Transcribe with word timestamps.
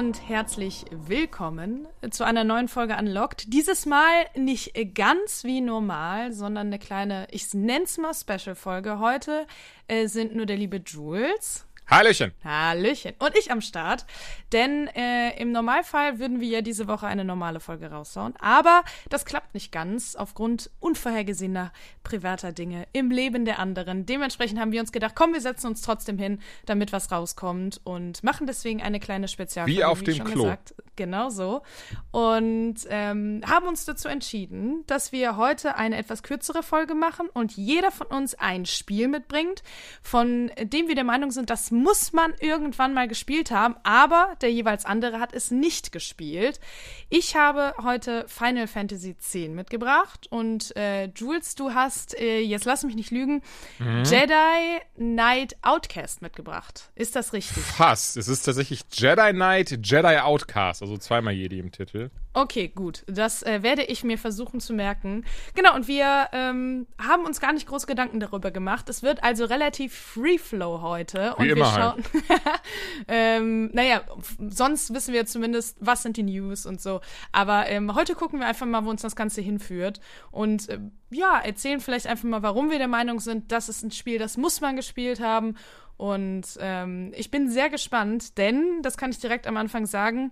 Und 0.00 0.30
herzlich 0.30 0.86
willkommen 0.90 1.86
zu 2.10 2.24
einer 2.24 2.42
neuen 2.42 2.68
Folge 2.68 2.96
Unlocked. 2.96 3.52
Dieses 3.52 3.84
Mal 3.84 4.24
nicht 4.34 4.72
ganz 4.94 5.44
wie 5.44 5.60
normal, 5.60 6.32
sondern 6.32 6.68
eine 6.68 6.78
kleine, 6.78 7.26
ich 7.30 7.52
nenn's 7.52 7.98
mal 7.98 8.14
Special-Folge. 8.14 8.98
Heute 8.98 9.46
äh, 9.88 10.06
sind 10.06 10.34
nur 10.34 10.46
der 10.46 10.56
liebe 10.56 10.78
Jules. 10.78 11.66
Hallöchen. 11.90 12.32
Hallöchen. 12.44 13.14
Und 13.18 13.36
ich 13.36 13.50
am 13.50 13.60
Start. 13.60 14.06
Denn 14.52 14.86
äh, 14.88 15.36
im 15.40 15.50
Normalfall 15.50 16.18
würden 16.20 16.40
wir 16.40 16.48
ja 16.48 16.60
diese 16.60 16.86
Woche 16.86 17.06
eine 17.06 17.24
normale 17.24 17.58
Folge 17.58 17.90
raushauen. 17.90 18.34
Aber 18.38 18.84
das 19.08 19.24
klappt 19.24 19.54
nicht 19.54 19.72
ganz 19.72 20.14
aufgrund 20.14 20.70
unvorhergesehener 20.78 21.72
privater 22.04 22.52
Dinge 22.52 22.86
im 22.92 23.10
Leben 23.10 23.44
der 23.44 23.58
anderen. 23.58 24.06
Dementsprechend 24.06 24.60
haben 24.60 24.72
wir 24.72 24.80
uns 24.80 24.92
gedacht, 24.92 25.14
komm, 25.16 25.32
wir 25.32 25.40
setzen 25.40 25.66
uns 25.66 25.82
trotzdem 25.82 26.16
hin, 26.16 26.40
damit 26.66 26.92
was 26.92 27.10
rauskommt 27.10 27.80
und 27.84 28.22
machen 28.22 28.46
deswegen 28.46 28.80
eine 28.82 29.00
kleine 29.00 29.26
Spezialfolge. 29.26 29.78
Wie 29.78 29.84
auf 29.84 30.00
wie 30.00 30.04
dem 30.04 30.24
Klo. 30.24 30.44
Gesagt. 30.44 30.74
Genau 30.96 31.30
so. 31.30 31.62
Und 32.10 32.76
ähm, 32.88 33.40
haben 33.48 33.66
uns 33.66 33.84
dazu 33.84 34.08
entschieden, 34.08 34.84
dass 34.86 35.12
wir 35.12 35.36
heute 35.36 35.76
eine 35.76 35.96
etwas 35.96 36.22
kürzere 36.22 36.62
Folge 36.62 36.94
machen 36.94 37.28
und 37.32 37.56
jeder 37.56 37.90
von 37.90 38.08
uns 38.08 38.34
ein 38.34 38.66
Spiel 38.66 39.08
mitbringt, 39.08 39.62
von 40.02 40.50
dem 40.60 40.88
wir 40.88 40.94
der 40.94 41.04
Meinung 41.04 41.30
sind, 41.30 41.50
dass 41.50 41.70
muss 41.82 42.12
man 42.12 42.34
irgendwann 42.40 42.94
mal 42.94 43.08
gespielt 43.08 43.50
haben, 43.50 43.76
aber 43.82 44.36
der 44.40 44.52
jeweils 44.52 44.84
andere 44.84 45.20
hat 45.20 45.32
es 45.32 45.50
nicht 45.50 45.92
gespielt. 45.92 46.60
Ich 47.08 47.36
habe 47.36 47.74
heute 47.82 48.24
Final 48.28 48.66
Fantasy 48.66 49.10
X 49.10 49.34
mitgebracht 49.48 50.26
und 50.30 50.76
äh, 50.76 51.06
Jules, 51.06 51.54
du 51.54 51.72
hast, 51.72 52.18
äh, 52.18 52.40
jetzt 52.40 52.64
lass 52.64 52.84
mich 52.84 52.94
nicht 52.94 53.10
lügen, 53.10 53.42
mhm. 53.78 54.04
Jedi 54.04 54.80
Knight 54.96 55.56
Outcast 55.62 56.22
mitgebracht. 56.22 56.90
Ist 56.94 57.16
das 57.16 57.32
richtig? 57.32 57.62
Fast. 57.62 58.16
Es 58.16 58.28
ist 58.28 58.42
tatsächlich 58.42 58.82
Jedi 58.92 59.32
Knight 59.32 59.70
Jedi 59.82 60.18
Outcast, 60.18 60.82
also 60.82 60.96
zweimal 60.98 61.34
Jedi 61.34 61.58
im 61.58 61.72
Titel. 61.72 62.10
Okay, 62.32 62.68
gut. 62.68 63.02
Das 63.08 63.42
äh, 63.42 63.64
werde 63.64 63.82
ich 63.82 64.04
mir 64.04 64.16
versuchen 64.16 64.60
zu 64.60 64.72
merken. 64.72 65.24
Genau, 65.54 65.74
und 65.74 65.88
wir 65.88 66.28
ähm, 66.32 66.86
haben 66.96 67.24
uns 67.24 67.40
gar 67.40 67.52
nicht 67.52 67.66
groß 67.66 67.88
Gedanken 67.88 68.20
darüber 68.20 68.52
gemacht. 68.52 68.88
Es 68.88 69.02
wird 69.02 69.24
also 69.24 69.46
relativ 69.46 69.94
Free 69.94 70.38
Flow 70.38 70.80
heute. 70.80 71.34
Wie 71.38 71.50
und 71.50 71.56
wir 71.56 71.64
schauen. 71.64 72.04
Halt. 72.28 72.60
ähm, 73.08 73.70
naja, 73.72 74.02
sonst 74.48 74.94
wissen 74.94 75.12
wir 75.12 75.26
zumindest, 75.26 75.76
was 75.80 76.04
sind 76.04 76.16
die 76.16 76.22
News 76.22 76.66
und 76.66 76.80
so. 76.80 77.00
Aber 77.32 77.68
ähm, 77.68 77.96
heute 77.96 78.14
gucken 78.14 78.38
wir 78.38 78.46
einfach 78.46 78.66
mal, 78.66 78.84
wo 78.84 78.90
uns 78.90 79.02
das 79.02 79.16
Ganze 79.16 79.40
hinführt. 79.40 80.00
Und 80.30 80.68
äh, 80.68 80.78
ja, 81.10 81.36
erzählen 81.40 81.80
vielleicht 81.80 82.06
einfach 82.06 82.28
mal, 82.28 82.42
warum 82.42 82.70
wir 82.70 82.78
der 82.78 82.86
Meinung 82.86 83.18
sind, 83.18 83.50
das 83.50 83.68
ist 83.68 83.82
ein 83.82 83.90
Spiel, 83.90 84.20
das 84.20 84.36
muss 84.36 84.60
man 84.60 84.76
gespielt 84.76 85.18
haben. 85.18 85.56
Und 85.96 86.46
ähm, 86.60 87.12
ich 87.16 87.32
bin 87.32 87.50
sehr 87.50 87.70
gespannt, 87.70 88.38
denn, 88.38 88.82
das 88.82 88.96
kann 88.96 89.10
ich 89.10 89.18
direkt 89.18 89.48
am 89.48 89.56
Anfang 89.56 89.84
sagen, 89.86 90.30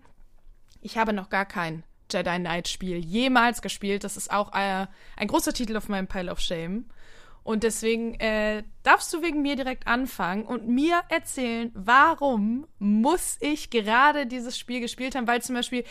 ich 0.81 0.97
habe 0.97 1.13
noch 1.13 1.29
gar 1.29 1.45
kein 1.45 1.83
Jedi 2.11 2.39
Knight 2.39 2.69
Spiel 2.69 2.99
jemals 2.99 3.63
gespielt. 3.63 4.05
Das 4.05 4.17
ist 4.17 4.31
auch 4.31 4.53
äh, 4.53 4.87
ein 5.17 5.29
großer 5.29 5.53
Titel 5.53 5.77
auf 5.77 5.89
meinem 5.89 6.07
Pile 6.07 6.31
of 6.31 6.41
Shame. 6.41 6.87
Und 7.43 7.63
deswegen 7.63 8.15
äh, 8.21 8.63
darfst 8.83 9.13
du 9.15 9.23
wegen 9.23 9.41
mir 9.41 9.57
direkt 9.57 9.87
anfangen 9.87 10.45
und 10.45 10.69
mir 10.69 11.01
erzählen, 11.09 11.71
warum 11.75 12.67
muss 12.79 13.39
ich 13.41 13.71
gerade 13.71 14.27
dieses 14.27 14.59
Spiel 14.59 14.81
gespielt 14.81 15.15
haben? 15.15 15.27
Weil 15.27 15.41
zum 15.41 15.55
Beispiel 15.55 15.85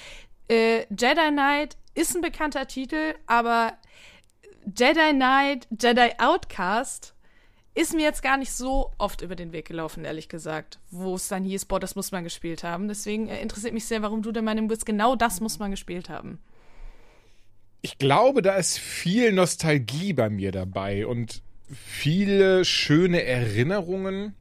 äh, 0.50 0.82
Jedi 0.90 1.30
Knight 1.32 1.78
ist 1.96 2.16
ein 2.16 2.22
bekannter 2.22 2.68
Titel, 2.68 3.16
aber 3.26 3.74
Jedi 4.66 5.14
Knight, 5.14 5.68
Jedi 5.72 6.12
Outcast 6.20 7.16
ist 7.78 7.94
mir 7.94 8.02
jetzt 8.02 8.24
gar 8.24 8.38
nicht 8.38 8.52
so 8.52 8.92
oft 8.98 9.22
über 9.22 9.36
den 9.36 9.52
Weg 9.52 9.68
gelaufen, 9.68 10.04
ehrlich 10.04 10.30
gesagt, 10.30 10.80
wo 10.90 11.14
es 11.14 11.28
dann 11.28 11.44
hieß, 11.44 11.66
boah, 11.66 11.80
das 11.80 11.96
muss 11.96 12.12
man 12.12 12.24
gespielt 12.24 12.64
haben. 12.64 12.88
Deswegen 12.88 13.28
äh, 13.28 13.40
interessiert 13.40 13.76
mich 13.76 13.86
sehr, 13.86 14.02
warum 14.02 14.24
du 14.24 14.32
der 14.32 14.42
Meinung 14.42 14.68
bist, 14.68 14.86
genau 14.86 15.16
das 15.16 15.42
muss 15.42 15.60
man 15.60 15.70
gespielt 15.70 16.10
haben. 16.10 16.40
Ich 17.82 18.00
glaube, 18.00 18.42
da 18.42 18.56
ist 18.56 18.80
viel 18.80 19.32
Nostalgie 19.32 20.14
bei 20.14 20.28
mir 20.28 20.52
dabei 20.52 21.06
und 21.06 21.44
viele 21.72 22.66
schöne 22.66 23.24
Erinnerungen. 23.24 24.34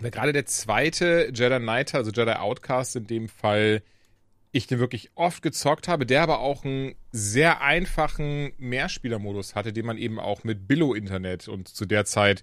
Gerade 0.00 0.32
der 0.32 0.46
zweite 0.46 1.32
Jedi 1.34 1.58
Knight, 1.58 1.96
also 1.96 2.12
Jedi 2.12 2.32
Outcast 2.32 2.94
in 2.94 3.08
dem 3.08 3.28
Fall, 3.28 3.82
ich 4.52 4.66
den 4.66 4.78
wirklich 4.78 5.10
oft 5.14 5.42
gezockt 5.42 5.88
habe, 5.88 6.06
der 6.06 6.22
aber 6.22 6.40
auch 6.40 6.64
einen 6.64 6.94
sehr 7.10 7.62
einfachen 7.62 8.52
Mehrspielermodus 8.58 9.54
hatte, 9.54 9.72
den 9.72 9.86
man 9.86 9.96
eben 9.96 10.20
auch 10.20 10.44
mit 10.44 10.68
Billo-Internet 10.68 11.48
und 11.48 11.68
zu 11.68 11.86
der 11.86 12.04
Zeit 12.04 12.42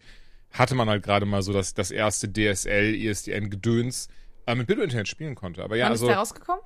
hatte 0.52 0.74
man 0.74 0.90
halt 0.90 1.04
gerade 1.04 1.28
mal 1.28 1.44
so 1.44 1.54
das, 1.54 1.76
das 1.76 1.92
erste 1.92 2.28
DSL, 2.28 2.96
ISDN-Gedöns 2.96 4.08
äh, 4.48 4.56
mit 4.56 4.66
Billo-Internet 4.66 5.08
spielen 5.08 5.36
konnte. 5.36 5.64
Aber 5.64 5.76
ja, 5.76 5.86
Wann 5.86 5.92
also, 5.92 6.08
ist 6.08 6.10
der 6.10 6.18
rausgekommen? 6.18 6.64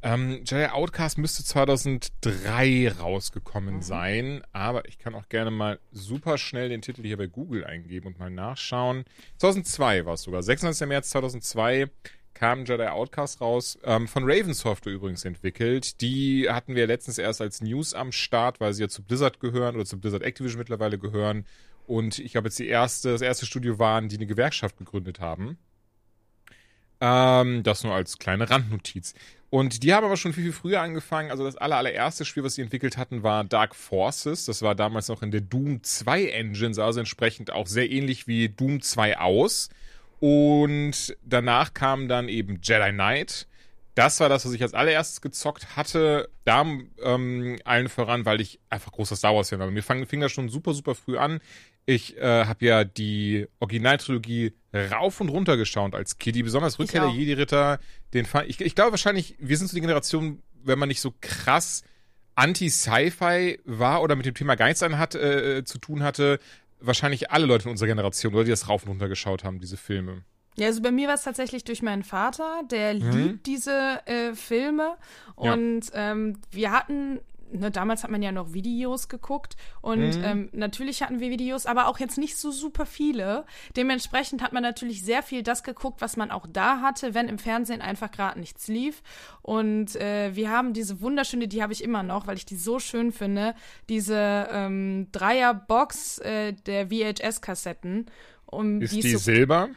Ähm, 0.00 0.42
Jedi 0.44 0.66
Outcast 0.66 1.18
müsste 1.18 1.44
2003 1.44 2.92
rausgekommen 3.00 3.76
mhm. 3.76 3.82
sein, 3.82 4.42
aber 4.52 4.86
ich 4.88 4.98
kann 4.98 5.14
auch 5.14 5.28
gerne 5.28 5.50
mal 5.50 5.80
super 5.90 6.38
schnell 6.38 6.68
den 6.68 6.82
Titel 6.82 7.02
hier 7.02 7.16
bei 7.16 7.26
Google 7.26 7.64
eingeben 7.64 8.06
und 8.06 8.18
mal 8.18 8.30
nachschauen. 8.30 9.04
2002 9.38 10.06
war 10.06 10.14
es 10.14 10.22
sogar, 10.22 10.42
26. 10.42 10.86
März 10.86 11.10
2002 11.10 11.90
kam 12.38 12.64
Jedi 12.64 12.86
Outcast 12.86 13.40
raus. 13.40 13.78
Ähm, 13.82 14.06
von 14.06 14.22
Raven 14.24 14.54
Software 14.54 14.92
übrigens 14.92 15.24
entwickelt. 15.24 16.00
Die 16.00 16.48
hatten 16.48 16.76
wir 16.76 16.86
letztens 16.86 17.18
erst 17.18 17.40
als 17.40 17.60
News 17.60 17.94
am 17.94 18.12
Start, 18.12 18.60
weil 18.60 18.72
sie 18.72 18.82
ja 18.82 18.88
zu 18.88 19.02
Blizzard 19.02 19.40
gehören 19.40 19.74
oder 19.74 19.84
zu 19.84 19.98
Blizzard 19.98 20.22
Activision 20.22 20.58
mittlerweile 20.58 20.98
gehören. 20.98 21.46
Und 21.88 22.20
ich 22.20 22.32
glaube 22.32 22.48
jetzt 22.48 22.58
die 22.58 22.68
erste, 22.68 23.10
das 23.10 23.22
erste 23.22 23.44
Studio 23.44 23.78
waren, 23.80 24.08
die 24.08 24.16
eine 24.16 24.26
Gewerkschaft 24.26 24.76
gegründet 24.76 25.18
haben. 25.18 25.58
Ähm, 27.00 27.64
das 27.64 27.82
nur 27.82 27.94
als 27.94 28.18
kleine 28.18 28.48
Randnotiz. 28.48 29.14
Und 29.50 29.82
die 29.82 29.92
haben 29.92 30.04
aber 30.04 30.16
schon 30.16 30.32
viel, 30.32 30.44
viel 30.44 30.52
früher 30.52 30.80
angefangen. 30.80 31.32
Also 31.32 31.44
das 31.44 31.56
aller, 31.56 31.76
allererste 31.76 32.24
Spiel, 32.24 32.44
was 32.44 32.54
sie 32.54 32.62
entwickelt 32.62 32.96
hatten, 32.98 33.24
war 33.24 33.42
Dark 33.42 33.74
Forces. 33.74 34.44
Das 34.44 34.62
war 34.62 34.76
damals 34.76 35.08
noch 35.08 35.22
in 35.22 35.32
der 35.32 35.40
Doom 35.40 35.82
2 35.82 36.26
Engine, 36.26 36.74
sah 36.74 36.86
also 36.86 37.00
entsprechend 37.00 37.50
auch 37.50 37.66
sehr 37.66 37.90
ähnlich 37.90 38.28
wie 38.28 38.48
Doom 38.48 38.80
2 38.80 39.18
aus. 39.18 39.70
Und 40.20 41.16
danach 41.22 41.74
kam 41.74 42.08
dann 42.08 42.28
eben 42.28 42.60
Jedi 42.62 42.90
Knight. 42.90 43.46
Das 43.94 44.20
war 44.20 44.28
das, 44.28 44.46
was 44.46 44.52
ich 44.52 44.62
als 44.62 44.74
allererstes 44.74 45.20
gezockt 45.20 45.76
hatte. 45.76 46.28
Da 46.44 46.64
ähm, 47.02 47.58
allen 47.64 47.88
voran, 47.88 48.24
weil 48.24 48.40
ich 48.40 48.60
einfach 48.70 48.92
großer 48.92 49.16
Star 49.16 49.34
Wars-Fan 49.34 49.58
war. 49.58 49.70
Mir 49.70 49.82
fang, 49.82 50.06
fing 50.06 50.20
das 50.20 50.30
schon 50.30 50.48
super, 50.48 50.72
super 50.72 50.94
früh 50.94 51.18
an. 51.18 51.40
Ich 51.84 52.16
äh, 52.16 52.44
habe 52.44 52.64
ja 52.64 52.84
die 52.84 53.46
Originaltrilogie 53.58 54.52
rauf 54.72 55.20
und 55.20 55.30
runter 55.30 55.56
geschaut 55.56 55.94
als 55.94 56.18
Kiddie. 56.18 56.42
Besonders 56.42 56.78
Rückkehr 56.78 57.00
der 57.00 57.10
Jedi-Ritter. 57.10 57.80
Den 58.14 58.24
fand 58.24 58.48
ich, 58.48 58.60
ich 58.60 58.74
glaube 58.74 58.92
wahrscheinlich, 58.92 59.34
wir 59.38 59.56
sind 59.56 59.68
so 59.68 59.74
die 59.74 59.80
Generation, 59.80 60.42
wenn 60.62 60.78
man 60.78 60.88
nicht 60.88 61.00
so 61.00 61.14
krass 61.20 61.82
anti-Sci-Fi 62.34 63.60
war 63.64 64.02
oder 64.02 64.14
mit 64.14 64.26
dem 64.26 64.34
Thema 64.34 64.54
Geistern 64.54 64.98
hat, 64.98 65.16
äh, 65.16 65.64
zu 65.64 65.78
tun 65.78 66.04
hatte, 66.04 66.38
wahrscheinlich 66.80 67.30
alle 67.30 67.46
Leute 67.46 67.64
in 67.64 67.70
unserer 67.70 67.88
Generation, 67.88 68.34
oder 68.34 68.44
die 68.44 68.50
das 68.50 68.68
rauf 68.68 68.82
und 68.84 68.90
runter 68.90 69.08
geschaut 69.08 69.44
haben, 69.44 69.60
diese 69.60 69.76
Filme. 69.76 70.22
Ja, 70.56 70.66
also 70.66 70.82
bei 70.82 70.90
mir 70.90 71.06
war 71.06 71.14
es 71.14 71.22
tatsächlich 71.22 71.62
durch 71.62 71.82
meinen 71.82 72.02
Vater, 72.02 72.62
der 72.68 72.94
mhm. 72.94 73.10
liebt 73.12 73.46
diese 73.46 74.00
äh, 74.06 74.34
Filme. 74.34 74.96
Und 75.36 75.92
ja. 75.94 76.10
ähm, 76.12 76.40
wir 76.50 76.72
hatten 76.72 77.20
ne, 77.52 77.70
damals 77.70 78.02
hat 78.02 78.10
man 78.10 78.22
ja 78.22 78.32
noch 78.32 78.52
Videos 78.52 79.08
geguckt 79.08 79.56
und 79.80 80.16
mhm. 80.16 80.24
ähm, 80.24 80.48
natürlich 80.52 81.02
hatten 81.02 81.20
wir 81.20 81.30
Videos, 81.30 81.66
aber 81.66 81.88
auch 81.88 81.98
jetzt 81.98 82.18
nicht 82.18 82.36
so 82.36 82.50
super 82.50 82.86
viele. 82.86 83.44
Dementsprechend 83.76 84.42
hat 84.42 84.52
man 84.52 84.62
natürlich 84.62 85.04
sehr 85.04 85.22
viel 85.22 85.42
das 85.42 85.62
geguckt, 85.62 86.00
was 86.00 86.16
man 86.16 86.30
auch 86.30 86.46
da 86.50 86.80
hatte, 86.80 87.14
wenn 87.14 87.28
im 87.28 87.38
Fernsehen 87.38 87.80
einfach 87.80 88.10
gerade 88.10 88.38
nichts 88.38 88.68
lief. 88.68 89.02
Und 89.42 89.96
äh, 89.96 90.34
wir 90.34 90.50
haben 90.50 90.72
diese 90.72 91.00
wunderschöne, 91.00 91.48
die 91.48 91.62
habe 91.62 91.72
ich 91.72 91.82
immer 91.82 92.02
noch, 92.02 92.26
weil 92.26 92.36
ich 92.36 92.46
die 92.46 92.56
so 92.56 92.78
schön 92.78 93.12
finde, 93.12 93.54
diese 93.88 94.48
ähm, 94.50 95.08
Dreierbox 95.12 96.18
äh, 96.18 96.52
der 96.52 96.88
VHS-Kassetten. 96.88 98.06
Um 98.50 98.80
ist 98.80 98.94
die, 98.94 99.00
die 99.00 99.12
so, 99.12 99.18
Silber? 99.18 99.68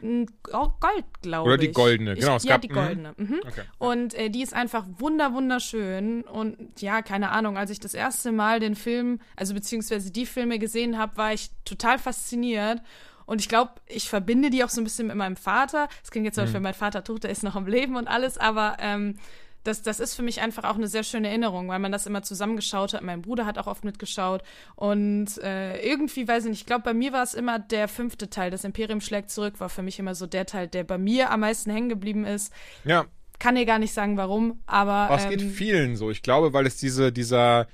Oh, 0.52 0.68
Gold, 0.80 1.04
glaube 1.20 1.48
ich. 1.48 1.52
Oder 1.52 1.56
die 1.58 1.72
goldene, 1.72 2.14
genau. 2.14 2.36
Ich, 2.36 2.44
ja, 2.44 2.56
die 2.56 2.68
goldene. 2.68 3.12
Mhm. 3.18 3.40
Okay. 3.46 3.62
Und 3.78 4.14
äh, 4.14 4.30
die 4.30 4.42
ist 4.42 4.54
einfach 4.54 4.86
wunder, 4.98 5.34
wunderschön. 5.34 6.22
Und 6.22 6.80
ja, 6.80 7.02
keine 7.02 7.30
Ahnung, 7.32 7.58
als 7.58 7.70
ich 7.70 7.80
das 7.80 7.92
erste 7.92 8.32
Mal 8.32 8.60
den 8.60 8.74
Film, 8.74 9.20
also 9.36 9.52
beziehungsweise 9.52 10.10
die 10.10 10.24
Filme 10.24 10.58
gesehen 10.58 10.96
habe, 10.96 11.18
war 11.18 11.34
ich 11.34 11.50
total 11.66 11.98
fasziniert. 11.98 12.80
Und 13.26 13.42
ich 13.42 13.48
glaube, 13.48 13.72
ich 13.86 14.08
verbinde 14.08 14.48
die 14.48 14.64
auch 14.64 14.70
so 14.70 14.80
ein 14.80 14.84
bisschen 14.84 15.06
mit 15.06 15.16
meinem 15.16 15.36
Vater. 15.36 15.88
Das 16.00 16.10
klingt 16.10 16.24
jetzt, 16.24 16.38
als 16.38 16.52
mhm. 16.54 16.62
mein 16.62 16.74
Vater 16.74 17.04
tot, 17.04 17.24
der 17.24 17.30
ist 17.30 17.42
noch 17.42 17.56
am 17.56 17.66
Leben 17.66 17.96
und 17.96 18.08
alles, 18.08 18.38
aber 18.38 18.78
ähm, 18.80 19.18
das, 19.64 19.82
das 19.82 20.00
ist 20.00 20.14
für 20.14 20.22
mich 20.22 20.40
einfach 20.40 20.64
auch 20.64 20.76
eine 20.76 20.88
sehr 20.88 21.04
schöne 21.04 21.28
Erinnerung, 21.28 21.68
weil 21.68 21.78
man 21.78 21.92
das 21.92 22.06
immer 22.06 22.22
zusammengeschaut 22.22 22.94
hat. 22.94 23.02
Mein 23.02 23.22
Bruder 23.22 23.46
hat 23.46 23.58
auch 23.58 23.66
oft 23.66 23.84
mitgeschaut. 23.84 24.42
Und 24.74 25.38
äh, 25.38 25.80
irgendwie, 25.80 26.26
weiß 26.26 26.44
ich 26.44 26.50
nicht, 26.50 26.60
ich 26.60 26.66
glaube, 26.66 26.82
bei 26.82 26.94
mir 26.94 27.12
war 27.12 27.22
es 27.22 27.34
immer 27.34 27.58
der 27.58 27.88
fünfte 27.88 28.28
Teil. 28.30 28.50
Das 28.50 28.64
Imperium 28.64 29.00
schlägt 29.00 29.30
zurück, 29.30 29.54
war 29.58 29.68
für 29.68 29.82
mich 29.82 29.98
immer 29.98 30.14
so 30.14 30.26
der 30.26 30.46
Teil, 30.46 30.68
der 30.68 30.84
bei 30.84 30.98
mir 30.98 31.30
am 31.30 31.40
meisten 31.40 31.70
hängen 31.70 31.88
geblieben 31.88 32.24
ist. 32.24 32.52
Ja. 32.84 33.06
Kann 33.38 33.54
dir 33.54 33.66
gar 33.66 33.78
nicht 33.78 33.92
sagen, 33.92 34.16
warum, 34.16 34.60
aber. 34.66 34.92
aber 34.92 35.16
es 35.16 35.24
ähm, 35.24 35.30
geht 35.30 35.42
vielen 35.42 35.96
so. 35.96 36.10
Ich 36.10 36.22
glaube, 36.22 36.52
weil 36.52 36.66
es 36.66 36.76
diese, 36.76 37.12
dieser 37.12 37.66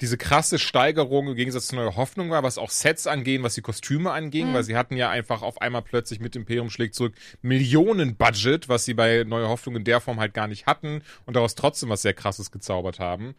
diese 0.00 0.16
krasse 0.16 0.58
Steigerung 0.58 1.28
im 1.28 1.34
Gegensatz 1.34 1.68
zu 1.68 1.76
Neue 1.76 1.96
Hoffnung 1.96 2.30
war, 2.30 2.42
was 2.42 2.58
auch 2.58 2.70
Sets 2.70 3.06
angehen, 3.06 3.42
was 3.42 3.54
die 3.54 3.62
Kostüme 3.62 4.12
anging, 4.12 4.50
mhm. 4.50 4.54
weil 4.54 4.64
sie 4.64 4.76
hatten 4.76 4.96
ja 4.96 5.10
einfach 5.10 5.42
auf 5.42 5.60
einmal 5.60 5.82
plötzlich 5.82 6.20
mit 6.20 6.36
Imperium 6.36 6.70
schlägt 6.70 6.94
zurück 6.94 7.14
Millionen 7.42 8.16
Budget, 8.16 8.68
was 8.68 8.84
sie 8.84 8.94
bei 8.94 9.24
Neue 9.24 9.48
Hoffnung 9.48 9.76
in 9.76 9.84
der 9.84 10.00
Form 10.00 10.20
halt 10.20 10.34
gar 10.34 10.48
nicht 10.48 10.66
hatten 10.66 11.02
und 11.24 11.36
daraus 11.36 11.54
trotzdem 11.54 11.88
was 11.88 12.02
sehr 12.02 12.14
krasses 12.14 12.50
gezaubert 12.50 12.98
haben. 12.98 13.34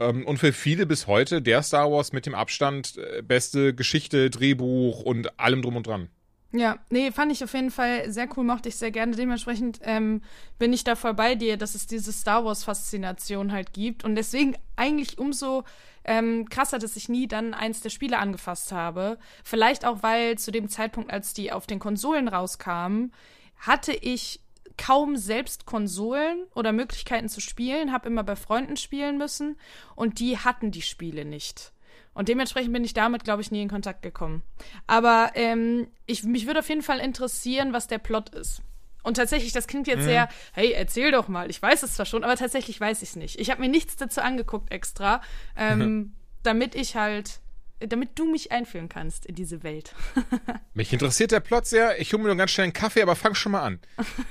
Ähm, 0.00 0.26
und 0.26 0.38
für 0.38 0.52
viele 0.52 0.86
bis 0.86 1.06
heute 1.06 1.42
der 1.42 1.62
Star 1.62 1.90
Wars 1.90 2.12
mit 2.12 2.26
dem 2.26 2.34
Abstand 2.34 2.96
äh, 2.98 3.22
beste 3.22 3.74
Geschichte, 3.74 4.30
Drehbuch 4.30 5.02
und 5.02 5.38
allem 5.38 5.62
drum 5.62 5.76
und 5.76 5.86
dran. 5.86 6.08
Ja, 6.54 6.78
nee, 6.90 7.10
fand 7.10 7.32
ich 7.32 7.42
auf 7.42 7.54
jeden 7.54 7.70
Fall 7.70 8.10
sehr 8.10 8.28
cool, 8.36 8.44
mochte 8.44 8.68
ich 8.68 8.76
sehr 8.76 8.90
gerne. 8.90 9.16
Dementsprechend 9.16 9.80
ähm, 9.82 10.20
bin 10.58 10.74
ich 10.74 10.84
da 10.84 10.96
voll 10.96 11.14
bei 11.14 11.34
dir, 11.34 11.56
dass 11.56 11.74
es 11.74 11.86
diese 11.86 12.12
Star 12.12 12.44
Wars-Faszination 12.44 13.52
halt 13.52 13.72
gibt. 13.72 14.04
Und 14.04 14.16
deswegen 14.16 14.56
eigentlich 14.76 15.18
umso 15.18 15.64
ähm, 16.04 16.46
krasser, 16.50 16.78
dass 16.78 16.96
ich 16.96 17.08
nie 17.08 17.26
dann 17.26 17.54
eins 17.54 17.80
der 17.80 17.88
Spiele 17.88 18.18
angefasst 18.18 18.70
habe. 18.70 19.18
Vielleicht 19.44 19.86
auch, 19.86 20.02
weil 20.02 20.36
zu 20.36 20.52
dem 20.52 20.68
Zeitpunkt, 20.68 21.10
als 21.10 21.32
die 21.32 21.52
auf 21.52 21.66
den 21.66 21.78
Konsolen 21.78 22.28
rauskamen, 22.28 23.12
hatte 23.56 23.92
ich 23.92 24.40
kaum 24.76 25.16
selbst 25.16 25.64
Konsolen 25.64 26.44
oder 26.54 26.72
Möglichkeiten 26.72 27.30
zu 27.30 27.40
spielen, 27.40 27.92
habe 27.92 28.08
immer 28.08 28.24
bei 28.24 28.36
Freunden 28.36 28.76
spielen 28.76 29.16
müssen 29.16 29.56
und 29.94 30.18
die 30.18 30.38
hatten 30.38 30.70
die 30.70 30.82
Spiele 30.82 31.24
nicht. 31.24 31.71
Und 32.14 32.28
dementsprechend 32.28 32.72
bin 32.72 32.84
ich 32.84 32.94
damit, 32.94 33.24
glaube 33.24 33.42
ich, 33.42 33.50
nie 33.50 33.62
in 33.62 33.68
Kontakt 33.68 34.02
gekommen. 34.02 34.42
Aber 34.86 35.30
ähm, 35.34 35.88
ich, 36.06 36.24
mich 36.24 36.46
würde 36.46 36.60
auf 36.60 36.68
jeden 36.68 36.82
Fall 36.82 36.98
interessieren, 36.98 37.72
was 37.72 37.86
der 37.86 37.98
Plot 37.98 38.30
ist. 38.30 38.62
Und 39.02 39.16
tatsächlich, 39.16 39.52
das 39.52 39.66
klingt 39.66 39.86
jetzt 39.86 40.00
mhm. 40.00 40.06
sehr, 40.06 40.28
hey, 40.52 40.72
erzähl 40.72 41.10
doch 41.10 41.28
mal. 41.28 41.50
Ich 41.50 41.60
weiß 41.60 41.82
es 41.82 41.94
zwar 41.94 42.06
schon, 42.06 42.22
aber 42.22 42.36
tatsächlich 42.36 42.80
weiß 42.80 43.02
ich 43.02 43.10
es 43.10 43.16
nicht. 43.16 43.38
Ich 43.38 43.50
habe 43.50 43.60
mir 43.60 43.68
nichts 43.68 43.96
dazu 43.96 44.20
angeguckt 44.20 44.70
extra, 44.70 45.22
ähm, 45.56 46.14
damit 46.42 46.74
ich 46.74 46.96
halt 46.96 47.40
damit 47.86 48.18
du 48.18 48.30
mich 48.30 48.52
einführen 48.52 48.88
kannst 48.88 49.26
in 49.26 49.34
diese 49.34 49.62
Welt. 49.62 49.94
mich 50.74 50.92
interessiert 50.92 51.32
der 51.32 51.40
Plot 51.40 51.66
sehr. 51.66 52.00
Ich 52.00 52.12
hole 52.12 52.22
mir 52.22 52.28
nur 52.28 52.36
ganz 52.36 52.50
schnell 52.50 52.64
einen 52.64 52.72
Kaffee, 52.72 53.02
aber 53.02 53.16
fang 53.16 53.34
schon 53.34 53.52
mal 53.52 53.62
an. 53.62 53.80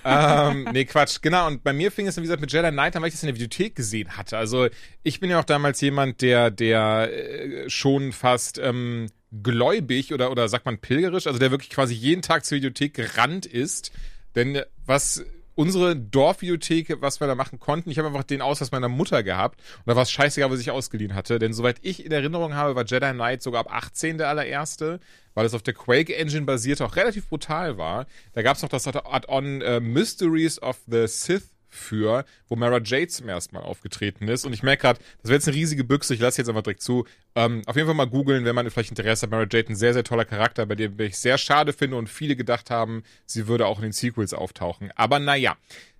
ähm, 0.05 0.69
nee, 0.73 0.85
Quatsch. 0.85 1.21
Genau, 1.21 1.47
und 1.47 1.63
bei 1.63 1.73
mir 1.73 1.91
fing 1.91 2.07
es, 2.07 2.17
wie 2.17 2.21
gesagt, 2.21 2.41
mit 2.41 2.51
Jedi 2.51 2.71
Knight 2.71 2.95
an, 2.95 3.01
weil 3.01 3.09
ich 3.09 3.15
das 3.15 3.23
in 3.23 3.27
der 3.27 3.35
Videothek 3.35 3.75
gesehen 3.75 4.17
hatte. 4.17 4.37
Also 4.37 4.67
ich 5.03 5.19
bin 5.19 5.29
ja 5.29 5.39
auch 5.39 5.45
damals 5.45 5.81
jemand, 5.81 6.21
der, 6.21 6.51
der 6.51 7.09
äh, 7.11 7.69
schon 7.69 8.11
fast 8.11 8.57
ähm, 8.57 9.07
gläubig 9.31 10.13
oder, 10.13 10.31
oder 10.31 10.49
sagt 10.49 10.65
man 10.65 10.77
pilgerisch, 10.77 11.27
also 11.27 11.39
der 11.39 11.51
wirklich 11.51 11.69
quasi 11.69 11.93
jeden 11.93 12.21
Tag 12.21 12.45
zur 12.45 12.57
Videothek 12.57 12.93
gerannt 12.93 13.45
ist. 13.45 13.91
Denn 14.35 14.61
was 14.85 15.23
unsere 15.61 15.95
Dorfbibliothek, 15.95 17.01
was 17.01 17.19
wir 17.19 17.27
da 17.27 17.35
machen 17.35 17.59
konnten. 17.59 17.91
Ich 17.91 17.99
habe 17.99 18.07
einfach 18.07 18.23
den 18.23 18.41
Ausweis 18.41 18.71
meiner 18.71 18.89
Mutter 18.89 19.21
gehabt 19.21 19.59
und 19.77 19.87
da 19.87 19.95
war 19.95 20.03
es 20.03 20.11
scheißegal, 20.11 20.49
was 20.49 20.59
ich 20.59 20.71
ausgeliehen 20.71 21.13
hatte. 21.13 21.37
Denn 21.37 21.53
soweit 21.53 21.77
ich 21.83 22.03
in 22.03 22.11
Erinnerung 22.11 22.55
habe, 22.55 22.75
war 22.75 22.85
Jedi 22.85 23.11
Knight 23.11 23.43
sogar 23.43 23.61
ab 23.61 23.71
18 23.71 24.17
der 24.17 24.29
allererste, 24.29 24.99
weil 25.35 25.45
es 25.45 25.53
auf 25.53 25.61
der 25.61 25.75
Quake 25.75 26.15
Engine 26.15 26.45
basierte, 26.45 26.83
auch 26.83 26.95
relativ 26.95 27.29
brutal 27.29 27.77
war. 27.77 28.07
Da 28.33 28.41
gab 28.41 28.57
es 28.57 28.63
noch 28.63 28.69
das 28.69 28.87
Add-on 28.87 29.61
äh, 29.61 29.79
Mysteries 29.79 30.61
of 30.61 30.79
the 30.87 31.07
Sith 31.07 31.49
für, 31.71 32.25
wo 32.47 32.55
Mara 32.55 32.79
Jade 32.83 33.07
zum 33.07 33.29
ersten 33.29 33.55
Mal 33.55 33.63
aufgetreten 33.63 34.27
ist. 34.27 34.45
Und 34.45 34.53
ich 34.53 34.61
merke 34.61 34.81
gerade, 34.81 34.99
das 35.21 35.29
wäre 35.29 35.37
jetzt 35.37 35.47
eine 35.47 35.57
riesige 35.57 35.83
Büchse, 35.83 36.13
ich 36.13 36.19
lasse 36.19 36.39
jetzt 36.41 36.49
einfach 36.49 36.61
direkt 36.61 36.83
zu. 36.83 37.05
Ähm, 37.33 37.63
auf 37.65 37.75
jeden 37.75 37.87
Fall 37.87 37.95
mal 37.95 38.05
googeln, 38.05 38.45
wenn 38.45 38.53
man 38.53 38.69
vielleicht 38.69 38.89
Interesse 38.91 39.23
hat. 39.23 39.31
Mara 39.31 39.47
Jade 39.49 39.69
ein 39.69 39.75
sehr, 39.75 39.93
sehr 39.93 40.03
toller 40.03 40.25
Charakter, 40.25 40.65
bei 40.65 40.75
dem 40.75 40.99
ich 40.99 41.17
sehr 41.17 41.37
schade 41.37 41.73
finde 41.73 41.95
und 41.95 42.07
viele 42.07 42.35
gedacht 42.35 42.69
haben, 42.69 43.03
sie 43.25 43.47
würde 43.47 43.65
auch 43.65 43.77
in 43.77 43.83
den 43.83 43.91
Sequels 43.93 44.33
auftauchen. 44.33 44.91
Aber 44.95 45.19
naja, 45.19 45.55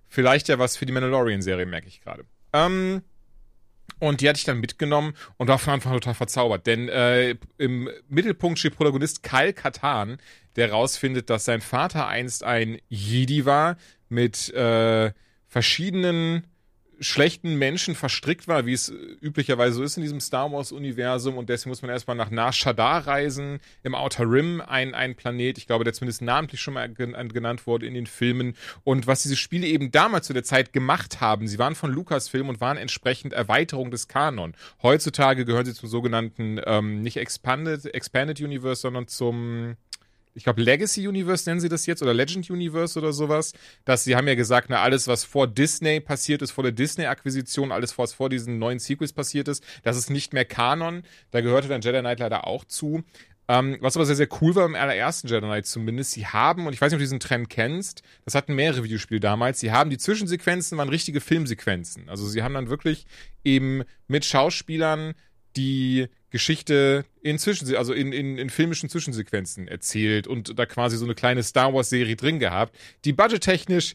vielleicht 0.08 0.48
ja 0.48 0.58
was 0.58 0.76
für 0.76 0.86
die 0.86 0.92
Mandalorian-Serie, 0.92 1.66
merke 1.66 1.88
ich 1.88 2.02
gerade. 2.02 2.24
Ähm, 2.52 3.02
und 3.98 4.20
die 4.20 4.28
hatte 4.28 4.38
ich 4.38 4.44
dann 4.44 4.60
mitgenommen 4.60 5.14
und 5.36 5.48
war 5.48 5.58
von 5.58 5.74
Anfang 5.74 5.92
an 5.92 6.00
total 6.00 6.14
verzaubert. 6.14 6.66
Denn 6.66 6.88
äh, 6.88 7.36
im 7.56 7.88
Mittelpunkt 8.08 8.58
steht 8.58 8.76
Protagonist 8.76 9.22
Kyle 9.22 9.52
Katan, 9.52 10.18
der 10.56 10.70
rausfindet, 10.70 11.30
dass 11.30 11.44
sein 11.44 11.60
Vater 11.60 12.08
einst 12.08 12.44
ein 12.44 12.78
Jedi 12.88 13.46
war 13.46 13.76
mit 14.08 14.52
äh, 14.54 15.12
verschiedenen 15.52 16.44
schlechten 16.98 17.56
Menschen 17.56 17.94
verstrickt 17.94 18.48
war, 18.48 18.64
wie 18.64 18.72
es 18.72 18.88
üblicherweise 19.20 19.74
so 19.74 19.82
ist 19.82 19.98
in 19.98 20.02
diesem 20.02 20.20
Star 20.20 20.50
Wars-Universum. 20.50 21.36
Und 21.36 21.50
deswegen 21.50 21.70
muss 21.70 21.82
man 21.82 21.90
erstmal 21.90 22.16
nach 22.16 22.30
Nar 22.30 22.52
reisen, 23.06 23.60
im 23.82 23.94
Outer 23.94 24.24
Rim, 24.30 24.62
ein, 24.66 24.94
ein 24.94 25.14
Planet, 25.14 25.58
ich 25.58 25.66
glaube, 25.66 25.84
der 25.84 25.92
zumindest 25.92 26.22
namentlich 26.22 26.62
schon 26.62 26.74
mal 26.74 26.88
genannt 26.88 27.66
wurde 27.66 27.86
in 27.86 27.92
den 27.92 28.06
Filmen. 28.06 28.54
Und 28.82 29.06
was 29.06 29.22
diese 29.22 29.36
Spiele 29.36 29.66
eben 29.66 29.90
damals 29.90 30.26
zu 30.26 30.32
der 30.32 30.44
Zeit 30.44 30.72
gemacht 30.72 31.20
haben, 31.20 31.48
sie 31.48 31.58
waren 31.58 31.74
von 31.74 31.92
Lucasfilm 31.92 32.48
und 32.48 32.62
waren 32.62 32.78
entsprechend 32.78 33.34
Erweiterung 33.34 33.90
des 33.90 34.08
Kanon. 34.08 34.54
Heutzutage 34.82 35.44
gehören 35.44 35.66
sie 35.66 35.74
zum 35.74 35.90
sogenannten, 35.90 36.60
ähm, 36.64 37.02
nicht 37.02 37.18
Expanded, 37.18 37.94
Expanded 37.94 38.40
Universe, 38.40 38.80
sondern 38.80 39.06
zum 39.06 39.76
ich 40.34 40.44
glaube, 40.44 40.62
Legacy 40.62 41.06
Universe 41.06 41.48
nennen 41.48 41.60
sie 41.60 41.68
das 41.68 41.86
jetzt 41.86 42.02
oder 42.02 42.14
Legend 42.14 42.48
Universe 42.50 42.98
oder 42.98 43.12
sowas, 43.12 43.52
dass 43.84 44.04
sie 44.04 44.16
haben 44.16 44.28
ja 44.28 44.34
gesagt, 44.34 44.70
na, 44.70 44.80
alles, 44.80 45.08
was 45.08 45.24
vor 45.24 45.46
Disney 45.46 46.00
passiert 46.00 46.42
ist, 46.42 46.52
vor 46.52 46.64
der 46.64 46.72
Disney-Akquisition, 46.72 47.72
alles, 47.72 47.98
was 47.98 48.14
vor 48.14 48.28
diesen 48.28 48.58
neuen 48.58 48.78
Sequels 48.78 49.12
passiert 49.12 49.48
ist, 49.48 49.62
das 49.82 49.96
ist 49.96 50.10
nicht 50.10 50.32
mehr 50.32 50.44
Kanon. 50.44 51.02
Da 51.30 51.40
gehörte 51.40 51.68
dann 51.68 51.82
Jedi 51.82 52.00
Knight 52.00 52.20
leider 52.20 52.46
auch 52.46 52.64
zu. 52.64 53.02
Ähm, 53.48 53.76
was 53.80 53.96
aber 53.96 54.06
sehr, 54.06 54.16
sehr 54.16 54.28
cool 54.40 54.54
war 54.54 54.64
im 54.64 54.76
allerersten 54.76 55.26
Jedi 55.26 55.40
Knight 55.40 55.66
zumindest, 55.66 56.12
sie 56.12 56.26
haben, 56.26 56.66
und 56.66 56.72
ich 56.72 56.80
weiß 56.80 56.90
nicht, 56.90 56.96
ob 56.96 57.00
du 57.00 57.04
diesen 57.04 57.20
Trend 57.20 57.50
kennst, 57.50 58.02
das 58.24 58.34
hatten 58.34 58.54
mehrere 58.54 58.84
Videospiele 58.84 59.20
damals, 59.20 59.60
sie 59.60 59.72
haben 59.72 59.90
die 59.90 59.98
Zwischensequenzen, 59.98 60.78
waren 60.78 60.88
richtige 60.88 61.20
Filmsequenzen. 61.20 62.08
Also 62.08 62.26
sie 62.26 62.42
haben 62.42 62.54
dann 62.54 62.70
wirklich 62.70 63.06
eben 63.44 63.82
mit 64.06 64.24
Schauspielern 64.24 65.14
die 65.56 66.08
Geschichte 66.32 67.04
in 67.20 67.38
Zwischen, 67.38 67.76
also 67.76 67.92
in, 67.92 68.12
in, 68.12 68.38
in 68.38 68.50
filmischen 68.50 68.88
Zwischensequenzen 68.88 69.68
erzählt 69.68 70.26
und 70.26 70.58
da 70.58 70.66
quasi 70.66 70.96
so 70.96 71.04
eine 71.04 71.14
kleine 71.14 71.42
Star 71.42 71.72
Wars 71.72 71.90
Serie 71.90 72.16
drin 72.16 72.38
gehabt, 72.38 72.74
die 73.04 73.12
budgettechnisch 73.12 73.94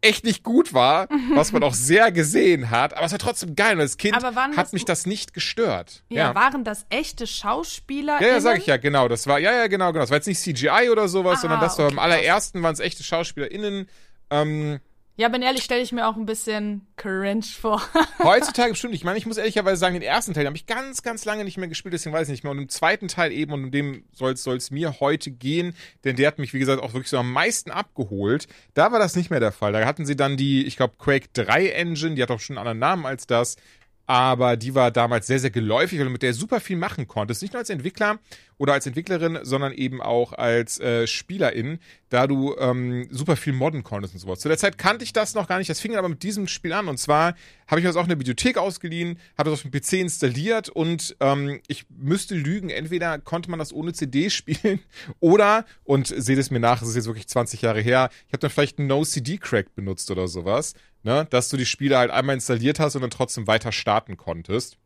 echt 0.00 0.24
nicht 0.24 0.42
gut 0.42 0.74
war, 0.74 1.08
was 1.34 1.52
man 1.52 1.62
auch 1.62 1.74
sehr 1.74 2.12
gesehen 2.12 2.70
hat, 2.70 2.94
aber 2.94 3.06
es 3.06 3.12
war 3.12 3.18
trotzdem 3.18 3.54
geil. 3.54 3.74
Und 3.74 3.80
als 3.80 3.96
Kind 3.96 4.16
hat 4.16 4.72
mich 4.72 4.84
das 4.84 5.06
nicht 5.06 5.34
gestört. 5.34 6.02
Ja, 6.08 6.28
ja, 6.28 6.34
waren 6.34 6.64
das 6.64 6.86
echte 6.88 7.26
Schauspieler? 7.26 8.20
Ja, 8.20 8.28
ja, 8.28 8.40
sag 8.40 8.58
ich 8.58 8.66
ja, 8.66 8.76
genau, 8.76 9.08
das 9.08 9.26
war, 9.26 9.38
ja, 9.38 9.52
ja, 9.52 9.66
genau, 9.66 9.92
genau, 9.92 10.02
das 10.02 10.10
war 10.10 10.16
jetzt 10.16 10.26
nicht 10.26 10.40
CGI 10.40 10.88
oder 10.90 11.08
sowas, 11.08 11.38
ah, 11.38 11.40
sondern 11.42 11.60
das 11.60 11.78
war 11.78 11.86
okay, 11.86 11.94
im 11.94 11.98
allerersten 11.98 12.62
waren 12.62 12.74
es 12.74 12.80
echte 12.80 13.02
SchauspielerInnen, 13.02 13.88
ähm, 14.30 14.80
ja, 15.16 15.28
bin 15.28 15.42
ehrlich, 15.42 15.62
stelle 15.62 15.82
ich 15.82 15.92
mir 15.92 16.08
auch 16.08 16.16
ein 16.16 16.24
bisschen 16.24 16.86
cringe 16.96 17.42
vor. 17.42 17.82
Heutzutage 18.22 18.70
bestimmt. 18.70 18.94
Ich 18.94 19.04
meine, 19.04 19.18
ich 19.18 19.26
muss 19.26 19.36
ehrlicherweise 19.36 19.76
sagen, 19.76 19.94
den 19.94 20.02
ersten 20.02 20.32
Teil 20.32 20.46
habe 20.46 20.56
ich 20.56 20.64
ganz, 20.64 21.02
ganz 21.02 21.26
lange 21.26 21.44
nicht 21.44 21.58
mehr 21.58 21.68
gespielt, 21.68 21.92
deswegen 21.92 22.14
weiß 22.14 22.28
ich 22.28 22.32
nicht 22.32 22.44
mehr. 22.44 22.50
Und 22.50 22.58
im 22.58 22.68
zweiten 22.70 23.08
Teil 23.08 23.30
eben, 23.30 23.52
und 23.52 23.64
um 23.64 23.70
dem 23.70 24.04
soll 24.12 24.32
es 24.32 24.70
mir 24.70 25.00
heute 25.00 25.30
gehen, 25.30 25.74
denn 26.04 26.16
der 26.16 26.28
hat 26.28 26.38
mich, 26.38 26.54
wie 26.54 26.58
gesagt, 26.58 26.82
auch 26.82 26.94
wirklich 26.94 27.10
so 27.10 27.18
am 27.18 27.30
meisten 27.30 27.70
abgeholt. 27.70 28.48
Da 28.72 28.90
war 28.90 28.98
das 28.98 29.14
nicht 29.14 29.28
mehr 29.28 29.40
der 29.40 29.52
Fall. 29.52 29.72
Da 29.72 29.84
hatten 29.84 30.06
sie 30.06 30.16
dann 30.16 30.38
die, 30.38 30.64
ich 30.64 30.76
glaube, 30.76 30.94
Quake 30.96 31.28
3 31.34 31.68
Engine, 31.68 32.14
die 32.14 32.22
hat 32.22 32.30
auch 32.30 32.40
schon 32.40 32.56
einen 32.56 32.66
anderen 32.66 32.78
Namen 32.78 33.04
als 33.04 33.26
das 33.26 33.56
aber 34.06 34.56
die 34.56 34.74
war 34.74 34.90
damals 34.90 35.26
sehr, 35.26 35.38
sehr 35.38 35.50
geläufig, 35.50 35.98
weil 35.98 36.06
du 36.06 36.12
mit 36.12 36.22
der 36.22 36.34
super 36.34 36.60
viel 36.60 36.76
machen 36.76 37.06
konntest. 37.06 37.42
Nicht 37.42 37.52
nur 37.54 37.60
als 37.60 37.70
Entwickler 37.70 38.18
oder 38.58 38.74
als 38.74 38.86
Entwicklerin, 38.86 39.38
sondern 39.42 39.72
eben 39.72 40.00
auch 40.00 40.32
als 40.32 40.78
äh, 40.80 41.06
Spielerin, 41.06 41.78
da 42.10 42.26
du 42.26 42.54
ähm, 42.58 43.08
super 43.10 43.36
viel 43.36 43.52
modden 43.52 43.82
konntest 43.82 44.14
und 44.14 44.20
sowas. 44.20 44.40
Zu 44.40 44.48
der 44.48 44.58
Zeit 44.58 44.76
kannte 44.76 45.04
ich 45.04 45.12
das 45.12 45.34
noch 45.34 45.48
gar 45.48 45.58
nicht. 45.58 45.70
Das 45.70 45.80
fing 45.80 45.96
aber 45.96 46.08
mit 46.08 46.22
diesem 46.22 46.46
Spiel 46.46 46.72
an. 46.72 46.88
Und 46.88 46.98
zwar 46.98 47.34
habe 47.66 47.80
ich 47.80 47.84
mir 47.84 47.88
das 47.88 47.96
auch 47.96 48.02
in 48.02 48.08
der 48.08 48.16
Bibliothek 48.16 48.58
ausgeliehen, 48.58 49.18
habe 49.38 49.50
das 49.50 49.60
auf 49.60 49.70
dem 49.70 49.70
PC 49.70 49.94
installiert 49.94 50.68
und 50.68 51.16
ähm, 51.20 51.60
ich 51.68 51.86
müsste 51.88 52.34
lügen. 52.34 52.70
Entweder 52.70 53.18
konnte 53.18 53.50
man 53.50 53.58
das 53.58 53.72
ohne 53.72 53.92
CD 53.92 54.30
spielen 54.30 54.80
oder, 55.20 55.64
und 55.84 56.08
seht 56.08 56.38
es 56.38 56.50
mir 56.50 56.60
nach, 56.60 56.82
es 56.82 56.88
ist 56.88 56.96
jetzt 56.96 57.06
wirklich 57.06 57.28
20 57.28 57.62
Jahre 57.62 57.80
her, 57.80 58.10
ich 58.26 58.32
habe 58.32 58.40
dann 58.40 58.50
vielleicht 58.50 58.78
einen 58.78 58.88
No-CD-Crack 58.88 59.74
benutzt 59.74 60.10
oder 60.10 60.28
sowas 60.28 60.74
ne, 61.02 61.26
dass 61.30 61.48
du 61.48 61.56
die 61.56 61.66
Spiele 61.66 61.98
halt 61.98 62.10
einmal 62.10 62.34
installiert 62.34 62.80
hast 62.80 62.94
und 62.94 63.02
dann 63.02 63.10
trotzdem 63.10 63.46
weiter 63.46 63.72
starten 63.72 64.16
konntest. 64.16 64.78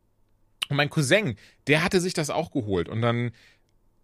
Und 0.69 0.77
mein 0.77 0.89
Cousin, 0.89 1.37
der 1.67 1.83
hatte 1.83 2.01
sich 2.01 2.13
das 2.13 2.29
auch 2.29 2.51
geholt 2.51 2.89
und 2.89 3.01
dann 3.01 3.31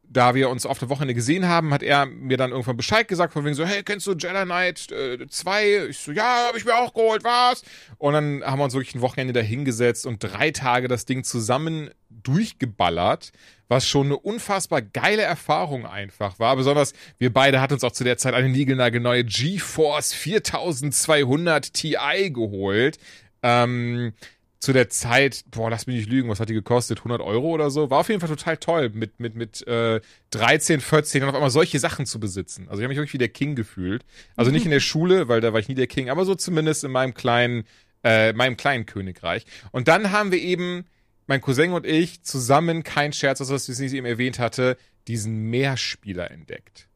da 0.03 0.35
wir 0.35 0.49
uns 0.49 0.65
auf 0.65 0.79
der 0.79 0.89
Wochenende 0.89 1.13
gesehen 1.13 1.47
haben, 1.47 1.73
hat 1.73 1.81
er 1.81 2.05
mir 2.05 2.37
dann 2.37 2.51
irgendwann 2.51 2.77
Bescheid 2.77 3.07
gesagt, 3.07 3.33
von 3.33 3.45
wegen 3.45 3.55
so, 3.55 3.65
hey, 3.65 3.83
kennst 3.83 4.05
du 4.05 4.11
Jedi 4.11 4.43
Knight 4.43 4.87
2? 5.29 5.63
Äh, 5.63 5.85
ich 5.87 5.97
so, 5.97 6.11
ja, 6.11 6.47
hab 6.47 6.55
ich 6.55 6.65
mir 6.65 6.75
auch 6.75 6.93
geholt, 6.93 7.23
was? 7.23 7.63
Und 7.97 8.13
dann 8.13 8.43
haben 8.43 8.59
wir 8.59 8.65
uns 8.65 8.73
wirklich 8.73 8.95
ein 8.95 9.01
Wochenende 9.01 9.33
da 9.33 9.39
hingesetzt 9.39 10.05
und 10.05 10.23
drei 10.23 10.51
Tage 10.51 10.87
das 10.87 11.05
Ding 11.05 11.23
zusammen 11.23 11.89
durchgeballert, 12.09 13.31
was 13.67 13.87
schon 13.87 14.07
eine 14.07 14.17
unfassbar 14.17 14.81
geile 14.81 15.23
Erfahrung 15.23 15.85
einfach 15.85 16.37
war. 16.37 16.55
Besonders 16.55 16.93
wir 17.17 17.33
beide 17.33 17.59
hatten 17.59 17.73
uns 17.73 17.83
auch 17.83 17.91
zu 17.91 18.03
der 18.03 18.17
Zeit 18.17 18.33
eine 18.33 18.49
niegelnagelneue 18.49 19.23
GeForce 19.23 20.13
4200 20.13 21.73
Ti 21.73 21.97
geholt. 22.29 22.99
Ähm, 23.41 24.13
zu 24.63 24.71
der 24.71 24.87
Zeit, 24.87 25.43
boah, 25.51 25.69
lass 25.69 25.87
mich 25.87 25.97
nicht 25.97 26.09
lügen, 26.09 26.29
was 26.29 26.39
hat 26.39 26.47
die 26.47 26.53
gekostet? 26.53 26.99
100 26.99 27.19
Euro 27.19 27.49
oder 27.49 27.69
so? 27.69 27.89
War 27.89 27.99
auf 27.99 28.07
jeden 28.07 28.21
Fall 28.21 28.29
total 28.29 28.55
toll, 28.55 28.91
mit, 28.93 29.19
mit, 29.19 29.35
mit 29.35 29.67
äh, 29.67 29.99
13, 30.29 30.79
14 30.79 31.21
und 31.21 31.27
auf 31.27 31.35
einmal 31.35 31.49
solche 31.49 31.79
Sachen 31.79 32.05
zu 32.05 32.17
besitzen. 32.17 32.69
Also 32.69 32.79
ich 32.79 32.85
habe 32.85 32.87
mich 32.87 32.97
wirklich 32.97 33.11
wie 33.11 33.17
der 33.17 33.27
King 33.27 33.55
gefühlt. 33.55 34.05
Also 34.37 34.51
nicht 34.51 34.63
in 34.63 34.71
der 34.71 34.79
Schule, 34.79 35.27
weil 35.27 35.41
da 35.41 35.51
war 35.51 35.59
ich 35.59 35.67
nie 35.67 35.75
der 35.75 35.87
King, 35.87 36.09
aber 36.09 36.23
so 36.23 36.33
zumindest 36.33 36.85
in 36.85 36.91
meinem 36.91 37.13
kleinen, 37.13 37.65
äh, 38.05 38.31
meinem 38.31 38.55
kleinen 38.55 38.85
Königreich. 38.85 39.45
Und 39.71 39.89
dann 39.89 40.11
haben 40.11 40.31
wir 40.31 40.39
eben 40.39 40.85
mein 41.27 41.41
Cousin 41.41 41.73
und 41.73 41.85
ich 41.85 42.23
zusammen, 42.23 42.83
kein 42.83 43.11
Scherz, 43.11 43.41
also 43.41 43.53
was 43.53 43.67
ich 43.67 43.93
eben 43.93 44.05
erwähnt 44.05 44.39
hatte, 44.39 44.77
diesen 45.09 45.49
Mehrspieler 45.49 46.31
entdeckt. 46.31 46.87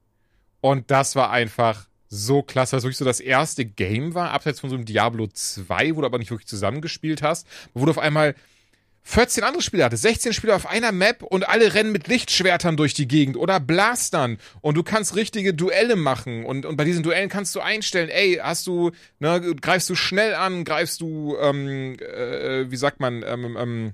Und 0.62 0.90
das 0.90 1.18
war 1.18 1.32
einfach 1.32 1.87
so 2.10 2.42
klasse, 2.42 2.76
dass 2.76 2.84
wirklich 2.84 2.98
so 2.98 3.06
das 3.06 3.20
erste 3.20 3.66
Game 3.66 4.14
war, 4.14 4.32
abseits 4.32 4.60
von 4.60 4.70
so 4.70 4.76
einem 4.76 4.86
Diablo 4.86 5.28
2, 5.28 5.96
wo 5.96 6.02
du 6.02 6.06
aber 6.06 6.20
nicht 6.20 6.32
wirklich 6.32 6.48
zusammengespielt 6.48 7.22
hast, 7.22 7.48
wo 7.74 7.86
du 7.86 7.92
auf 7.92 8.00
einmal 8.00 8.36
14 9.04 9.46
andere 9.46 9.64
Spieler 9.64 9.86
hatte, 9.86 9.96
16 9.96 10.34
Spieler 10.34 10.58
auf 10.58 10.68
einer 10.68 10.92
Map 10.92 11.24
und 11.24 11.48
alle 11.48 11.74
rennen 11.74 11.94
mit 11.94 12.10
Lichtschwertern 12.10 12.76
durch 12.76 12.94
die 12.94 13.08
Gegend 13.08 13.38
oder 13.38 13.62
Blastern 13.62 14.38
und 14.60 14.76
du 14.76 14.84
kannst 14.84 15.16
richtige 15.16 15.54
Duelle 15.54 15.96
machen 15.96 16.44
und, 16.46 16.66
und 16.66 16.76
bei 16.76 16.84
diesen 16.84 17.04
Duellen 17.04 17.30
kannst 17.30 17.56
du 17.56 17.62
einstellen, 17.62 18.10
ey, 18.10 18.40
hast 18.44 18.68
du, 18.68 18.92
ne, 19.20 19.56
greifst 19.62 19.90
du 19.90 19.96
schnell 19.96 20.36
an, 20.36 20.66
greifst 20.66 21.00
du, 21.00 21.38
ähm, 21.40 21.96
äh, 22.00 22.70
wie 22.70 22.76
sagt 22.76 23.00
man, 23.00 23.24
ähm, 23.26 23.56
ähm, 23.58 23.94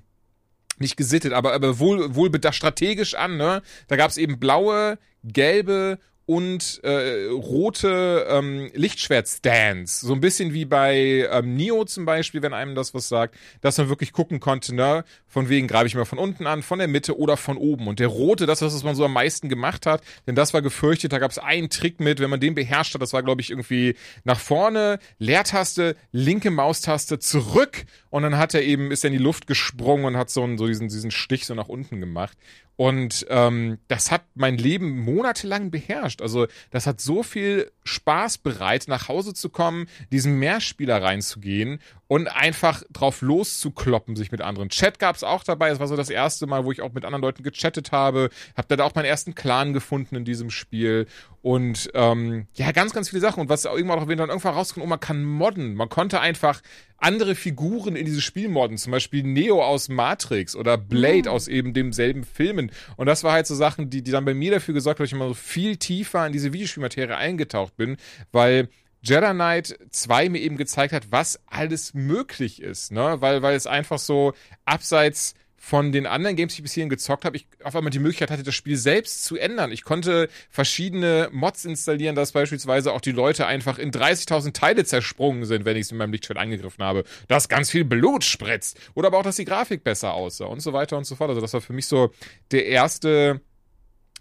nicht 0.78 0.96
gesittet, 0.96 1.32
aber, 1.32 1.52
aber 1.52 1.78
wohl, 1.78 2.16
wohl 2.16 2.30
strategisch 2.50 3.14
an, 3.14 3.36
ne? 3.36 3.62
Da 3.86 3.94
gab's 3.94 4.16
eben 4.16 4.40
blaue, 4.40 4.98
gelbe 5.22 6.00
und 6.26 6.80
äh, 6.82 7.26
rote 7.26 8.26
ähm, 8.28 8.70
Lichtschwert-Stands. 8.72 10.00
So 10.00 10.14
ein 10.14 10.20
bisschen 10.20 10.54
wie 10.54 10.64
bei 10.64 11.28
ähm, 11.30 11.54
Neo 11.54 11.84
zum 11.84 12.06
Beispiel, 12.06 12.40
wenn 12.42 12.54
einem 12.54 12.74
das 12.74 12.94
was 12.94 13.08
sagt, 13.08 13.34
dass 13.60 13.76
man 13.76 13.88
wirklich 13.88 14.12
gucken 14.12 14.40
konnte, 14.40 14.74
ne, 14.74 15.04
von 15.26 15.48
wegen 15.48 15.68
greife 15.68 15.86
ich 15.86 15.94
mal 15.94 16.04
von 16.06 16.18
unten 16.18 16.46
an, 16.46 16.62
von 16.62 16.78
der 16.78 16.88
Mitte 16.88 17.18
oder 17.18 17.36
von 17.36 17.58
oben. 17.58 17.88
Und 17.88 17.98
der 17.98 18.08
rote, 18.08 18.46
das 18.46 18.62
ist, 18.62 18.74
was 18.74 18.84
man 18.84 18.94
so 18.94 19.04
am 19.04 19.12
meisten 19.12 19.48
gemacht 19.48 19.84
hat, 19.84 20.02
denn 20.26 20.34
das 20.34 20.54
war 20.54 20.62
gefürchtet, 20.62 21.12
da 21.12 21.18
gab 21.18 21.30
es 21.30 21.38
einen 21.38 21.68
Trick 21.68 22.00
mit, 22.00 22.20
wenn 22.20 22.30
man 22.30 22.40
den 22.40 22.54
beherrscht 22.54 22.94
hat, 22.94 23.02
das 23.02 23.12
war, 23.12 23.22
glaube 23.22 23.42
ich, 23.42 23.50
irgendwie 23.50 23.94
nach 24.24 24.38
vorne, 24.38 24.98
Leertaste, 25.18 25.96
linke 26.12 26.50
Maustaste, 26.50 27.18
zurück 27.18 27.84
und 28.08 28.22
dann 28.22 28.38
hat 28.38 28.54
er 28.54 28.62
eben, 28.62 28.90
ist 28.90 29.04
er 29.04 29.08
in 29.08 29.18
die 29.18 29.22
Luft 29.22 29.46
gesprungen 29.46 30.04
und 30.06 30.16
hat 30.16 30.30
so, 30.30 30.42
einen, 30.42 30.56
so 30.56 30.66
diesen, 30.66 30.88
diesen 30.88 31.10
Stich 31.10 31.46
so 31.46 31.54
nach 31.54 31.68
unten 31.68 32.00
gemacht. 32.00 32.38
Und 32.76 33.26
ähm, 33.28 33.78
das 33.88 34.10
hat 34.10 34.22
mein 34.34 34.58
Leben 34.58 34.98
monatelang 35.00 35.70
beherrscht. 35.70 36.20
Also 36.20 36.46
das 36.70 36.86
hat 36.86 37.00
so 37.00 37.22
viel 37.22 37.70
Spaß 37.84 38.38
bereit, 38.38 38.86
nach 38.88 39.08
Hause 39.08 39.32
zu 39.32 39.48
kommen, 39.48 39.86
diesen 40.10 40.38
Mehrspieler 40.38 41.00
reinzugehen 41.00 41.80
und 42.06 42.28
einfach 42.28 42.82
drauf 42.92 43.22
loszukloppen, 43.22 44.14
sich 44.16 44.30
mit 44.30 44.42
anderen. 44.42 44.68
Chat 44.68 44.98
gab 44.98 45.16
es 45.16 45.24
auch 45.24 45.42
dabei. 45.42 45.70
Das 45.70 45.80
war 45.80 45.88
so 45.88 45.96
das 45.96 46.10
erste 46.10 46.46
Mal, 46.46 46.64
wo 46.64 46.72
ich 46.72 46.82
auch 46.82 46.92
mit 46.92 47.04
anderen 47.04 47.22
Leuten 47.22 47.42
gechattet 47.42 47.92
habe. 47.92 48.30
Hab 48.56 48.68
da 48.68 48.82
auch 48.84 48.94
meinen 48.94 49.06
ersten 49.06 49.34
Clan 49.34 49.72
gefunden 49.72 50.16
in 50.16 50.24
diesem 50.24 50.50
Spiel. 50.50 51.06
Und 51.40 51.90
ähm, 51.94 52.46
ja, 52.54 52.72
ganz, 52.72 52.92
ganz 52.92 53.08
viele 53.08 53.20
Sachen. 53.20 53.40
Und 53.40 53.48
was 53.48 53.64
irgendwann 53.64 53.98
auch 53.98 54.06
dann 54.06 54.28
irgendwann 54.28 54.54
rauskommt, 54.54 54.84
oh, 54.84 54.88
man 54.88 55.00
kann 55.00 55.24
modden. 55.24 55.74
Man 55.74 55.88
konnte 55.88 56.20
einfach 56.20 56.60
andere 56.98 57.34
Figuren 57.34 57.96
in 57.96 58.04
dieses 58.04 58.22
Spiel 58.22 58.48
modden. 58.48 58.76
Zum 58.76 58.92
Beispiel 58.92 59.22
Neo 59.22 59.62
aus 59.62 59.88
Matrix 59.88 60.56
oder 60.56 60.76
Blade 60.76 61.28
mhm. 61.28 61.34
aus 61.34 61.48
eben 61.48 61.72
demselben 61.72 62.24
Filmen. 62.24 62.70
Und 62.96 63.06
das 63.06 63.24
war 63.24 63.32
halt 63.32 63.46
so 63.46 63.54
Sachen, 63.54 63.90
die, 63.90 64.02
die 64.02 64.10
dann 64.10 64.24
bei 64.24 64.34
mir 64.34 64.52
dafür 64.52 64.74
gesorgt 64.74 65.00
haben, 65.00 65.04
dass 65.04 65.12
ich 65.12 65.16
immer 65.16 65.28
so 65.28 65.34
viel 65.34 65.76
tiefer 65.76 66.26
in 66.26 66.32
diese 66.32 66.52
Videospielmaterie 66.52 67.14
eingetaucht 67.14 67.76
bin, 67.76 67.96
weil 68.32 68.68
Jedi 69.04 69.32
Knight 69.32 69.78
2 69.90 70.30
mir 70.30 70.40
eben 70.40 70.56
gezeigt 70.56 70.94
hat, 70.94 71.12
was 71.12 71.38
alles 71.46 71.92
möglich 71.92 72.62
ist, 72.62 72.90
ne? 72.90 73.16
Weil, 73.20 73.42
weil 73.42 73.54
es 73.54 73.66
einfach 73.66 73.98
so 73.98 74.32
abseits 74.64 75.34
von 75.64 75.92
den 75.92 76.06
anderen 76.06 76.36
Games, 76.36 76.54
die 76.54 76.58
ich 76.58 76.62
bis 76.62 76.74
hierhin 76.74 76.90
gezockt 76.90 77.24
habe, 77.24 77.36
ich 77.36 77.46
auf 77.62 77.74
einmal 77.74 77.90
die 77.90 77.98
Möglichkeit 77.98 78.30
hatte, 78.30 78.42
das 78.42 78.54
Spiel 78.54 78.76
selbst 78.76 79.24
zu 79.24 79.36
ändern. 79.36 79.72
Ich 79.72 79.82
konnte 79.82 80.28
verschiedene 80.50 81.30
Mods 81.32 81.64
installieren, 81.64 82.14
dass 82.14 82.32
beispielsweise 82.32 82.92
auch 82.92 83.00
die 83.00 83.12
Leute 83.12 83.46
einfach 83.46 83.78
in 83.78 83.90
30.000 83.90 84.52
Teile 84.52 84.84
zersprungen 84.84 85.46
sind, 85.46 85.64
wenn 85.64 85.76
ich 85.76 85.82
es 85.82 85.90
mit 85.90 85.98
meinem 85.98 86.12
Lichtschwert 86.12 86.38
angegriffen 86.38 86.84
habe. 86.84 87.04
Dass 87.28 87.48
ganz 87.48 87.70
viel 87.70 87.84
Blut 87.84 88.24
spritzt. 88.24 88.78
Oder 88.94 89.08
aber 89.08 89.18
auch, 89.18 89.22
dass 89.22 89.36
die 89.36 89.46
Grafik 89.46 89.84
besser 89.84 90.12
aussah 90.12 90.46
und 90.46 90.60
so 90.60 90.74
weiter 90.74 90.98
und 90.98 91.04
so 91.04 91.16
fort. 91.16 91.30
Also 91.30 91.40
das 91.40 91.54
war 91.54 91.62
für 91.62 91.72
mich 91.72 91.86
so 91.86 92.10
der 92.52 92.66
erste 92.66 93.40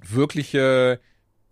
wirkliche 0.01 1.01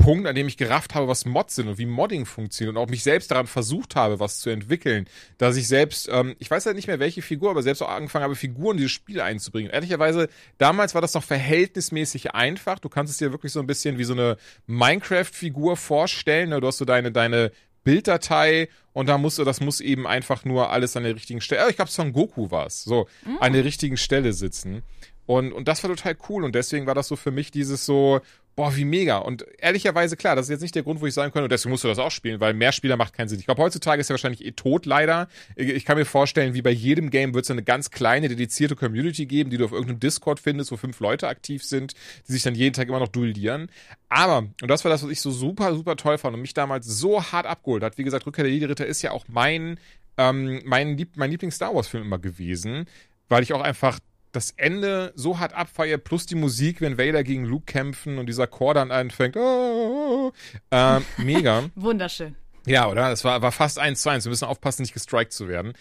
Punkt, 0.02 0.28
an 0.28 0.36
dem 0.36 0.48
ich 0.48 0.58
gerafft 0.58 0.96
habe, 0.96 1.08
was 1.08 1.26
Mods 1.26 1.56
sind 1.56 1.68
und 1.68 1.78
wie 1.78 1.86
Modding 1.86 2.26
funktioniert 2.26 2.76
und 2.76 2.82
auch 2.82 2.90
mich 2.90 3.04
selbst 3.04 3.32
daran 3.32 3.48
versucht 3.48 3.96
habe, 3.96 4.20
was 4.20 4.40
zu 4.40 4.50
entwickeln. 4.50 5.08
Dass 5.38 5.56
ich 5.56 5.68
selbst, 5.68 6.10
ähm, 6.12 6.36
ich 6.40 6.50
weiß 6.50 6.64
ja 6.64 6.70
halt 6.70 6.76
nicht 6.76 6.88
mehr 6.88 7.00
welche 7.00 7.22
Figur, 7.22 7.52
aber 7.52 7.64
selbst 7.64 7.82
auch 7.82 7.90
angefangen 7.90 8.24
habe, 8.24 8.36
Figuren 8.36 8.76
in 8.76 8.78
dieses 8.78 8.92
Spiel 8.92 9.22
einzubringen. 9.22 9.72
Ehrlicherweise, 9.72 10.28
damals 10.58 10.96
war 10.96 11.02
das 11.02 11.14
noch 11.14 11.24
verhältnismäßig 11.24 12.34
einfach. 12.34 12.80
Du 12.80 12.90
kannst 12.90 13.12
es 13.12 13.18
dir 13.18 13.32
wirklich 13.32 13.52
so 13.52 13.60
ein 13.60 13.68
bisschen 13.68 13.98
wie 13.98 14.04
so 14.04 14.14
eine 14.14 14.38
Minecraft-Figur 14.68 15.78
vorstellen. 15.78 16.50
Ne? 16.50 16.62
Du 16.62 16.68
hast 16.68 16.80
so 16.80 16.86
deine, 16.86 17.12
deine 17.12 17.52
Bilddatei 17.84 18.70
und 18.94 19.08
da 19.08 19.18
musst 19.18 19.40
du, 19.40 19.44
das 19.44 19.62
muss 19.62 19.80
eben 19.80 20.06
einfach 20.06 20.46
nur 20.46 20.70
alles 20.72 20.96
an 20.96 21.04
der 21.04 21.16
richtigen 21.16 21.42
Stelle, 21.42 21.70
ich 21.70 21.78
glaube, 21.78 21.92
Son 21.92 22.14
Goku 22.14 22.52
war 22.52 22.68
es, 22.68 22.84
so, 22.84 23.08
mhm. 23.26 23.38
an 23.40 23.54
der 23.54 23.64
richtigen 23.64 23.98
Stelle 23.98 24.34
sitzen. 24.34 24.84
Und, 25.32 25.54
und 25.54 25.70
das 25.70 25.82
war 25.82 25.90
total 25.90 26.18
cool 26.28 26.44
und 26.44 26.56
deswegen 26.56 26.88
war 26.88 26.94
das 26.94 27.08
so 27.08 27.16
für 27.16 27.32
mich 27.32 27.52
dieses 27.52 27.86
so, 27.86 28.20
boah, 28.58 28.76
wie 28.76 28.84
mega. 28.84 29.20
Und 29.20 29.46
ehrlicherweise, 29.60 30.18
klar, 30.18 30.36
das 30.36 30.48
ist 30.48 30.50
jetzt 30.50 30.62
nicht 30.62 30.76
der 30.76 30.84
Grund, 30.84 31.00
wo 31.00 31.06
ich 31.06 31.14
sagen 31.14 31.32
könnte, 31.32 31.46
und 31.46 31.54
deswegen 31.54 31.72
musst 31.72 31.86
du 31.86 31.88
das 31.88 32.00
auch 32.00 32.12
spielen, 32.12 32.42
weil 32.42 32.54
mehr 32.54 32.74
Spieler 32.74 32.98
macht 32.98 33.14
keinen 33.14 33.30
Sinn. 33.30 33.40
Ich 33.40 33.46
glaube, 33.46 33.62
heutzutage 33.62 34.02
ist 34.02 34.10
er 34.10 34.16
wahrscheinlich 34.16 34.44
eh 34.44 34.52
tot, 34.52 34.86
leider. 34.86 35.30
Ich 35.56 35.86
kann 35.86 35.98
mir 35.98 36.04
vorstellen, 36.04 36.54
wie 36.54 36.62
bei 36.62 36.72
jedem 36.72 37.12
Game 37.12 37.34
wird 37.34 37.46
es 37.46 37.52
eine 37.52 37.64
ganz 37.64 37.92
kleine, 37.92 38.28
dedizierte 38.28 38.76
Community 38.76 39.26
geben, 39.26 39.52
die 39.52 39.58
du 39.58 39.64
auf 39.64 39.72
irgendeinem 39.72 40.02
Discord 40.02 40.38
findest, 40.42 40.70
wo 40.74 40.76
fünf 40.76 41.00
Leute 41.00 41.30
aktiv 41.30 41.64
sind, 41.64 41.94
die 42.28 42.34
sich 42.34 42.44
dann 42.44 42.54
jeden 42.54 42.74
Tag 42.74 42.90
immer 42.90 43.00
noch 43.00 43.08
duellieren. 43.08 43.70
Aber, 44.10 44.40
und 44.40 44.68
das 44.68 44.84
war 44.84 44.92
das, 44.92 45.02
was 45.02 45.12
ich 45.12 45.22
so 45.22 45.32
super, 45.32 45.74
super 45.76 45.96
toll 45.96 46.18
fand 46.18 46.36
und 46.36 46.42
mich 46.42 46.54
damals 46.54 46.88
so 46.88 47.24
hart 47.24 47.46
abgeholt 47.46 47.84
hat. 47.84 47.98
Wie 47.98 48.04
gesagt, 48.04 48.26
Rückkehr 48.26 48.44
der 48.44 48.52
Jedi-Ritter 48.52 48.86
ist 48.86 49.02
ja 49.02 49.12
auch 49.12 49.24
mein, 49.30 49.80
ähm, 50.18 50.62
mein, 50.66 50.98
Lieb 50.98 51.16
mein 51.16 51.32
Lieblings-Star 51.32 51.74
Wars-Film 51.74 52.04
immer 52.04 52.20
gewesen, 52.20 52.86
weil 53.30 53.44
ich 53.44 53.54
auch 53.54 53.62
einfach 53.62 53.98
das 54.32 54.52
Ende 54.52 55.12
so 55.16 55.40
hart 55.40 55.54
abfeier, 55.54 55.98
plus 55.98 56.26
die 56.26 56.36
Musik, 56.36 56.82
wenn 56.82 56.98
Vader 56.98 57.24
gegen 57.24 57.46
Luke 57.46 57.66
kämpfen 57.66 58.18
und 58.18 58.28
dieser 58.28 58.48
Chor 58.48 58.74
dann 58.74 58.92
anfängt. 58.92 59.38
Oh, 59.38 60.32
äh, 60.72 61.00
mega. 61.18 61.64
Wunderschön. 61.76 62.36
Ja, 62.66 62.88
oder? 62.90 63.10
Das 63.10 63.24
war, 63.24 63.42
war 63.42 63.52
fast 63.52 63.80
eins 63.80 64.02
zu 64.02 64.10
eins. 64.10 64.26
Wir 64.26 64.30
müssen 64.30 64.46
aufpassen, 64.46 64.84
nicht 64.84 64.94
gestrikt 64.94 65.34
zu 65.34 65.48
werden. 65.48 65.74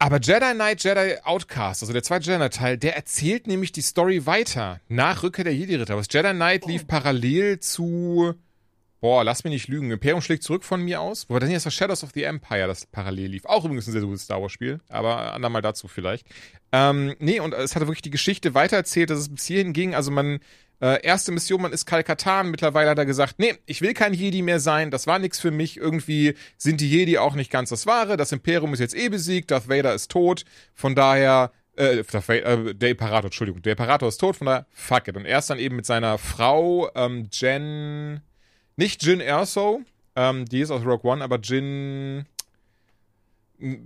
Aber 0.00 0.20
Jedi 0.20 0.54
Knight, 0.54 0.84
Jedi 0.84 1.16
Outcast, 1.24 1.82
also 1.82 1.92
der 1.92 2.04
zweite 2.04 2.26
Jedi 2.26 2.36
Knight 2.36 2.54
Teil, 2.54 2.78
der 2.78 2.94
erzählt 2.94 3.48
nämlich 3.48 3.72
die 3.72 3.82
Story 3.82 4.26
weiter 4.26 4.80
nach 4.88 5.24
Rückkehr 5.24 5.44
der 5.44 5.54
Jedi-Ritter. 5.54 5.96
Was 5.96 6.06
Jedi 6.10 6.30
Knight 6.32 6.66
lief 6.66 6.82
oh. 6.84 6.86
parallel 6.86 7.58
zu 7.58 8.34
Boah, 9.00 9.22
lass 9.22 9.44
mich 9.44 9.52
nicht 9.52 9.68
lügen. 9.68 9.90
Imperium 9.90 10.20
schlägt 10.20 10.42
zurück 10.42 10.64
von 10.64 10.82
mir 10.82 11.00
aus. 11.00 11.28
Wobei 11.28 11.40
dann 11.40 11.50
ist 11.50 11.66
das 11.66 11.74
Shadows 11.74 12.02
of 12.02 12.10
the 12.14 12.24
Empire, 12.24 12.66
das 12.66 12.86
parallel 12.86 13.30
lief. 13.30 13.44
Auch 13.44 13.64
übrigens 13.64 13.86
ein 13.86 13.92
sehr 13.92 14.00
gutes 14.02 14.24
Star 14.24 14.42
Wars-Spiel, 14.42 14.80
aber 14.88 15.34
andermal 15.34 15.62
dazu 15.62 15.86
vielleicht. 15.86 16.26
Ähm, 16.72 17.14
nee, 17.20 17.38
und 17.38 17.54
es 17.54 17.76
hatte 17.76 17.86
wirklich 17.86 18.02
die 18.02 18.10
Geschichte 18.10 18.54
weitererzählt, 18.54 19.10
dass 19.10 19.20
es 19.20 19.28
bis 19.28 19.44
hierhin 19.44 19.72
ging. 19.72 19.94
Also 19.94 20.10
man, 20.10 20.40
äh, 20.80 21.00
erste 21.02 21.30
Mission, 21.30 21.62
man 21.62 21.72
ist 21.72 21.86
Kalkatan. 21.86 22.50
Mittlerweile 22.50 22.90
hat 22.90 22.98
er 22.98 23.06
gesagt, 23.06 23.36
nee, 23.38 23.54
ich 23.66 23.82
will 23.82 23.94
kein 23.94 24.14
Jedi 24.14 24.42
mehr 24.42 24.58
sein. 24.58 24.90
Das 24.90 25.06
war 25.06 25.20
nichts 25.20 25.38
für 25.38 25.52
mich. 25.52 25.76
Irgendwie 25.76 26.34
sind 26.56 26.80
die 26.80 26.90
Jedi 26.90 27.18
auch 27.18 27.36
nicht 27.36 27.52
ganz 27.52 27.70
das 27.70 27.86
Wahre. 27.86 28.16
Das 28.16 28.32
Imperium 28.32 28.74
ist 28.74 28.80
jetzt 28.80 28.96
eh 28.96 29.08
besiegt. 29.08 29.52
Darth 29.52 29.68
Vader 29.68 29.94
ist 29.94 30.10
tot. 30.10 30.44
Von 30.74 30.96
daher 30.96 31.52
äh, 31.78 32.00
äh, 32.00 32.74
der 32.74 32.90
Imperator, 32.90 33.26
Entschuldigung, 33.26 33.62
der 33.62 33.72
Imperator 33.72 34.08
ist 34.08 34.18
tot, 34.18 34.36
von 34.36 34.46
daher, 34.46 34.66
fuck 34.72 35.06
it. 35.06 35.16
Und 35.16 35.24
er 35.24 35.38
ist 35.38 35.48
dann 35.48 35.60
eben 35.60 35.76
mit 35.76 35.86
seiner 35.86 36.18
Frau, 36.18 36.90
ähm, 36.96 37.28
Jen, 37.30 38.20
nicht 38.78 39.02
Jin 39.02 39.20
Erso, 39.20 39.82
ähm, 40.16 40.46
die 40.46 40.60
ist 40.60 40.70
aus 40.70 40.84
Rogue 40.84 41.10
One, 41.10 41.22
aber 41.22 41.38
Jin 41.38 42.26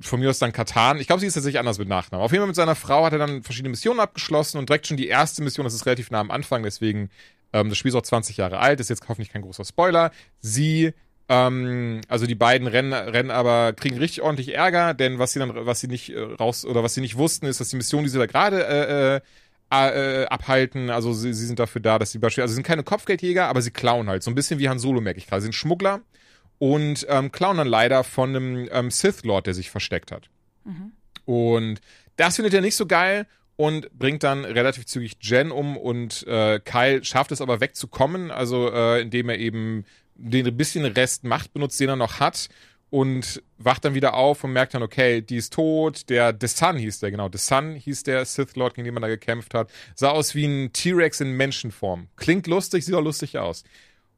von 0.01 0.21
mir 0.21 0.29
aus 0.29 0.39
dann 0.39 0.53
Katan. 0.53 1.01
Ich 1.01 1.07
glaube, 1.07 1.21
sie 1.21 1.27
ist 1.27 1.35
tatsächlich 1.35 1.59
anders 1.59 1.79
mit 1.79 1.89
Nachnamen. 1.89 2.23
Auf 2.23 2.31
jeden 2.31 2.43
Fall 2.43 2.49
mit 2.49 2.57
seiner 2.57 2.75
Frau 2.75 3.07
hat 3.07 3.15
er 3.15 3.19
dann 3.19 3.43
verschiedene 3.43 3.71
Missionen 3.71 4.01
abgeschlossen 4.01 4.59
und 4.59 4.69
direkt 4.69 4.87
schon 4.87 4.99
die 4.99 5.09
erste 5.09 5.43
Mission, 5.43 5.65
das 5.65 5.73
ist 5.73 5.87
relativ 5.87 6.11
nah 6.11 6.21
am 6.21 6.31
Anfang, 6.31 6.63
deswegen, 6.63 7.09
ähm, 7.55 7.71
das 7.71 7.79
Spiel 7.79 7.89
ist 7.89 7.95
auch 7.95 8.03
20 8.03 8.37
Jahre 8.37 8.59
alt, 8.59 8.81
ist 8.81 8.91
jetzt 8.91 9.09
hoffentlich 9.09 9.31
kein 9.31 9.43
großer 9.43 9.65
Spoiler. 9.65 10.11
Sie, 10.41 10.93
ähm, 11.31 12.03
also 12.09 12.27
die 12.27 12.35
beiden 12.35 12.67
rennen, 12.67 12.93
rennen 12.93 13.31
aber, 13.31 13.73
kriegen 13.73 13.97
richtig 13.97 14.23
ordentlich 14.23 14.55
Ärger, 14.55 14.93
denn 14.93 15.19
was 15.19 15.33
sie 15.33 15.39
dann, 15.39 15.53
was 15.55 15.81
sie 15.81 15.89
nicht 15.89 16.11
äh, 16.11 16.21
raus, 16.21 16.67
oder 16.67 16.83
was 16.83 16.93
sie 16.93 17.01
nicht 17.01 17.17
wussten, 17.17 17.47
ist, 17.47 17.61
dass 17.61 17.71
die 17.71 17.77
Mission, 17.77 18.05
die 18.05 18.11
sie 18.11 18.19
da 18.19 18.27
gerade 18.27 18.67
äh, 18.67 19.21
äh, 19.73 20.27
abhalten. 20.27 20.91
Also 20.91 21.13
sie, 21.13 21.33
sie 21.33 21.47
sind 21.47 21.59
dafür 21.59 21.81
da, 21.81 21.99
dass 21.99 22.13
sie 22.13 22.19
beispielsweise, 22.19 22.43
also 22.43 22.53
sie 22.53 22.57
sind 22.57 22.67
keine 22.67 22.83
Kopfgeldjäger, 22.83 23.49
aber 23.49 23.63
sie 23.63 23.71
klauen 23.71 24.09
halt. 24.09 24.23
So 24.23 24.31
ein 24.31 24.35
bisschen 24.35 24.59
wie 24.59 24.69
Han 24.69 24.79
Solo, 24.79 25.01
merke 25.01 25.19
ich 25.19 25.27
gerade. 25.27 25.41
Sie 25.41 25.47
sind 25.47 25.55
Schmuggler 25.55 26.01
und 26.59 27.07
ähm, 27.09 27.33
klauen 27.33 27.57
dann 27.57 27.69
leider 27.69 28.05
von 28.05 28.31
einem 28.31 28.69
ähm, 28.71 28.91
Sith 28.91 29.25
Lord, 29.25 29.47
der 29.47 29.55
sich 29.55 29.71
versteckt 29.71 30.13
hat. 30.13 30.29
Mhm. 30.65 30.93
Und 31.25 31.81
das 32.17 32.37
findet 32.37 32.55
er 32.55 32.61
nicht 32.61 32.77
so 32.77 32.87
geil 32.87 33.27
und 33.57 33.91
bringt 33.99 34.23
dann 34.23 34.45
relativ 34.45 34.87
zügig 34.87 35.17
Jen 35.21 35.51
um 35.51 35.77
und 35.77 36.27
äh, 36.27 36.61
Kyle 36.61 37.05
schafft 37.05 37.33
es 37.33 37.41
aber 37.41 37.61
wegzukommen, 37.61 38.31
also 38.31 38.71
äh, 38.73 39.03
indem 39.03 39.29
er 39.29 39.39
eben 39.39 39.85
den 40.15 40.57
bisschen 40.57 40.85
Rest 40.85 41.25
Macht 41.25 41.53
benutzt, 41.53 41.81
den 41.81 41.89
er 41.89 41.97
noch 41.97 42.21
hat 42.21 42.49
und 42.93 43.43
wacht 43.57 43.87
dann 43.87 43.95
wieder 43.95 44.13
auf 44.13 44.45
und 44.45 44.53
merkt 44.53 44.75
dann, 44.75 44.83
okay, 44.83 45.23
die 45.23 45.37
ist 45.37 45.55
tot. 45.55 46.11
Der 46.11 46.37
The 46.39 46.47
Sun 46.47 46.77
hieß 46.77 47.01
der, 47.01 47.11
genau. 47.11 47.31
The 47.33 47.39
Sun 47.39 47.75
hieß 47.75 48.03
der 48.03 48.27
Sith 48.27 48.55
Lord, 48.55 48.75
gegen 48.75 48.85
den 48.85 48.93
man 48.93 49.01
da 49.01 49.09
gekämpft 49.09 49.55
hat. 49.55 49.71
Sah 49.95 50.11
aus 50.11 50.35
wie 50.35 50.45
ein 50.45 50.75
T-Rex 50.75 51.23
in 51.23 51.33
Menschenform. 51.33 52.09
Klingt 52.17 52.47
lustig, 52.47 52.85
sieht 52.85 52.95
auch 52.95 53.03
lustig 53.03 53.39
aus. 53.39 53.65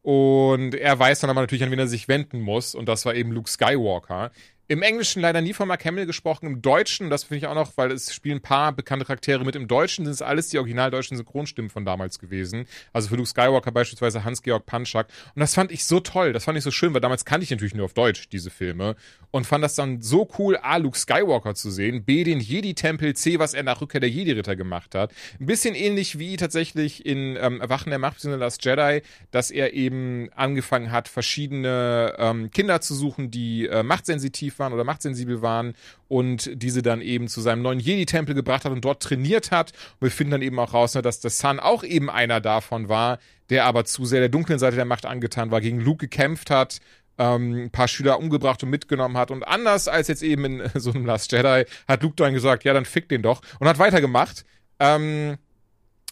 Und 0.02 0.74
er 0.74 0.98
weiß 0.98 1.20
dann 1.20 1.30
aber 1.30 1.40
natürlich, 1.40 1.62
an 1.62 1.70
wen 1.70 1.78
er 1.78 1.86
sich 1.86 2.08
wenden 2.08 2.40
muss. 2.40 2.74
Und 2.74 2.86
das 2.86 3.06
war 3.06 3.14
eben 3.14 3.30
Luke 3.30 3.48
Skywalker. 3.48 4.32
Im 4.66 4.80
Englischen 4.80 5.20
leider 5.20 5.42
nie 5.42 5.52
von 5.52 5.68
Mark 5.68 5.84
Hamill 5.84 6.06
gesprochen, 6.06 6.46
im 6.46 6.62
Deutschen, 6.62 7.10
das 7.10 7.24
finde 7.24 7.38
ich 7.38 7.46
auch 7.46 7.54
noch, 7.54 7.76
weil 7.76 7.92
es 7.92 8.14
spielen 8.14 8.38
ein 8.38 8.42
paar 8.42 8.72
bekannte 8.72 9.04
Charaktere 9.04 9.44
mit. 9.44 9.56
Im 9.56 9.68
Deutschen 9.68 10.06
sind 10.06 10.14
es 10.14 10.22
alles 10.22 10.48
die 10.48 10.58
original 10.58 10.90
deutschen 10.90 11.18
Synchronstimmen 11.18 11.70
von 11.70 11.84
damals 11.84 12.18
gewesen. 12.18 12.64
Also 12.94 13.10
für 13.10 13.16
Luke 13.16 13.28
Skywalker 13.28 13.72
beispielsweise 13.72 14.24
Hans-Georg 14.24 14.64
Panschak. 14.64 15.08
Und 15.34 15.40
das 15.40 15.54
fand 15.54 15.70
ich 15.70 15.84
so 15.84 16.00
toll, 16.00 16.32
das 16.32 16.44
fand 16.44 16.56
ich 16.56 16.64
so 16.64 16.70
schön, 16.70 16.94
weil 16.94 17.02
damals 17.02 17.26
kannte 17.26 17.44
ich 17.44 17.50
natürlich 17.50 17.74
nur 17.74 17.84
auf 17.84 17.92
Deutsch 17.92 18.30
diese 18.30 18.48
Filme 18.48 18.96
und 19.30 19.46
fand 19.46 19.62
das 19.62 19.74
dann 19.74 20.00
so 20.00 20.30
cool, 20.38 20.56
A, 20.62 20.78
Luke 20.78 20.96
Skywalker 20.96 21.54
zu 21.54 21.70
sehen, 21.70 22.02
B, 22.04 22.24
den 22.24 22.40
Jedi-Tempel, 22.40 23.14
C, 23.14 23.38
was 23.38 23.52
er 23.52 23.64
nach 23.64 23.82
Rückkehr 23.82 24.00
der 24.00 24.08
Jedi-Ritter 24.08 24.56
gemacht 24.56 24.94
hat. 24.94 25.12
Ein 25.38 25.46
bisschen 25.46 25.74
ähnlich 25.74 26.18
wie 26.18 26.38
tatsächlich 26.38 27.04
in 27.04 27.36
ähm, 27.38 27.60
Erwachen 27.60 27.90
der 27.90 27.98
Macht 27.98 28.14
bzw. 28.14 28.36
Last 28.36 28.64
Jedi, 28.64 29.02
dass 29.30 29.50
er 29.50 29.74
eben 29.74 30.30
angefangen 30.34 30.90
hat, 30.90 31.08
verschiedene 31.08 32.14
ähm, 32.16 32.50
Kinder 32.50 32.80
zu 32.80 32.94
suchen, 32.94 33.30
die 33.30 33.66
äh, 33.66 33.82
machtsensitiv 33.82 34.53
waren 34.58 34.72
oder 34.72 34.84
machtsensibel 34.84 35.42
waren 35.42 35.74
und 36.08 36.50
diese 36.54 36.82
dann 36.82 37.00
eben 37.00 37.28
zu 37.28 37.40
seinem 37.40 37.62
neuen 37.62 37.80
Jedi-Tempel 37.80 38.34
gebracht 38.34 38.64
hat 38.64 38.72
und 38.72 38.84
dort 38.84 39.02
trainiert 39.02 39.50
hat. 39.50 39.72
Und 40.00 40.02
wir 40.02 40.10
finden 40.10 40.32
dann 40.32 40.42
eben 40.42 40.58
auch 40.58 40.74
raus, 40.74 40.94
ne, 40.94 41.02
dass 41.02 41.20
der 41.20 41.30
Sun 41.30 41.60
auch 41.60 41.84
eben 41.84 42.10
einer 42.10 42.40
davon 42.40 42.88
war, 42.88 43.18
der 43.50 43.64
aber 43.64 43.84
zu 43.84 44.04
sehr 44.04 44.20
der 44.20 44.28
dunklen 44.28 44.58
Seite 44.58 44.76
der 44.76 44.84
Macht 44.84 45.06
angetan 45.06 45.50
war, 45.50 45.60
gegen 45.60 45.80
Luke 45.80 46.06
gekämpft 46.06 46.50
hat, 46.50 46.80
ähm, 47.18 47.64
ein 47.64 47.70
paar 47.70 47.88
Schüler 47.88 48.18
umgebracht 48.18 48.62
und 48.62 48.70
mitgenommen 48.70 49.16
hat. 49.16 49.30
Und 49.30 49.46
anders 49.46 49.88
als 49.88 50.08
jetzt 50.08 50.22
eben 50.22 50.44
in 50.44 50.70
so 50.74 50.92
einem 50.92 51.06
Last 51.06 51.32
Jedi 51.32 51.64
hat 51.86 52.02
Luke 52.02 52.16
dann 52.16 52.34
gesagt, 52.34 52.64
ja, 52.64 52.72
dann 52.72 52.84
fick 52.84 53.08
den 53.08 53.22
doch. 53.22 53.42
Und 53.58 53.68
hat 53.68 53.78
weitergemacht. 53.78 54.44
Ähm, 54.80 55.36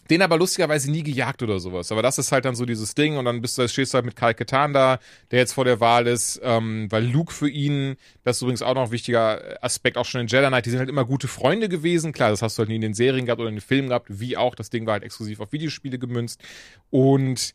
den 0.09 0.21
aber 0.21 0.37
lustigerweise 0.37 0.91
nie 0.91 1.03
gejagt 1.03 1.41
oder 1.43 1.59
sowas. 1.59 1.91
Aber 1.91 2.01
das 2.01 2.17
ist 2.17 2.31
halt 2.31 2.45
dann 2.45 2.55
so 2.55 2.65
dieses 2.65 2.95
Ding 2.95 3.17
und 3.17 3.25
dann 3.25 3.41
bist 3.41 3.57
du, 3.57 3.67
stehst 3.67 3.93
du 3.93 3.95
halt 3.95 4.05
mit 4.05 4.15
Kyle 4.15 4.33
Ketan 4.33 4.73
da, 4.73 4.99
der 5.31 5.39
jetzt 5.39 5.53
vor 5.53 5.65
der 5.65 5.79
Wahl 5.79 6.07
ist, 6.07 6.41
ähm, 6.43 6.91
weil 6.91 7.05
Luke 7.05 7.33
für 7.33 7.49
ihn, 7.49 7.95
das 8.23 8.37
ist 8.37 8.41
übrigens 8.41 8.61
auch 8.61 8.75
noch 8.75 8.85
ein 8.85 8.91
wichtiger 8.91 9.63
Aspekt, 9.63 9.97
auch 9.97 10.05
schon 10.05 10.21
in 10.21 10.27
Jedi 10.27 10.47
Knight, 10.47 10.65
die 10.65 10.71
sind 10.71 10.79
halt 10.79 10.89
immer 10.89 11.05
gute 11.05 11.27
Freunde 11.27 11.69
gewesen. 11.69 12.11
Klar, 12.11 12.31
das 12.31 12.41
hast 12.41 12.57
du 12.57 12.61
halt 12.61 12.69
nie 12.69 12.75
in 12.75 12.81
den 12.81 12.93
Serien 12.93 13.25
gehabt 13.25 13.39
oder 13.39 13.49
in 13.49 13.55
den 13.55 13.61
Filmen 13.61 13.89
gehabt, 13.89 14.07
wie 14.09 14.37
auch. 14.37 14.55
Das 14.55 14.69
Ding 14.69 14.85
war 14.85 14.93
halt 14.93 15.03
exklusiv 15.03 15.39
auf 15.39 15.51
Videospiele 15.51 15.97
gemünzt. 15.97 16.41
Und 16.89 17.53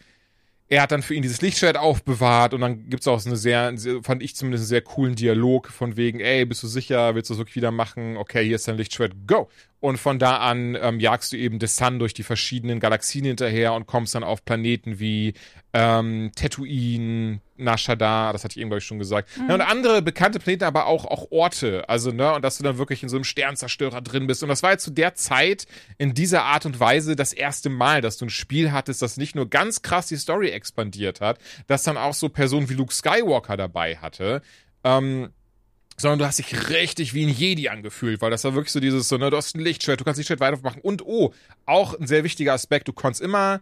er 0.68 0.82
hat 0.82 0.92
dann 0.92 1.02
für 1.02 1.14
ihn 1.14 1.22
dieses 1.22 1.40
Lichtschwert 1.40 1.78
aufbewahrt 1.78 2.52
und 2.52 2.60
dann 2.60 2.88
gibt's 2.90 3.08
auch 3.08 3.18
so 3.20 3.30
eine 3.30 3.36
sehr, 3.36 3.74
fand 4.02 4.22
ich 4.22 4.36
zumindest 4.36 4.62
einen 4.62 4.68
sehr 4.68 4.82
coolen 4.82 5.14
Dialog 5.14 5.68
von 5.68 5.96
wegen, 5.96 6.20
ey, 6.20 6.44
bist 6.44 6.62
du 6.62 6.66
sicher, 6.66 7.14
willst 7.14 7.30
du 7.30 7.34
das 7.34 7.38
wirklich 7.38 7.56
wieder 7.56 7.70
machen? 7.70 8.16
Okay, 8.18 8.44
hier 8.44 8.56
ist 8.56 8.68
dein 8.68 8.76
Lichtschwert, 8.76 9.12
go! 9.26 9.48
Und 9.80 9.98
von 9.98 10.18
da 10.18 10.38
an 10.38 10.76
ähm, 10.80 10.98
jagst 10.98 11.32
du 11.32 11.36
eben 11.36 11.60
The 11.60 11.68
Sun 11.68 12.00
durch 12.00 12.12
die 12.12 12.24
verschiedenen 12.24 12.80
Galaxien 12.80 13.24
hinterher 13.24 13.74
und 13.74 13.86
kommst 13.86 14.14
dann 14.16 14.24
auf 14.24 14.44
Planeten 14.44 14.98
wie 14.98 15.34
ähm, 15.72 16.32
Tatooine, 16.34 17.40
Nashadar, 17.56 18.32
das 18.32 18.42
hatte 18.42 18.52
ich 18.52 18.60
eben, 18.60 18.70
glaube 18.70 18.78
ich, 18.78 18.84
schon 18.84 18.98
gesagt. 18.98 19.28
Mhm. 19.36 19.48
Ja, 19.48 19.54
und 19.54 19.60
andere 19.60 20.02
bekannte 20.02 20.40
Planeten, 20.40 20.64
aber 20.64 20.86
auch, 20.86 21.04
auch 21.04 21.30
Orte. 21.30 21.88
Also, 21.88 22.10
ne, 22.10 22.34
und 22.34 22.42
dass 22.42 22.58
du 22.58 22.64
dann 22.64 22.78
wirklich 22.78 23.04
in 23.04 23.08
so 23.08 23.16
einem 23.16 23.24
Sternzerstörer 23.24 24.00
drin 24.00 24.26
bist. 24.26 24.42
Und 24.42 24.48
das 24.48 24.64
war 24.64 24.72
jetzt 24.72 24.84
zu 24.84 24.90
der 24.90 25.14
Zeit 25.14 25.66
in 25.96 26.12
dieser 26.12 26.42
Art 26.42 26.66
und 26.66 26.80
Weise 26.80 27.14
das 27.14 27.32
erste 27.32 27.68
Mal, 27.68 28.00
dass 28.00 28.16
du 28.16 28.26
ein 28.26 28.30
Spiel 28.30 28.72
hattest, 28.72 29.00
das 29.02 29.16
nicht 29.16 29.36
nur 29.36 29.48
ganz 29.48 29.82
krass 29.82 30.08
die 30.08 30.16
Story 30.16 30.48
expandiert 30.48 31.20
hat, 31.20 31.38
das 31.68 31.84
dann 31.84 31.96
auch 31.96 32.14
so 32.14 32.28
Personen 32.28 32.68
wie 32.68 32.74
Luke 32.74 32.92
Skywalker 32.92 33.56
dabei 33.56 33.96
hatte. 33.96 34.42
Ähm, 34.82 35.30
sondern 35.98 36.20
du 36.20 36.26
hast 36.26 36.38
dich 36.38 36.70
richtig 36.70 37.12
wie 37.12 37.26
ein 37.26 37.28
Jedi 37.28 37.68
angefühlt, 37.68 38.20
weil 38.20 38.30
das 38.30 38.44
war 38.44 38.54
wirklich 38.54 38.72
so 38.72 38.80
dieses, 38.80 39.08
so, 39.08 39.18
ne, 39.18 39.30
du 39.30 39.36
hast 39.36 39.54
ein 39.54 39.60
Lichtschwert, 39.60 40.00
du 40.00 40.04
kannst 40.04 40.18
Lichtschwert 40.18 40.40
weitermachen 40.40 40.80
und 40.80 41.04
oh, 41.04 41.34
auch 41.66 41.98
ein 41.98 42.06
sehr 42.06 42.24
wichtiger 42.24 42.52
Aspekt, 42.52 42.88
du 42.88 42.92
konntest 42.92 43.20
immer, 43.20 43.60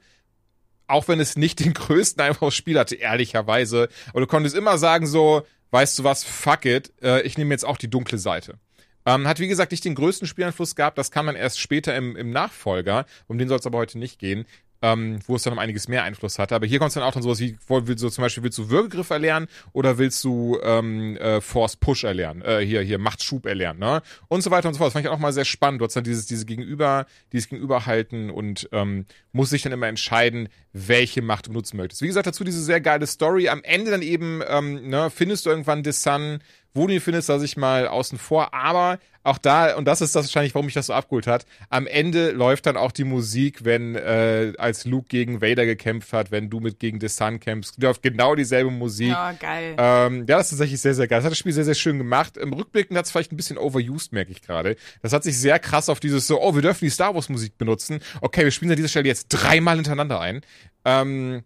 auch 0.87 1.09
wenn 1.09 1.19
es 1.19 1.37
nicht 1.37 1.61
den 1.61 1.73
größten 1.75 2.23
einfachen 2.23 2.51
Spiel 2.51 2.79
hatte, 2.79 2.95
ehrlicherweise, 2.95 3.89
aber 4.11 4.21
du 4.21 4.27
konntest 4.27 4.55
immer 4.55 4.79
sagen 4.79 5.07
so, 5.07 5.47
weißt 5.71 5.99
du 5.99 6.05
was, 6.05 6.25
fuck 6.25 6.65
it, 6.67 6.93
äh, 7.03 7.23
ich 7.23 7.39
nehme 7.39 7.53
jetzt 7.53 7.65
auch 7.65 7.79
die 7.79 7.91
dunkle 7.91 8.19
Seite. 8.19 8.59
Ähm, 9.07 9.29
hat 9.29 9.39
wie 9.39 9.47
gesagt 9.47 9.71
nicht 9.71 9.85
den 9.85 9.95
größten 9.95 10.27
Spieleinfluss 10.27 10.75
gehabt, 10.75 10.99
das 10.99 11.11
kam 11.11 11.27
dann 11.27 11.37
erst 11.37 11.61
später 11.61 11.97
im, 11.97 12.17
im 12.17 12.31
Nachfolger, 12.31 13.07
um 13.29 13.39
den 13.39 13.49
soll 13.49 13.59
es 13.59 13.67
aber 13.67 13.79
heute 13.79 13.99
nicht 13.99 14.19
gehen 14.19 14.47
ähm, 14.83 15.19
wo 15.27 15.37
es 15.37 15.43
dann 15.43 15.53
um 15.53 15.59
einiges 15.59 15.89
mehr 15.89 16.03
Einfluss 16.03 16.39
hatte. 16.39 16.55
Aber 16.55 16.67
hier 16.67 16.79
kommt 16.79 16.89
es 16.89 16.95
dann 16.95 17.03
auch 17.03 17.13
dann 17.13 17.23
sowas 17.23 17.41
wie, 17.41 17.57
willst 17.69 18.03
du 18.03 18.09
zum 18.09 18.23
Beispiel, 18.23 18.43
willst 18.43 18.59
du 18.59 18.71
Würgegriff 18.71 19.11
erlernen 19.11 19.49
oder 19.73 19.99
willst 19.99 20.23
du 20.25 20.59
ähm, 20.63 21.17
äh, 21.17 21.41
Force 21.41 21.77
Push 21.77 22.05
erlernen? 22.05 22.43
Äh, 22.43 22.61
hier, 22.61 22.83
hier, 22.83 22.99
Machtschub 22.99 23.47
erlernen, 23.47 23.81
ne? 23.81 24.03
Und 24.29 24.43
so 24.43 24.51
weiter 24.51 24.69
und 24.69 24.75
so 24.75 24.79
fort. 24.79 24.89
Das 24.89 24.93
fand 24.95 25.05
ich 25.05 25.11
auch 25.11 25.19
mal 25.19 25.33
sehr 25.33 25.45
spannend. 25.45 25.81
Du 25.81 25.85
hast 25.85 25.97
dann 25.97 26.05
dieses, 26.05 26.27
diese 26.27 26.47
Gegenüber, 26.47 27.07
dieses 27.33 27.49
Gegenüberhalten 27.49 28.31
und 28.31 28.69
ähm, 28.73 29.07
muss 29.33 29.51
sich 29.51 29.63
dann 29.63 29.73
immer 29.73 29.89
entscheiden, 29.89 30.49
welche 30.73 31.23
Macht 31.23 31.47
du 31.47 31.53
nutzen 31.53 31.77
möchtest. 31.77 32.03
Wie 32.03 32.07
gesagt, 32.07 32.27
dazu 32.27 32.45
diese 32.45 32.63
sehr 32.63 32.81
geile 32.81 33.07
Story. 33.07 33.49
Am 33.49 33.63
Ende 33.63 33.91
dann 33.91 34.03
eben, 34.03 34.43
ähm, 34.47 34.89
ne, 34.89 35.11
findest 35.11 35.47
du 35.47 35.51
irgendwann 35.51 35.85
The 35.85 35.93
Sun, 35.93 36.41
wo 36.75 36.87
du 36.87 36.95
ihn 36.95 37.01
findest, 37.01 37.29
lasse 37.29 37.45
ich 37.45 37.57
mal 37.57 37.89
außen 37.89 38.19
vor. 38.19 38.53
Aber 38.53 38.99
auch 39.27 39.39
da, 39.39 39.77
und 39.77 39.87
das 39.87 40.01
ist 40.01 40.15
das 40.15 40.27
wahrscheinlich, 40.27 40.55
warum 40.55 40.67
mich 40.67 40.75
das 40.75 40.87
so 40.87 40.93
abgeholt 40.93 41.27
hat, 41.27 41.47
am 41.69 41.87
Ende 41.87 42.31
läuft 42.31 42.67
dann 42.67 42.77
auch 42.77 42.93
die 42.93 43.05
Musik, 43.05 43.65
wenn 43.65 43.97
äh, 43.97 44.53
als 44.59 44.85
Luke 44.85 45.09
gegen 45.09 45.43
Vader 45.43 45.67
gekämpft 45.67 46.13
hat, 46.13 46.31
wenn 46.31 46.49
du 46.49 46.61
mit 46.61 46.79
gegen 46.79 47.01
The 47.01 47.09
Sun 47.09 47.41
kämpfst, 47.41 47.83
läuft 47.83 48.03
genau 48.03 48.35
dieselbe 48.35 48.71
Musik. 48.71 49.09
Ja, 49.09 49.33
oh, 49.33 49.37
geil. 49.39 49.75
Ähm, 49.79 50.19
ja, 50.29 50.37
das 50.39 50.47
ist 50.47 50.51
tatsächlich 50.51 50.81
sehr, 50.81 50.95
sehr 50.95 51.09
geil. 51.09 51.19
Das 51.19 51.25
hat 51.25 51.33
das 51.33 51.39
Spiel 51.39 51.53
sehr, 51.53 51.65
sehr 51.65 51.75
schön 51.75 51.99
gemacht. 51.99 52.37
Im 52.37 52.53
Rückblicken 52.53 52.97
hat 52.97 53.07
es 53.07 53.11
vielleicht 53.11 53.33
ein 53.33 53.37
bisschen 53.37 53.59
overused, 53.59 54.13
merke 54.13 54.31
ich 54.31 54.43
gerade. 54.43 54.77
Das 55.03 55.13
hat 55.13 55.25
sich 55.25 55.39
sehr 55.39 55.59
krass 55.59 55.89
auf 55.89 56.01
dieses 56.01 56.27
so, 56.27 56.41
oh, 56.41 56.55
wir 56.55 56.63
dürfen 56.63 56.85
die 56.85 56.91
Star 56.91 57.15
Wars 57.15 57.29
Musik 57.29 57.59
benutzen. 57.59 58.01
Okay, 58.21 58.45
wir 58.45 58.51
spielen 58.51 58.71
an 58.71 58.77
dieser 58.77 58.89
Stelle 58.89 59.09
jetzt 59.09 59.29
dreimal 59.29 59.77
hintereinander 59.77 60.21
ein. 60.21 60.43
Ähm, 60.85 61.43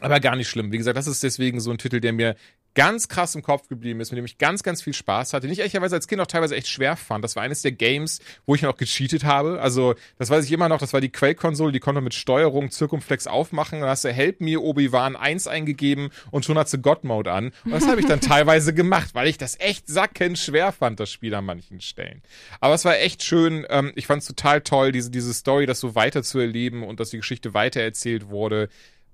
aber 0.00 0.20
gar 0.20 0.36
nicht 0.36 0.48
schlimm. 0.48 0.72
Wie 0.72 0.78
gesagt, 0.78 0.96
das 0.96 1.06
ist 1.06 1.22
deswegen 1.22 1.60
so 1.60 1.70
ein 1.70 1.78
Titel, 1.78 2.00
der 2.00 2.12
mir 2.12 2.36
ganz 2.74 3.08
krass 3.08 3.34
im 3.34 3.42
Kopf 3.42 3.68
geblieben 3.68 4.00
ist, 4.00 4.10
mit 4.10 4.18
dem 4.18 4.24
ich 4.24 4.38
ganz, 4.38 4.62
ganz 4.62 4.82
viel 4.82 4.92
Spaß 4.92 5.32
hatte, 5.32 5.46
den 5.46 5.52
ich 5.52 5.58
ehrlicherweise 5.58 5.96
als 5.96 6.06
Kind 6.06 6.20
auch 6.20 6.26
teilweise 6.26 6.56
echt 6.56 6.68
schwer 6.68 6.96
fand. 6.96 7.24
Das 7.24 7.36
war 7.36 7.42
eines 7.42 7.62
der 7.62 7.72
Games, 7.72 8.20
wo 8.46 8.54
ich 8.54 8.62
noch 8.62 8.76
gecheatet 8.76 9.24
habe. 9.24 9.60
Also, 9.60 9.94
das 10.18 10.30
weiß 10.30 10.44
ich 10.44 10.52
immer 10.52 10.68
noch, 10.68 10.78
das 10.78 10.92
war 10.92 11.00
die 11.00 11.10
Quake-Konsole, 11.10 11.72
die 11.72 11.80
konnte 11.80 12.00
mit 12.00 12.14
Steuerung 12.14 12.70
Circumflex 12.70 13.26
aufmachen. 13.26 13.80
Da 13.80 13.88
hast 13.88 14.04
du 14.04 14.12
Help 14.12 14.40
Me 14.40 14.58
Obi-Wan 14.58 15.16
1 15.16 15.48
eingegeben 15.48 16.10
und 16.30 16.44
schon 16.44 16.58
hat 16.58 16.68
sie 16.68 16.78
God-Mode 16.78 17.32
an. 17.32 17.52
Und 17.64 17.72
das 17.72 17.86
habe 17.86 18.00
ich 18.00 18.06
dann 18.06 18.20
teilweise 18.20 18.72
gemacht, 18.72 19.10
weil 19.14 19.28
ich 19.28 19.38
das 19.38 19.58
echt 19.58 19.88
sackend 19.88 20.38
schwer 20.38 20.72
fand, 20.72 21.00
das 21.00 21.10
Spiel 21.10 21.34
an 21.34 21.44
manchen 21.44 21.80
Stellen. 21.80 22.22
Aber 22.60 22.74
es 22.74 22.84
war 22.84 22.98
echt 22.98 23.22
schön. 23.24 23.66
Ähm, 23.68 23.92
ich 23.96 24.06
fand 24.06 24.22
es 24.22 24.28
total 24.28 24.60
toll, 24.60 24.92
diese, 24.92 25.10
diese 25.10 25.34
Story, 25.34 25.66
das 25.66 25.80
so 25.80 25.94
weiter 25.94 26.22
zu 26.22 26.38
erleben 26.38 26.84
und 26.84 27.00
dass 27.00 27.10
die 27.10 27.16
Geschichte 27.16 27.54
weitererzählt 27.54 28.28
wurde 28.28 28.68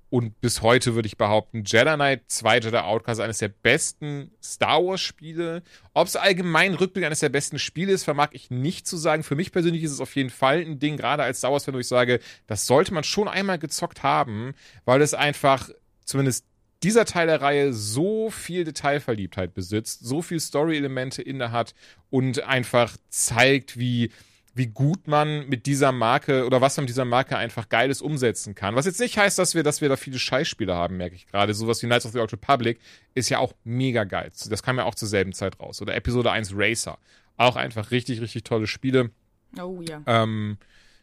und 0.09 0.41
bis 0.41 0.63
heute 0.63 0.95
würde 0.95 1.07
ich 1.07 1.17
behaupten, 1.17 1.65
Jedi 1.65 1.95
Knight 1.95 2.23
2 2.29 2.61
Jedi 2.61 2.77
Outcast 2.77 3.21
eines 3.21 3.39
der 3.39 3.49
besten 3.49 4.31
Star 4.43 4.85
Wars 4.85 5.01
Spiele. 5.01 5.63
Ob 5.95 6.07
es 6.07 6.15
allgemein 6.15 6.75
Rückblick 6.75 7.05
eines 7.05 7.21
der 7.21 7.29
besten 7.29 7.59
Spiele 7.59 7.93
ist, 7.93 8.05
vermag 8.05 8.29
ich 8.31 8.51
nicht 8.51 8.87
zu 8.87 8.97
sagen. 8.97 9.25
Für 9.25 9.35
mich 9.35 9.51
persönlich 9.51 9.83
ist 9.83 9.93
es 9.93 10.01
auf 10.01 10.15
jeden 10.15 10.31
Fall 10.31 10.61
ein 10.61 10.79
Ding, 10.79 10.97
gerade 10.97 11.25
als 11.25 11.39
Star 11.39 11.53
Wars 11.53 11.65
Fan, 11.65 11.75
wo 11.75 11.79
ich 11.79 11.89
sage, 11.89 12.21
das 12.47 12.67
sollte 12.67 12.95
man 12.95 13.03
schon 13.03 13.27
einmal 13.27 13.59
gezockt 13.59 14.05
haben, 14.05 14.55
weil 14.85 15.03
es 15.03 15.13
einfach 15.13 15.71
zumindest 16.05 16.47
dieser 16.83 17.05
Teil 17.05 17.27
der 17.27 17.41
Reihe 17.41 17.73
so 17.73 18.31
viel 18.31 18.65
Detailverliebtheit 18.65 19.55
besitzt, 19.55 20.05
so 20.05 20.23
viel 20.23 20.39
Story-Elemente 20.39 21.21
inne 21.23 21.51
hat 21.51 21.75
und 22.11 22.45
einfach 22.45 22.97
zeigt, 23.09 23.77
wie 23.79 24.11
wie 24.57 24.69
gut 24.69 25.07
man 25.07 25.47
mit 25.49 25.67
dieser 25.67 25.93
Marke 25.93 26.47
oder 26.47 26.63
was 26.63 26.77
man 26.77 26.85
mit 26.85 26.89
dieser 26.89 27.05
Marke 27.05 27.37
einfach 27.37 27.69
Geiles 27.69 28.01
umsetzen 28.01 28.55
kann. 28.55 28.75
Was 28.75 28.87
jetzt 28.87 29.01
nicht 29.01 29.19
heißt, 29.19 29.39
dass 29.39 29.55
wir, 29.55 29.63
dass 29.63 29.83
wir 29.83 29.91
da 29.91 29.97
viele 29.97 30.19
Scheißspiele 30.19 30.75
haben, 30.75 30.97
merke 30.97 31.15
ich 31.15 31.27
gerade. 31.27 31.53
Sowas 31.53 31.83
wie 31.83 31.87
Knights 31.87 32.07
of 32.07 32.13
the 32.13 32.21
Old 32.21 32.33
Republic 32.33 32.81
ist 33.15 33.29
ja 33.29 33.39
auch 33.39 33.53
mega 33.65 34.05
geil. 34.05 34.33
Das 34.49 34.63
kam 34.63 34.79
ja 34.79 34.85
auch 34.85 34.95
zur 34.95 35.09
selben 35.09 35.35
Zeit 35.35 35.61
raus. 35.61 35.83
Oder 35.83 35.95
Episode 35.95 36.31
1 36.31 36.53
Racer. 36.55 36.99
Auch 37.37 37.57
einfach 37.57 37.91
richtig, 37.91 38.23
richtig 38.23 38.45
tolle 38.45 38.67
Spiele. 38.67 39.11
Oh 39.61 39.83
ja. 39.83 40.01
Ähm, 40.07 40.57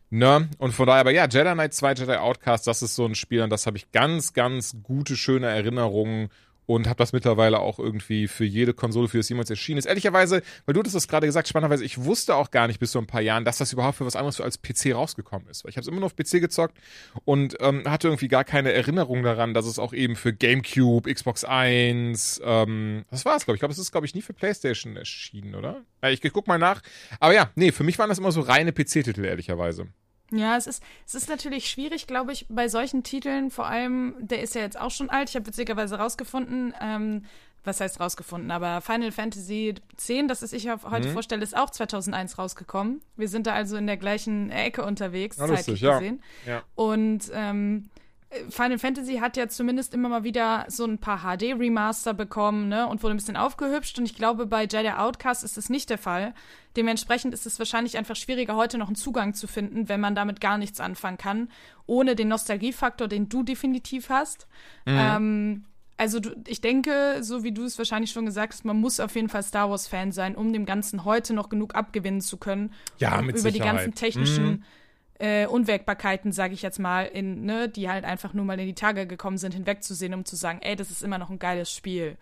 Ne? 0.09 0.47
Und 0.59 0.73
von 0.73 0.85
daher, 0.85 1.01
aber 1.01 1.09
ja, 1.09 1.27
Jedi 1.27 1.53
Knight 1.53 1.73
2, 1.73 1.93
Jedi 1.93 2.17
Outcast, 2.17 2.67
das 2.67 2.83
ist 2.83 2.93
so 2.93 3.03
ein 3.03 3.15
Spiel, 3.15 3.41
an 3.41 3.49
das 3.49 3.65
habe 3.65 3.77
ich 3.77 3.91
ganz, 3.91 4.33
ganz 4.33 4.77
gute, 4.83 5.15
schöne 5.15 5.47
Erinnerungen 5.47 6.29
und 6.65 6.87
habe 6.87 6.97
das 6.97 7.13
mittlerweile 7.13 7.59
auch 7.59 7.79
irgendwie 7.79 8.27
für 8.27 8.45
jede 8.45 8.73
Konsole, 8.73 9.07
für 9.07 9.17
das 9.17 9.29
jemals 9.29 9.49
erschienen 9.49 9.79
ist. 9.79 9.85
Ehrlicherweise, 9.85 10.41
weil 10.65 10.73
du 10.73 10.83
das 10.83 11.07
gerade 11.07 11.27
gesagt, 11.27 11.47
spannenderweise, 11.47 11.83
ich 11.83 12.03
wusste 12.03 12.35
auch 12.35 12.51
gar 12.51 12.67
nicht 12.67 12.79
bis 12.79 12.91
vor 12.91 13.01
ein 13.01 13.07
paar 13.07 13.21
Jahren, 13.21 13.45
dass 13.45 13.57
das 13.57 13.73
überhaupt 13.73 13.97
für 13.97 14.05
was 14.05 14.15
anderes 14.15 14.39
als 14.41 14.61
PC 14.61 14.93
rausgekommen 14.93 15.47
ist. 15.49 15.63
Weil 15.63 15.69
ich 15.71 15.77
habe 15.77 15.81
es 15.83 15.87
immer 15.87 15.99
nur 15.99 16.07
auf 16.07 16.15
PC 16.15 16.41
gezockt 16.41 16.77
und 17.25 17.57
ähm, 17.59 17.83
hatte 17.85 18.07
irgendwie 18.07 18.27
gar 18.27 18.43
keine 18.43 18.71
Erinnerung 18.71 19.23
daran, 19.23 19.53
dass 19.53 19.65
es 19.65 19.79
auch 19.79 19.93
eben 19.93 20.15
für 20.15 20.33
GameCube, 20.33 21.13
Xbox 21.13 21.43
1, 21.43 22.41
ähm, 22.43 23.05
das 23.11 23.25
war's, 23.25 23.45
glaube 23.45 23.55
ich. 23.55 23.57
Ich 23.57 23.61
glaube, 23.61 23.73
es 23.73 23.79
ist, 23.79 23.91
glaube 23.91 24.05
ich, 24.05 24.15
nie 24.15 24.21
für 24.21 24.33
PlayStation 24.33 24.95
erschienen, 24.95 25.55
oder? 25.55 25.83
Ja, 26.01 26.09
ich, 26.09 26.23
ich 26.23 26.33
guck 26.33 26.47
mal 26.47 26.59
nach. 26.59 26.81
Aber 27.19 27.33
ja, 27.33 27.51
nee, 27.55 27.71
für 27.71 27.83
mich 27.83 27.99
waren 27.99 28.09
das 28.09 28.19
immer 28.19 28.31
so 28.31 28.41
reine 28.41 28.71
PC-Titel, 28.71 29.23
ehrlicherweise. 29.25 29.87
Ja, 30.33 30.57
es 30.57 30.65
ist, 30.65 30.83
es 31.05 31.13
ist 31.13 31.29
natürlich 31.29 31.69
schwierig, 31.69 32.07
glaube 32.07 32.31
ich, 32.31 32.47
bei 32.49 32.67
solchen 32.67 33.03
Titeln, 33.03 33.51
vor 33.51 33.67
allem, 33.67 34.15
der 34.19 34.41
ist 34.41 34.55
ja 34.55 34.61
jetzt 34.61 34.79
auch 34.79 34.89
schon 34.89 35.09
alt, 35.09 35.29
ich 35.29 35.35
habe 35.35 35.45
witzigerweise 35.45 35.97
rausgefunden, 35.97 36.73
ähm, 36.81 37.25
was 37.63 37.79
heißt 37.79 37.99
rausgefunden, 37.99 38.51
aber 38.51 38.81
Final 38.81 39.11
Fantasy 39.11 39.69
X, 39.69 40.11
das 40.27 40.41
ist 40.41 40.53
ich 40.53 40.69
heute 40.69 41.07
mhm. 41.07 41.13
vorstelle, 41.13 41.43
ist 41.43 41.55
auch 41.55 41.69
2001 41.69 42.37
rausgekommen. 42.37 43.01
Wir 43.15 43.29
sind 43.29 43.47
da 43.47 43.53
also 43.53 43.77
in 43.77 43.87
der 43.87 43.97
gleichen 43.97 44.49
Ecke 44.49 44.83
unterwegs, 44.83 45.37
ja, 45.37 45.47
zeitlich 45.47 45.81
lustig, 45.81 45.89
gesehen. 45.89 46.23
Ja. 46.45 46.63
Und 46.75 47.31
ähm, 47.33 47.89
Final 48.49 48.79
Fantasy 48.79 49.17
hat 49.17 49.37
ja 49.37 49.47
zumindest 49.47 49.93
immer 49.93 50.09
mal 50.09 50.23
wieder 50.23 50.65
so 50.67 50.85
ein 50.85 50.97
paar 50.97 51.19
HD-Remaster 51.19 52.13
bekommen, 52.13 52.67
ne, 52.67 52.87
und 52.87 53.03
wurde 53.03 53.13
ein 53.13 53.17
bisschen 53.17 53.37
aufgehübscht. 53.37 53.97
Und 53.99 54.05
ich 54.05 54.15
glaube, 54.15 54.45
bei 54.45 54.63
Jedi 54.63 54.89
Outcast 54.89 55.43
ist 55.43 55.57
das 55.57 55.69
nicht 55.69 55.89
der 55.89 55.97
Fall. 55.97 56.33
Dementsprechend 56.75 57.33
ist 57.33 57.45
es 57.45 57.59
wahrscheinlich 57.59 57.97
einfach 57.97 58.15
schwieriger, 58.15 58.55
heute 58.55 58.77
noch 58.77 58.87
einen 58.87 58.95
Zugang 58.95 59.33
zu 59.33 59.47
finden, 59.47 59.89
wenn 59.89 59.99
man 59.99 60.15
damit 60.15 60.41
gar 60.41 60.57
nichts 60.57 60.79
anfangen 60.79 61.17
kann, 61.17 61.49
ohne 61.85 62.15
den 62.15 62.27
Nostalgiefaktor, 62.29 63.07
den 63.07 63.29
du 63.29 63.43
definitiv 63.43 64.09
hast. 64.09 64.47
Mhm. 64.85 64.97
Ähm, 64.97 65.63
also 65.97 66.19
du, 66.19 66.31
ich 66.47 66.61
denke, 66.61 67.19
so 67.21 67.43
wie 67.43 67.51
du 67.51 67.63
es 67.63 67.77
wahrscheinlich 67.77 68.11
schon 68.11 68.25
gesagt 68.25 68.53
hast, 68.53 68.65
man 68.65 68.77
muss 68.79 68.99
auf 68.99 69.15
jeden 69.15 69.29
Fall 69.29 69.43
Star 69.43 69.69
Wars-Fan 69.69 70.11
sein, 70.11 70.35
um 70.35 70.51
dem 70.51 70.65
Ganzen 70.65 71.05
heute 71.05 71.33
noch 71.33 71.49
genug 71.49 71.75
abgewinnen 71.75 72.21
zu 72.21 72.37
können. 72.37 72.73
Ja, 72.97 73.21
mit 73.21 73.35
über 73.35 73.51
Sicherheit. 73.51 73.53
die 73.53 73.59
ganzen 73.59 73.95
technischen 73.95 74.45
mhm. 74.45 74.63
Äh, 75.19 75.45
Unwägbarkeiten, 75.45 76.31
sage 76.31 76.53
ich 76.53 76.61
jetzt 76.61 76.79
mal, 76.79 77.05
in, 77.05 77.45
ne, 77.45 77.69
die 77.69 77.89
halt 77.89 78.03
einfach 78.05 78.33
nur 78.33 78.45
mal 78.45 78.59
in 78.59 78.65
die 78.67 78.73
Tage 78.75 79.05
gekommen 79.07 79.37
sind, 79.37 79.53
hinwegzusehen, 79.53 80.13
um 80.13 80.25
zu 80.25 80.35
sagen, 80.35 80.59
ey, 80.61 80.75
das 80.75 80.91
ist 80.91 81.03
immer 81.03 81.17
noch 81.17 81.29
ein 81.29 81.39
geiles 81.39 81.71
Spiel. 81.71 82.17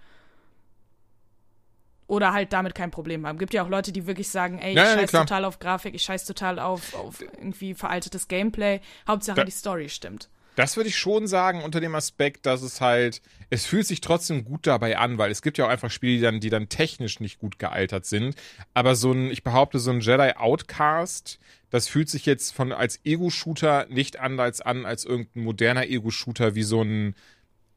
Oder 2.08 2.34
halt 2.34 2.52
damit 2.52 2.76
kein 2.76 2.92
Problem 2.92 3.26
haben. 3.26 3.38
Gibt 3.38 3.54
ja 3.54 3.64
auch 3.64 3.70
Leute, 3.70 3.94
die 3.94 4.06
wirklich 4.06 4.28
sagen, 4.30 4.60
ey, 4.60 4.72
ich 4.72 4.76
Ja, 4.76 4.84
ja, 4.84 4.94
scheiß 4.96 5.10
klar. 5.12 5.26
total 5.26 5.46
auf 5.46 5.60
Grafik, 5.60 5.96
ich 5.96 6.04
scheiß 6.04 6.26
total 6.26 6.60
auf, 6.60 6.94
auf 6.94 7.22
irgendwie 7.22 7.74
veraltetes 7.74 8.28
Gameplay. 8.28 8.82
Hauptsache 9.08 9.38
Da- 9.38 9.44
die 9.46 9.52
Story 9.52 9.88
stimmt. 9.88 10.30
Das 10.56 10.76
würde 10.76 10.90
ich 10.90 10.98
schon 10.98 11.28
sagen 11.28 11.64
unter 11.64 11.80
dem 11.80 11.96
Aspekt, 11.96 12.46
dass 12.46 12.62
es 12.62 12.82
halt, 12.82 13.22
es 13.50 13.66
fühlt 13.66 13.88
sich 13.88 14.02
trotzdem 14.02 14.44
gut 14.44 14.68
dabei 14.68 14.98
an, 14.98 15.18
weil 15.18 15.32
es 15.32 15.42
gibt 15.42 15.58
ja 15.58 15.66
auch 15.66 15.70
einfach 15.70 15.90
Spiele, 15.92 16.16
die 16.16 16.22
dann, 16.22 16.40
die 16.42 16.50
dann 16.50 16.70
technisch 16.70 17.20
nicht 17.20 17.40
gut 17.40 17.58
gealtert 17.58 18.06
sind. 18.06 18.36
Aber 18.74 18.96
so 18.96 19.14
ein, 19.14 19.32
ich 19.32 19.44
behaupte, 19.44 19.80
so 19.80 19.92
ein 19.92 20.02
Jedi 20.02 20.34
Outcast, 20.36 21.40
das 21.70 21.88
fühlt 21.88 22.10
sich 22.10 22.26
jetzt 22.26 22.54
von 22.54 22.74
als 22.74 23.00
Ego-Shooter 23.06 23.88
nicht 23.90 24.20
anders 24.20 24.60
an 24.60 24.86
als 24.86 25.06
irgendein 25.06 25.44
moderner 25.44 25.88
Ego-Shooter 25.88 26.54
wie 26.54 26.64
so 26.64 26.82
ein, 26.82 27.16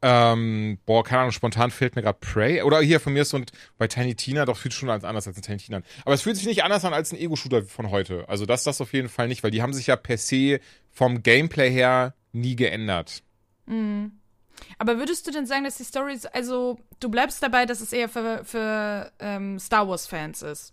ähm, 0.03 0.79
boah, 0.85 1.05
keine 1.05 1.21
Ahnung, 1.21 1.33
spontan 1.33 1.71
fällt 1.71 1.95
mir 1.95 2.03
gerade 2.03 2.19
Prey. 2.21 2.63
Oder 2.63 2.81
hier 2.81 2.99
von 2.99 3.13
mir 3.13 3.23
ist 3.23 3.31
so 3.31 3.39
ein, 3.39 3.47
bei 3.79 3.87
Tiny 3.87 4.17
Tina, 4.17 4.45
doch 4.47 4.59
fühlt 4.59 4.75
schon 4.75 4.91
als 4.91 5.05
anders 5.05 5.29
als 5.29 5.37
ein 5.37 5.43
Tiny 5.43 5.59
Tina 5.59 5.77
an. 5.79 5.85
Aber 6.05 6.15
es 6.15 6.23
fühlt 6.23 6.37
sich 6.37 6.47
nicht 6.47 6.65
anders 6.65 6.85
an 6.85 6.93
als 6.93 7.13
ein 7.13 7.19
Ego-Shooter 7.19 7.63
von 7.63 7.91
heute. 7.91 8.29
Also 8.29 8.47
das, 8.47 8.65
das 8.65 8.81
auf 8.81 8.93
jeden 8.93 9.09
Fall 9.09 9.29
nicht, 9.29 9.45
weil 9.45 9.53
die 9.53 9.63
haben 9.63 9.73
sich 9.73 9.87
ja 9.87 9.95
per 9.95 10.19
se 10.19 10.59
vom 10.91 11.23
Gameplay 11.23 11.71
her 11.71 12.15
nie 12.35 12.57
geändert. 12.57 13.23
Aber 14.79 14.99
würdest 14.99 15.27
du 15.27 15.31
denn 15.31 15.47
sagen, 15.47 15.65
dass 15.65 15.77
die 15.77 15.85
Story, 15.85 16.19
also 16.33 16.79
du 17.01 17.09
bleibst 17.09 17.43
dabei, 17.43 17.67
dass 17.67 17.81
es 17.81 17.93
eher 17.93 18.09
für, 18.09 18.45
für 18.45 19.13
ähm, 19.19 19.59
Star 19.59 19.89
Wars-Fans 19.89 20.43
ist? 20.43 20.73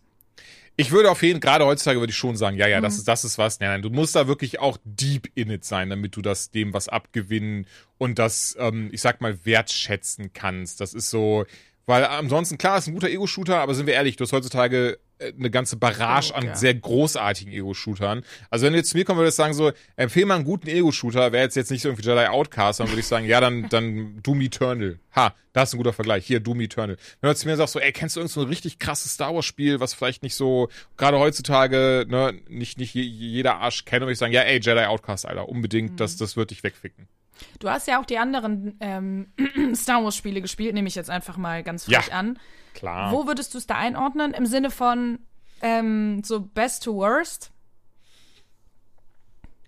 Ich 0.77 0.91
würde 0.91 1.11
auf 1.11 1.21
jeden 1.21 1.41
gerade 1.41 1.65
heutzutage 1.65 1.99
würde 1.99 2.11
ich 2.11 2.17
schon 2.17 2.37
sagen, 2.37 2.57
ja, 2.57 2.67
ja, 2.67 2.79
das 2.81 2.95
ist 2.95 3.07
das 3.07 3.25
ist 3.25 3.37
was. 3.37 3.59
Nein, 3.59 3.69
nein, 3.69 3.81
du 3.81 3.89
musst 3.89 4.15
da 4.15 4.27
wirklich 4.27 4.59
auch 4.59 4.77
deep 4.83 5.29
in 5.35 5.49
it 5.51 5.65
sein, 5.65 5.89
damit 5.89 6.15
du 6.15 6.21
das 6.21 6.49
dem 6.49 6.73
was 6.73 6.87
abgewinnen 6.87 7.67
und 7.97 8.17
das, 8.17 8.55
ähm, 8.57 8.89
ich 8.91 9.01
sag 9.01 9.21
mal, 9.21 9.45
wertschätzen 9.45 10.31
kannst. 10.33 10.79
Das 10.79 10.93
ist 10.93 11.09
so, 11.09 11.45
weil 11.85 12.05
ansonsten 12.05 12.57
klar, 12.57 12.77
ist 12.77 12.87
ein 12.87 12.93
guter 12.93 13.09
Ego-Shooter, 13.09 13.59
aber 13.59 13.75
sind 13.75 13.85
wir 13.85 13.93
ehrlich, 13.93 14.15
du 14.15 14.23
hast 14.23 14.33
heutzutage 14.33 14.97
eine 15.37 15.49
ganze 15.51 15.77
Barrage 15.77 16.29
Genug, 16.29 16.37
an 16.41 16.45
ja. 16.47 16.55
sehr 16.55 16.73
großartigen 16.73 17.53
Ego-Shootern. 17.53 18.23
Also 18.49 18.65
wenn 18.65 18.73
du 18.73 18.79
jetzt 18.79 18.89
zu 18.91 18.97
mir 18.97 19.05
kommen 19.05 19.19
würdest 19.19 19.37
sagen 19.37 19.53
so, 19.53 19.71
empfehl 19.95 20.25
mal 20.25 20.35
einen 20.35 20.45
guten 20.45 20.67
Ego-Shooter, 20.67 21.31
wäre 21.31 21.43
jetzt 21.43 21.55
jetzt 21.55 21.71
nicht 21.71 21.81
so 21.81 21.89
irgendwie 21.89 22.07
Jedi 22.07 22.25
Outcast, 22.27 22.79
dann 22.79 22.87
würde 22.89 22.99
ich 22.99 23.07
sagen, 23.07 23.25
ja, 23.25 23.39
dann 23.39 23.69
dann 23.69 24.21
Doom 24.23 24.41
Eternal. 24.41 24.99
Ha, 25.15 25.33
das 25.53 25.69
ist 25.69 25.73
ein 25.73 25.77
guter 25.77 25.93
Vergleich. 25.93 26.25
Hier 26.25 26.39
Doom 26.39 26.61
Eternal. 26.61 26.97
Wenn 27.19 27.29
du 27.29 27.35
zu 27.35 27.47
mir 27.47 27.55
sagst 27.57 27.73
so, 27.73 27.79
ey, 27.79 27.91
kennst 27.91 28.15
du 28.15 28.21
irgend 28.21 28.31
so 28.31 28.41
ein 28.41 28.47
richtig 28.47 28.79
krasses 28.79 29.13
Star 29.13 29.33
Wars 29.35 29.45
Spiel, 29.45 29.79
was 29.79 29.93
vielleicht 29.93 30.23
nicht 30.23 30.35
so 30.35 30.69
gerade 30.97 31.19
heutzutage, 31.19 32.05
ne, 32.07 32.33
nicht 32.47 32.77
nicht 32.77 32.93
je- 32.93 33.01
jeder 33.03 33.57
Arsch 33.57 33.85
kennt, 33.85 34.01
würde 34.01 34.13
ich 34.13 34.19
sagen, 34.19 34.33
ja, 34.33 34.41
ey, 34.41 34.59
Jedi 34.61 34.85
Outcast, 34.85 35.25
Alter, 35.25 35.49
unbedingt, 35.49 35.99
das 35.99 36.17
das 36.17 36.37
wird 36.37 36.51
dich 36.51 36.63
wegficken. 36.63 37.07
Du 37.59 37.69
hast 37.69 37.87
ja 37.87 37.99
auch 37.99 38.05
die 38.05 38.17
anderen 38.17 38.77
ähm, 38.79 39.31
Star 39.75 40.03
Wars-Spiele 40.03 40.41
gespielt, 40.41 40.73
nehme 40.73 40.87
ich 40.87 40.95
jetzt 40.95 41.09
einfach 41.09 41.37
mal 41.37 41.63
ganz 41.63 41.85
frech 41.85 42.07
Ja. 42.07 42.13
an. 42.13 42.39
Klar. 42.73 43.11
Wo 43.11 43.27
würdest 43.27 43.53
du 43.53 43.57
es 43.57 43.67
da 43.67 43.75
einordnen? 43.75 44.33
Im 44.33 44.45
Sinne 44.45 44.71
von 44.71 45.19
ähm, 45.61 46.23
so 46.23 46.39
Best 46.41 46.83
to 46.83 46.95
Worst? 46.95 47.51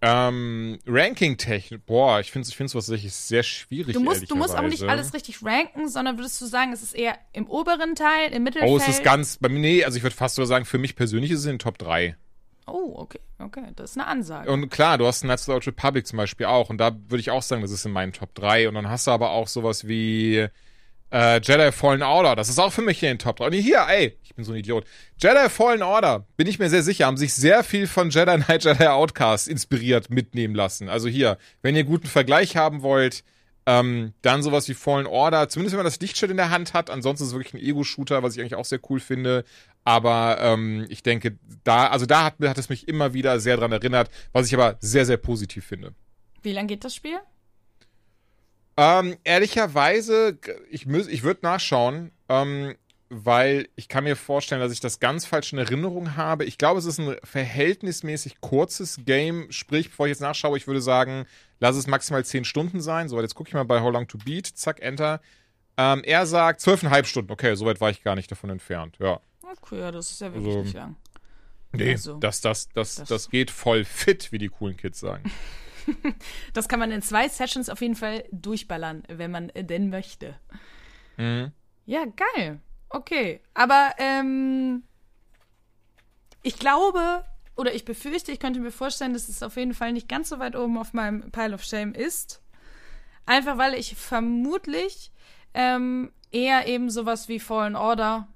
Ähm, 0.06 0.80
Ranking-technisch, 0.86 1.80
boah, 1.86 2.20
ich 2.20 2.30
finde 2.30 2.46
ich 2.50 2.58
finde 2.58 2.74
was 2.74 2.88
tatsächlich 2.88 3.14
sehr 3.14 3.42
schwierig, 3.42 3.94
Du 3.94 4.02
musst, 4.02 4.30
du 4.30 4.36
musst 4.36 4.54
auch 4.54 4.62
nicht 4.64 4.84
alles 4.84 5.14
richtig 5.14 5.42
ranken, 5.46 5.88
sondern 5.88 6.18
würdest 6.18 6.42
du 6.42 6.46
sagen, 6.46 6.74
es 6.74 6.84
ist 6.84 6.94
eher 6.94 7.18
im 7.32 7.48
oberen 7.48 7.96
Teil, 7.96 8.34
im 8.34 8.44
Mittelfeld? 8.44 8.70
Oh, 8.70 8.76
es 8.76 8.90
ist 8.90 9.04
ganz, 9.04 9.38
bei 9.38 9.48
mir, 9.48 9.60
nee, 9.60 9.86
also 9.86 9.96
ich 9.96 10.04
würde 10.04 10.14
fast 10.16 10.36
sogar 10.36 10.48
sagen, 10.48 10.66
für 10.66 10.78
mich 10.78 10.98
persönlich 10.98 11.32
ist 11.32 11.40
es 11.40 11.46
in 11.46 11.54
den 11.54 11.60
Top 11.60 11.78
3. 11.78 12.18
Oh, 12.66 12.94
okay, 12.96 13.20
okay, 13.40 13.66
das 13.76 13.92
ist 13.92 13.98
eine 13.98 14.08
Ansage. 14.08 14.52
Und 14.52 14.70
klar, 14.70 14.98
du 14.98 15.06
hast 15.06 15.22
Knights 15.22 15.44
of 15.44 15.46
the 15.46 15.52
Old 15.54 15.68
Republic 15.68 16.08
zum 16.08 16.18
Beispiel 16.18 16.46
auch. 16.46 16.70
Und 16.70 16.78
da 16.78 16.96
würde 17.10 17.20
ich 17.20 17.32
auch 17.32 17.42
sagen, 17.42 17.62
das 17.62 17.72
ist 17.72 17.86
in 17.86 17.92
meinen 17.92 18.14
Top 18.14 18.34
3. 18.36 18.70
Und 18.70 18.76
dann 18.76 18.90
hast 18.90 19.08
du 19.08 19.12
aber 19.12 19.32
auch 19.32 19.48
sowas 19.48 19.88
wie 19.88 20.48
äh, 21.12 21.42
Jedi 21.42 21.72
Fallen 21.72 22.02
Order. 22.02 22.36
Das 22.36 22.50
ist 22.50 22.60
auch 22.60 22.72
für 22.72 22.82
mich 22.82 23.02
in 23.04 23.10
den 23.10 23.20
Top 23.20 23.38
3. 23.38 23.48
Und 23.48 23.54
hier, 23.54 23.86
ey, 23.88 24.18
ich 24.24 24.34
bin 24.34 24.46
so 24.46 24.54
ein 24.54 24.60
Idiot. 24.60 24.86
Jedi 25.18 25.50
Fallen 25.50 25.84
Order, 25.84 26.26
bin 26.38 26.48
ich 26.48 26.58
mir 26.58 26.70
sehr 26.70 26.84
sicher, 26.84 27.06
haben 27.06 27.18
sich 27.18 27.34
sehr 27.34 27.64
viel 27.64 27.86
von 27.88 28.10
Jedi 28.10 28.38
Knight 28.38 28.64
Jedi 28.66 28.88
Outcast 28.88 29.48
inspiriert 29.48 30.10
mitnehmen 30.10 30.56
lassen. 30.56 30.90
Also 30.90 31.08
hier, 31.08 31.38
wenn 31.62 31.76
ihr 31.76 31.84
guten 31.84 32.08
Vergleich 32.08 32.56
haben 32.56 32.82
wollt, 32.82 33.24
ähm, 33.66 34.14
dann 34.22 34.44
sowas 34.44 34.68
wie 34.68 34.74
Fallen 34.74 35.08
Order, 35.08 35.48
zumindest 35.48 35.74
wenn 35.74 35.80
man 35.80 35.86
das 35.86 36.00
Lichtschild 36.00 36.32
in 36.32 36.38
der 36.38 36.50
Hand 36.50 36.74
hat. 36.74 36.90
Ansonsten 36.90 37.24
ist 37.24 37.30
es 37.30 37.36
wirklich 37.36 37.54
ein 37.54 37.66
Ego-Shooter, 37.66 38.24
was 38.24 38.36
ich 38.36 38.42
eigentlich 38.42 38.56
auch 38.56 38.66
sehr 38.66 38.80
cool 38.90 39.00
finde. 39.00 39.46
Aber 39.86 40.38
ähm, 40.40 40.86
ich 40.90 41.04
denke, 41.04 41.38
da, 41.64 41.88
also 41.88 42.06
da 42.06 42.24
hat, 42.26 42.36
hat 42.42 42.58
es 42.58 42.70
mich 42.70 42.88
immer 42.88 43.14
wieder 43.14 43.40
sehr 43.40 43.58
dran 43.58 43.72
erinnert, 43.72 44.10
was 44.32 44.48
ich 44.48 44.54
aber 44.54 44.78
sehr, 44.80 45.06
sehr 45.06 45.18
positiv 45.18 45.66
finde. 45.66 45.94
Wie 46.42 46.54
lang 46.54 46.68
geht 46.68 46.84
das 46.84 46.96
Spiel? 46.96 47.20
Ähm, 48.76 49.18
ehrlicherweise, 49.24 50.38
ich, 50.70 50.86
müß- 50.86 51.08
ich 51.10 51.24
würde 51.24 51.42
nachschauen, 51.44 52.12
ähm, 52.30 52.76
weil 53.10 53.68
ich 53.76 53.88
kann 53.88 54.06
mir 54.06 54.16
vorstellen, 54.16 54.62
dass 54.62 54.72
ich 54.72 54.80
das 54.80 55.00
ganz 55.00 55.26
falsch 55.26 55.54
in 55.54 55.60
Erinnerung 55.60 56.16
habe. 56.16 56.46
Ich 56.46 56.58
glaube, 56.58 56.80
es 56.80 56.86
ist 56.86 57.00
ein 57.00 57.16
verhältnismäßig 57.24 58.42
kurzes 58.42 59.02
Game. 59.06 59.52
Sprich, 59.52 59.90
bevor 59.90 60.08
ich 60.08 60.12
jetzt 60.12 60.22
nachschaue, 60.22 60.58
ich 60.58 60.66
würde 60.66 60.82
sagen, 60.82 61.26
lass 61.60 61.76
es 61.76 61.86
maximal 61.86 62.26
10 62.26 62.46
Stunden 62.46 62.82
sein. 62.82 63.10
So, 63.10 63.22
jetzt 63.22 63.36
gucke 63.36 63.50
ich 63.50 63.54
mal 63.54 63.64
bei 63.66 63.82
How 63.82 63.92
Long 63.94 64.08
to 64.08 64.18
Beat. 64.18 64.48
Zack, 64.48 64.82
Enter. 64.82 65.22
Ähm, 65.78 66.02
er 66.04 66.26
sagt 66.26 66.62
12,5 66.62 67.06
Stunden. 67.06 67.32
Okay, 67.32 67.54
soweit 67.56 67.80
war 67.80 67.92
ich 67.92 68.02
gar 68.02 68.16
nicht 68.16 68.32
davon 68.32 68.50
entfernt. 68.50 68.98
Ja. 69.00 69.20
Okay, 69.44 69.80
ja, 69.80 69.92
das 69.92 70.12
ist 70.12 70.22
ja 70.22 70.34
wirklich 70.34 70.48
Also, 70.56 70.64
nicht 70.64 70.74
lang. 70.74 70.96
Nee, 71.74 71.92
Also, 71.92 72.18
das, 72.18 72.42
das, 72.42 72.70
das, 72.70 72.96
das- 72.96 73.10
das 73.10 73.30
geht 73.30 73.52
voll 73.52 73.84
fit, 73.86 74.32
wie 74.32 74.38
die 74.38 74.50
coolen 74.50 74.78
Kids 74.78 75.00
sagen. 75.00 75.32
Das 76.54 76.70
kann 76.70 76.80
man 76.80 76.92
in 76.92 77.02
zwei 77.02 77.28
Sessions 77.28 77.68
auf 77.68 77.82
jeden 77.82 77.96
Fall 77.98 78.24
durchballern, 78.32 79.04
wenn 79.10 79.32
man 79.32 79.50
äh, 79.50 79.66
denn 79.66 79.90
möchte. 79.90 80.34
Mhm. 81.18 81.52
Ja, 81.86 82.06
geil. 82.06 82.62
Okay. 82.88 83.42
Aber 83.54 83.92
ähm, 83.98 84.84
ich 86.42 86.58
glaube 86.58 87.26
oder 87.58 87.74
ich 87.76 87.84
befürchte, 87.84 88.32
ich 88.32 88.40
könnte 88.40 88.62
mir 88.62 88.72
vorstellen, 88.72 89.12
dass 89.14 89.28
es 89.28 89.44
auf 89.44 89.58
jeden 89.58 89.74
Fall 89.74 89.92
nicht 89.92 90.08
ganz 90.08 90.30
so 90.30 90.40
weit 90.40 90.56
oben 90.56 90.78
auf 90.78 90.94
meinem 90.94 91.32
Pile 91.32 91.54
of 91.54 91.64
Shame 91.64 91.94
ist. 91.94 92.42
Einfach 93.26 93.58
weil 93.58 93.74
ich 93.74 93.96
vermutlich 93.98 95.12
ähm, 95.54 96.14
eher 96.32 96.66
eben 96.66 96.90
sowas 96.90 97.28
wie 97.28 97.40
Fallen 97.42 97.76
Order 97.76 98.30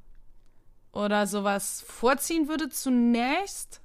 oder 0.91 1.27
sowas 1.27 1.83
vorziehen 1.87 2.47
würde 2.47 2.69
zunächst, 2.69 3.81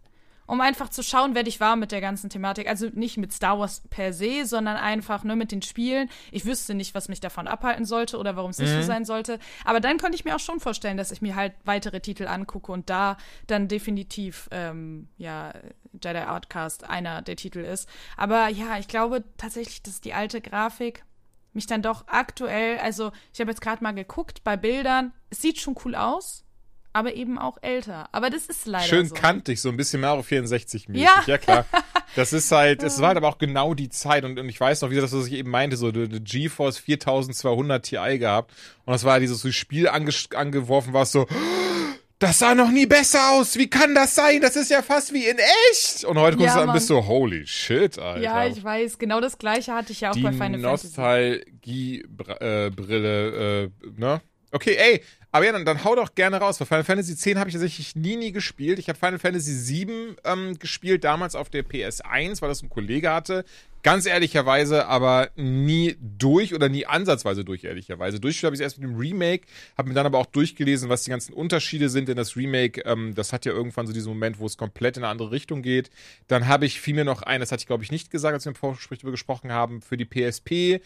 um 0.47 0.61
einfach 0.61 0.89
zu 0.89 1.03
schauen, 1.03 1.35
wer 1.35 1.45
dich 1.45 1.61
war 1.61 1.77
mit 1.77 1.93
der 1.93 2.01
ganzen 2.01 2.29
Thematik. 2.29 2.69
Also 2.69 2.89
nicht 2.93 3.17
mit 3.17 3.33
Star 3.33 3.59
Wars 3.59 3.83
per 3.91 4.13
se, 4.13 4.45
sondern 4.45 4.77
einfach 4.77 5.25
nur 5.25 5.37
mit 5.37 5.53
den 5.53 5.63
Spielen. 5.63 6.11
Ich 6.31 6.45
wüsste 6.45 6.75
nicht, 6.75 6.95
was 6.95 7.09
mich 7.09 7.21
davon 7.21 7.49
abhalten 7.49 7.85
sollte 7.85 8.19
oder 8.19 8.37
warum 8.37 8.51
es 8.51 8.59
nicht 8.59 8.73
so 8.73 8.83
sein 8.83 9.05
sollte. 9.05 9.39
Aber 9.65 9.81
dann 9.81 9.99
könnte 9.99 10.17
ich 10.17 10.25
mir 10.25 10.35
auch 10.35 10.41
schon 10.41 10.61
vorstellen, 10.61 10.97
dass 10.97 11.13
ich 11.13 11.23
mir 11.23 11.37
halt 11.37 11.55
weitere 11.65 12.01
Titel 12.01 12.27
angucke 12.27 12.73
und 12.73 12.91
da 12.91 13.17
dann 13.47 13.69
definitiv 13.69 14.49
ähm, 14.51 15.09
ja 15.17 15.53
Jedi 15.93 16.21
Outcast 16.21 16.89
einer 16.89 17.23
der 17.23 17.37
Titel 17.37 17.61
ist. 17.61 17.89
Aber 18.17 18.49
ja, 18.49 18.79
ich 18.79 18.89
glaube 18.89 19.25
tatsächlich, 19.37 19.83
dass 19.83 20.01
die 20.01 20.13
alte 20.13 20.41
Grafik 20.41 21.05
mich 21.53 21.67
dann 21.67 21.83
doch 21.83 22.07
aktuell, 22.09 22.79
also 22.79 23.13
ich 23.33 23.41
habe 23.41 23.51
jetzt 23.51 23.61
gerade 23.61 23.83
mal 23.83 23.93
geguckt 23.93 24.43
bei 24.45 24.57
Bildern, 24.57 25.13
es 25.31 25.43
sieht 25.43 25.61
schon 25.61 25.77
cool 25.85 25.95
aus, 25.95 26.45
aber 26.93 27.15
eben 27.15 27.39
auch 27.39 27.59
älter. 27.63 28.09
Aber 28.13 28.31
das 28.31 28.47
ist 28.47 28.67
leider 28.67 28.87
Schön 28.87 29.07
so. 29.07 29.15
kantig, 29.15 29.61
so 29.61 29.69
ein 29.69 29.77
bisschen 29.77 30.01
Mario 30.01 30.23
64 30.23 30.89
mäßig. 30.89 31.05
Ja. 31.05 31.23
Ja. 31.27 31.39
klar. 31.39 31.67
Das 32.15 32.35
ist 32.35 32.53
halt, 32.53 32.83
es 32.83 33.01
war 33.01 33.09
halt 33.09 33.17
aber 33.17 33.31
auch 33.31 33.39
genau 33.39 33.73
die 33.73 33.89
Zeit 33.89 34.27
und, 34.27 34.39
und 34.39 34.47
ich 34.47 34.61
weiß 34.61 34.83
noch, 34.83 34.91
wie 34.91 34.97
das, 34.97 35.15
was 35.15 35.29
ich 35.29 35.33
eben 35.33 35.49
meinte, 35.49 35.79
so 35.79 35.89
eine 35.89 36.21
GeForce 36.21 36.77
4200 36.77 37.83
Ti 37.83 38.19
gehabt 38.19 38.53
und 38.85 38.93
das 38.93 39.05
war 39.05 39.19
dieses 39.19 39.41
so 39.41 39.51
Spiel 39.51 39.89
ange 39.89 40.13
angeworfen, 40.35 40.93
war 40.93 41.07
so, 41.07 41.27
das 42.19 42.39
sah 42.39 42.55
noch 42.55 42.71
nie 42.71 42.85
besser 42.85 43.31
aus. 43.33 43.57
Wie 43.57 43.71
kann 43.71 43.95
das 43.95 44.15
sein? 44.15 44.43
Das 44.43 44.57
ist 44.57 44.71
ja 44.71 44.83
fast 44.83 45.15
wie 45.15 45.25
in 45.25 45.39
echt. 45.71 46.05
Und 46.05 46.19
heute 46.19 46.37
guckst 46.37 46.55
Ja, 46.55 46.65
du 46.65 46.69
an, 46.69 46.75
bist 46.75 46.91
Mann. 46.91 47.01
so, 47.03 47.09
holy 47.09 47.47
shit, 47.47 47.99
Alter. 47.99 48.21
Ja, 48.21 48.47
ich 48.47 48.63
weiß, 48.63 48.99
genau 48.99 49.23
das 49.23 49.39
gleiche 49.39 49.73
hatte 49.73 49.93
ich 49.93 50.03
ja 50.03 50.11
auch 50.11 50.15
die 50.15 50.21
bei 50.21 50.33
Final 50.33 50.61
Fantasy. 50.61 50.89
Nostalgie-Brille, 50.89 53.65
äh, 53.65 53.71
ne? 53.97 54.21
Okay, 54.53 54.77
ey, 54.79 55.03
Aber 55.33 55.47
ja, 55.47 55.53
dann, 55.53 55.65
dann 55.65 55.83
hau 55.83 55.97
doch 55.97 56.15
gerne 56.15 56.37
raus. 56.37 56.61
Weil 56.61 56.67
Final 56.67 56.85
Fantasy 56.85 57.13
X 57.13 57.39
habe 57.39 57.49
ich 57.49 57.55
tatsächlich 57.55 57.97
nie, 57.97 58.17
nie 58.17 58.33
gespielt. 58.33 58.79
Ich 58.79 58.89
habe 58.89 58.99
Final 58.99 59.19
Fantasy 59.19 59.87
VII 59.87 60.17
ähm, 60.25 60.59
gespielt, 60.59 61.05
damals 61.05 61.35
auf 61.35 61.49
der 61.49 61.65
PS1, 61.65 62.43
weil 62.43 62.51
das 62.51 62.63
ein 62.63 62.69
Kollege 62.69 63.11
hatte. 63.11 63.45
Ganz 63.83 64.07
ehrlicherweise 64.07 64.87
aber 64.87 65.31
nie 65.35 65.97
durch 66.01 66.55
oder 66.55 66.69
nie 66.69 66.87
ansatzweise 66.87 67.45
durch, 67.45 67.65
ehrlicherweise. 67.65 68.21
Durchgeführt 68.21 68.51
habe 68.51 68.57
ich 68.57 68.63
erst 68.63 68.79
mit 68.79 68.89
dem 68.89 68.97
Remake, 68.97 69.47
habe 69.77 69.89
mir 69.89 69.95
dann 69.95 70.07
aber 70.07 70.19
auch 70.19 70.27
durchgelesen, 70.27 70.89
was 70.89 71.03
die 71.03 71.11
ganzen 71.11 71.33
Unterschiede 71.33 71.89
sind, 71.89 72.09
denn 72.09 72.17
das 72.17 72.37
Remake, 72.37 72.83
ähm, 72.85 73.15
das 73.17 73.33
hat 73.33 73.45
ja 73.45 73.53
irgendwann 73.53 73.89
so 73.89 73.93
diesen 73.93 74.11
Moment, 74.11 74.39
wo 74.39 74.47
es 74.47 74.57
komplett 74.57 74.99
in 74.99 75.03
eine 75.03 75.11
andere 75.11 75.33
Richtung 75.33 75.63
geht. 75.63 75.91
Dann 76.29 76.47
habe 76.47 76.65
ich, 76.65 76.81
fiel 76.81 76.95
mir 76.95 77.05
noch 77.05 77.23
ein, 77.23 77.41
das 77.41 77.51
hatte 77.51 77.63
ich 77.63 77.67
glaube 77.67 77.83
ich 77.83 77.91
nicht 77.91 78.13
gesagt, 78.13 78.35
als 78.35 78.45
wir 78.45 78.51
im 78.51 78.57
Vorgespräch 78.57 79.01
darüber 79.01 79.13
gesprochen 79.13 79.51
haben, 79.51 79.83
für 79.83 79.97
die 79.97 80.05
PSP, 80.05 80.81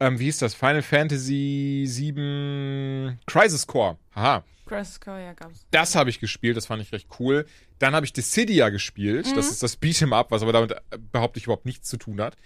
ähm, 0.00 0.18
wie 0.18 0.24
hieß 0.24 0.38
das? 0.38 0.54
Final 0.54 0.82
Fantasy 0.82 1.84
7 1.86 3.18
Crisis 3.26 3.66
Core. 3.66 3.96
Haha. 4.14 4.44
Crisis 4.66 5.00
Core, 5.00 5.22
ja, 5.22 5.32
gab's. 5.32 5.66
Das 5.70 5.94
habe 5.94 6.10
ich 6.10 6.20
gespielt, 6.20 6.56
das 6.56 6.66
fand 6.66 6.82
ich 6.82 6.92
recht 6.92 7.08
cool. 7.18 7.46
Dann 7.78 7.94
habe 7.94 8.06
ich 8.06 8.12
Dissidia 8.12 8.68
gespielt, 8.68 9.26
Mhm. 9.26 9.34
das 9.36 9.50
ist 9.50 9.62
das 9.62 9.80
Beat'em 9.80 10.14
Up, 10.14 10.30
was 10.30 10.42
aber 10.42 10.52
damit 10.52 10.72
äh, 10.72 10.98
behaupte 11.12 11.38
ich 11.38 11.44
überhaupt 11.44 11.66
nichts 11.66 11.88
zu 11.88 11.96
tun 11.96 12.20
hat. 12.20 12.36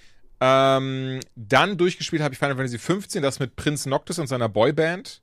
Ähm, 0.40 1.20
dann 1.36 1.76
durchgespielt 1.78 2.22
habe 2.22 2.34
ich 2.34 2.38
Final 2.38 2.56
Fantasy 2.56 2.78
15, 2.78 3.22
das 3.22 3.40
mit 3.40 3.56
Prinz 3.56 3.86
Noctis 3.86 4.18
und 4.18 4.26
seiner 4.26 4.48
Boyband. 4.48 5.22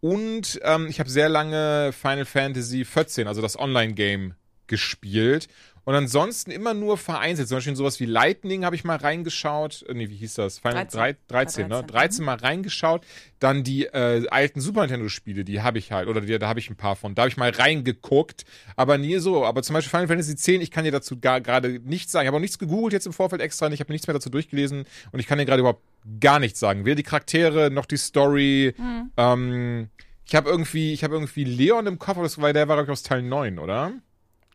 Und 0.00 0.60
ähm, 0.62 0.86
ich 0.88 1.00
habe 1.00 1.08
sehr 1.08 1.28
lange 1.30 1.90
Final 1.92 2.26
Fantasy 2.26 2.84
14, 2.84 3.26
also 3.26 3.40
das 3.40 3.58
Online-Game, 3.58 4.34
gespielt. 4.66 5.48
Und 5.84 5.94
ansonsten 5.94 6.50
immer 6.50 6.72
nur 6.74 6.96
vereinzelt. 6.96 7.48
Zum 7.48 7.58
Beispiel 7.58 7.76
sowas 7.76 8.00
wie 8.00 8.06
Lightning 8.06 8.64
habe 8.64 8.74
ich 8.74 8.84
mal 8.84 8.96
reingeschaut. 8.96 9.84
Äh, 9.88 9.94
Nee, 9.94 10.08
wie 10.10 10.16
hieß 10.16 10.34
das? 10.34 10.58
Final 10.58 10.86
13. 10.86 10.98
13, 11.00 11.16
13, 11.28 11.62
ne? 11.68 11.68
13, 11.68 11.86
13 11.86 12.24
mal 12.24 12.36
reingeschaut. 12.36 13.06
Dann 13.38 13.62
die 13.62 13.84
äh, 13.86 14.26
alten 14.28 14.60
Super 14.60 14.80
Nintendo-Spiele, 14.82 15.44
die 15.44 15.62
habe 15.62 15.78
ich 15.78 15.92
halt. 15.92 16.08
Oder 16.08 16.22
die, 16.22 16.38
da 16.38 16.48
habe 16.48 16.58
ich 16.58 16.70
ein 16.70 16.76
paar 16.76 16.96
von. 16.96 17.14
Da 17.14 17.22
habe 17.22 17.28
ich 17.28 17.36
mal 17.36 17.50
reingeguckt. 17.50 18.44
Aber 18.76 18.98
nie 18.98 19.18
so. 19.18 19.44
Aber 19.44 19.62
zum 19.62 19.74
Beispiel 19.74 19.90
Final 19.90 20.08
Fantasy 20.08 20.32
X, 20.32 20.48
ich 20.48 20.70
kann 20.70 20.84
dir 20.84 20.92
dazu 20.92 21.18
gerade 21.20 21.80
nichts 21.80 22.12
sagen. 22.12 22.24
Ich 22.24 22.28
habe 22.28 22.36
auch 22.38 22.40
nichts 22.40 22.58
gegoogelt 22.58 22.92
jetzt 22.92 23.06
im 23.06 23.12
Vorfeld 23.12 23.42
extra. 23.42 23.70
Ich 23.70 23.80
habe 23.80 23.92
nichts 23.92 24.06
mehr 24.06 24.14
dazu 24.14 24.30
durchgelesen. 24.30 24.84
Und 25.12 25.20
ich 25.20 25.26
kann 25.26 25.38
dir 25.38 25.44
gerade 25.44 25.60
überhaupt 25.60 25.82
gar 26.20 26.38
nichts 26.38 26.60
sagen. 26.60 26.84
Weder 26.84 26.96
die 26.96 27.02
Charaktere 27.02 27.70
noch 27.70 27.86
die 27.86 27.96
Story. 27.96 28.74
Mhm. 28.76 29.10
Ähm, 29.16 29.88
ich 30.26 30.34
habe 30.34 30.48
irgendwie, 30.48 30.92
ich 30.92 31.04
habe 31.04 31.14
irgendwie 31.14 31.44
Leon 31.44 31.86
im 31.86 31.98
Kopf, 31.98 32.16
war, 32.16 32.52
der 32.52 32.68
war, 32.68 32.76
glaube 32.76 32.84
ich, 32.84 32.90
aus 32.90 33.02
Teil 33.02 33.22
9, 33.22 33.58
oder? 33.58 33.92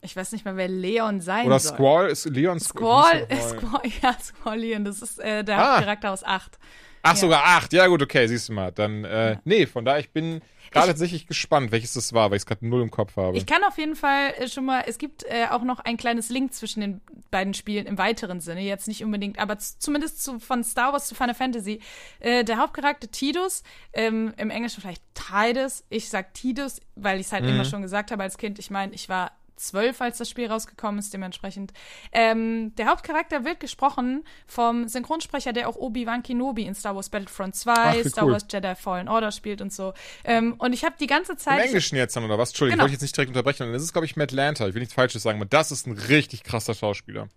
Ich 0.01 0.15
weiß 0.15 0.31
nicht 0.31 0.45
mal, 0.45 0.55
wer 0.55 0.67
Leon 0.69 1.19
sein 1.21 1.45
Oder 1.45 1.59
soll. 1.59 1.73
Squall, 1.75 2.07
ist 2.09 2.25
Leon 2.29 2.59
Squall, 2.59 3.21
nochmal? 3.29 3.41
Squall, 3.49 3.81
ja, 4.01 4.17
Squall 4.19 4.59
Leon, 4.59 4.85
das 4.85 5.01
ist 5.01 5.19
äh, 5.19 5.43
der 5.43 5.57
Ah. 5.59 5.73
Hauptcharakter 5.75 6.11
aus 6.11 6.23
8. 6.23 6.57
Ach, 7.01 7.11
Ja. 7.11 7.15
sogar 7.15 7.43
acht. 7.45 7.71
Ja, 7.73 7.87
gut, 7.87 8.01
okay, 8.01 8.27
siehst 8.27 8.49
du 8.49 8.53
mal. 8.53 8.71
Dann, 8.73 9.05
äh, 9.05 9.37
nee, 9.45 9.65
von 9.67 9.85
daher, 9.85 9.99
ich 10.01 10.11
bin 10.11 10.41
gerade 10.71 10.87
Ich- 10.87 10.91
tatsächlich 10.91 11.27
gespannt, 11.27 11.71
welches 11.71 11.93
das 11.93 12.11
war, 12.13 12.29
weil 12.29 12.35
ich 12.35 12.41
es 12.41 12.45
gerade 12.45 12.67
null 12.67 12.81
im 12.81 12.91
Kopf 12.91 13.15
habe. 13.15 13.37
Ich 13.37 13.45
kann 13.45 13.63
auf 13.63 13.77
jeden 13.77 13.95
Fall 13.95 14.33
äh, 14.37 14.47
schon 14.49 14.65
mal, 14.65 14.83
es 14.85 14.97
gibt 14.97 15.23
äh, 15.23 15.47
auch 15.49 15.63
noch 15.63 15.79
ein 15.79 15.95
kleines 15.97 16.29
Link 16.29 16.53
zwischen 16.53 16.81
den 16.81 17.01
beiden 17.31 17.53
Spielen 17.53 17.85
im 17.85 17.97
weiteren 17.97 18.41
Sinne, 18.41 18.61
jetzt 18.61 18.87
nicht 18.89 19.01
unbedingt, 19.03 19.39
aber 19.39 19.57
zumindest 19.59 20.21
zu, 20.23 20.39
von 20.39 20.63
Star 20.63 20.91
Wars 20.93 21.07
zu 21.07 21.15
Final 21.15 21.35
Fantasy. 21.35 21.79
Äh, 22.19 22.43
der 22.43 22.57
Hauptcharakter 22.57 23.09
Tidus, 23.09 23.63
ähm, 23.93 24.33
im 24.37 24.49
Englischen 24.49 24.81
vielleicht 24.81 25.01
Tidus, 25.13 25.83
ich 25.89 26.09
sag 26.09 26.33
Tidus, 26.33 26.81
weil 26.95 27.19
ich 27.21 27.27
es 27.27 27.31
halt 27.33 27.43
Mhm. 27.43 27.49
immer 27.51 27.65
schon 27.65 27.81
gesagt 27.81 28.11
habe 28.11 28.23
als 28.23 28.37
Kind. 28.37 28.59
Ich 28.59 28.69
meine, 28.69 28.93
ich 28.93 29.07
war 29.07 29.31
zwölf, 29.59 30.01
als 30.01 30.17
das 30.17 30.29
Spiel 30.29 30.47
rausgekommen 30.47 30.99
ist, 30.99 31.13
dementsprechend. 31.13 31.73
Ähm, 32.11 32.73
der 32.77 32.87
Hauptcharakter 32.87 33.45
wird 33.45 33.59
gesprochen 33.59 34.23
vom 34.47 34.87
Synchronsprecher, 34.87 35.53
der 35.53 35.69
auch 35.69 35.75
Obi-Wan 35.75 36.23
Kenobi 36.23 36.63
in 36.63 36.75
Star 36.75 36.95
Wars 36.95 37.09
Battlefront 37.09 37.55
2, 37.55 37.71
Ach, 37.75 37.95
Star 38.05 38.25
cool. 38.25 38.31
Wars 38.33 38.45
Jedi 38.51 38.75
Fallen 38.75 39.07
Order 39.07 39.31
spielt 39.31 39.61
und 39.61 39.71
so. 39.73 39.93
Ähm, 40.23 40.55
und 40.57 40.73
ich 40.73 40.83
habe 40.83 40.95
die 40.99 41.07
ganze 41.07 41.33
Im 41.33 41.37
Zeit. 41.37 41.65
Englischen 41.65 41.95
jetzt 41.95 42.15
dann, 42.15 42.23
oder 42.23 42.37
was? 42.37 42.49
Entschuldigung, 42.49 42.77
Genau. 42.77 42.85
ich 42.85 42.91
wollte 42.91 42.93
jetzt 42.93 43.01
nicht 43.01 43.15
direkt 43.17 43.29
unterbrechen. 43.29 43.71
Das 43.73 43.83
ist, 43.83 43.93
glaube 43.93 44.05
ich, 44.05 44.15
Matt 44.15 44.31
Lanter. 44.31 44.67
Ich 44.67 44.73
will 44.73 44.79
nichts 44.81 44.93
Falsches 44.95 45.23
sagen, 45.23 45.39
aber 45.39 45.47
das 45.49 45.71
ist 45.71 45.87
ein 45.87 45.93
richtig 45.97 46.43
krasser 46.43 46.73
Schauspieler. 46.73 47.27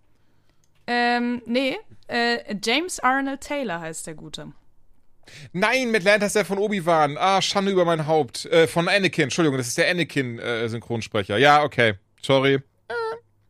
Ähm, 0.86 1.42
nee, 1.46 1.76
äh, 2.08 2.56
James 2.62 2.98
Arnold 3.00 3.40
Taylor 3.40 3.80
heißt 3.80 4.06
der 4.06 4.14
Gute. 4.14 4.52
Nein, 5.52 5.92
Matt 5.92 6.02
Lanter 6.02 6.26
ist 6.26 6.34
der 6.34 6.44
von 6.44 6.58
Obi-Wan. 6.58 7.16
Ah, 7.16 7.40
Schande 7.40 7.70
über 7.70 7.84
mein 7.84 8.06
Haupt. 8.08 8.44
Äh, 8.46 8.66
von 8.66 8.88
Anakin, 8.88 9.24
Entschuldigung, 9.24 9.56
das 9.56 9.68
ist 9.68 9.78
der 9.78 9.88
Anakin-Synchronsprecher. 9.90 11.38
ja, 11.38 11.62
okay. 11.62 11.94
Sorry. 12.24 12.60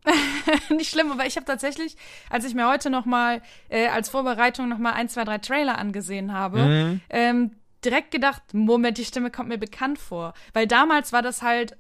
Nicht 0.71 0.91
schlimm, 0.91 1.13
aber 1.13 1.27
ich 1.27 1.37
habe 1.37 1.47
tatsächlich, 1.47 1.97
als 2.29 2.45
ich 2.45 2.55
mir 2.55 2.69
heute 2.69 2.91
noch 2.91 3.05
mal 3.05 3.41
äh, 3.69 3.87
als 3.87 4.09
Vorbereitung 4.09 4.69
noch 4.69 4.79
mal 4.79 4.93
ein, 4.93 5.09
zwei, 5.09 5.23
drei 5.25 5.39
Trailer 5.39 5.79
angesehen 5.79 6.33
habe, 6.33 6.59
Mhm. 6.59 7.01
ähm, 7.11 7.51
direkt 7.85 8.11
gedacht, 8.11 8.43
Moment, 8.53 8.99
die 8.99 9.05
Stimme 9.05 9.31
kommt 9.31 9.49
mir 9.49 9.59
bekannt 9.59 9.99
vor. 9.99 10.35
Weil 10.55 10.67
damals 10.67 11.13
war 11.13 11.23
das 11.23 11.43
halt 11.43 11.77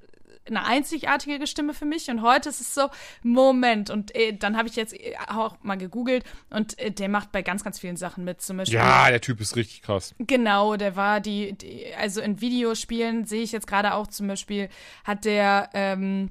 eine 0.46 0.64
einzigartige 0.64 1.46
Stimme 1.46 1.72
für 1.74 1.84
mich 1.84 2.10
und 2.10 2.20
heute 2.22 2.48
ist 2.48 2.60
es 2.60 2.74
so, 2.74 2.88
Moment. 3.22 3.90
Und 3.90 4.14
äh, 4.14 4.32
dann 4.36 4.56
habe 4.56 4.68
ich 4.68 4.74
jetzt 4.76 4.92
äh, 4.92 5.14
auch 5.28 5.56
mal 5.62 5.76
gegoogelt 5.76 6.24
und 6.50 6.76
äh, 6.80 6.90
der 6.90 7.08
macht 7.08 7.30
bei 7.32 7.42
ganz, 7.42 7.62
ganz 7.64 7.78
vielen 7.80 7.96
Sachen 7.96 8.24
mit. 8.24 8.40
Zum 8.40 8.56
Beispiel 8.56 8.78
Ja, 8.78 9.08
der 9.10 9.20
Typ 9.20 9.40
ist 9.40 9.54
richtig 9.56 9.82
krass. 9.82 10.14
Genau, 10.18 10.76
der 10.76 10.94
war 10.96 11.20
die, 11.20 11.52
die 11.54 11.86
also 11.96 12.20
in 12.20 12.40
Videospielen 12.40 13.24
sehe 13.24 13.42
ich 13.42 13.52
jetzt 13.52 13.66
gerade 13.68 13.94
auch 13.94 14.06
zum 14.08 14.26
Beispiel, 14.28 14.68
hat 15.04 15.24
der 15.24 15.70
ähm, 15.74 16.30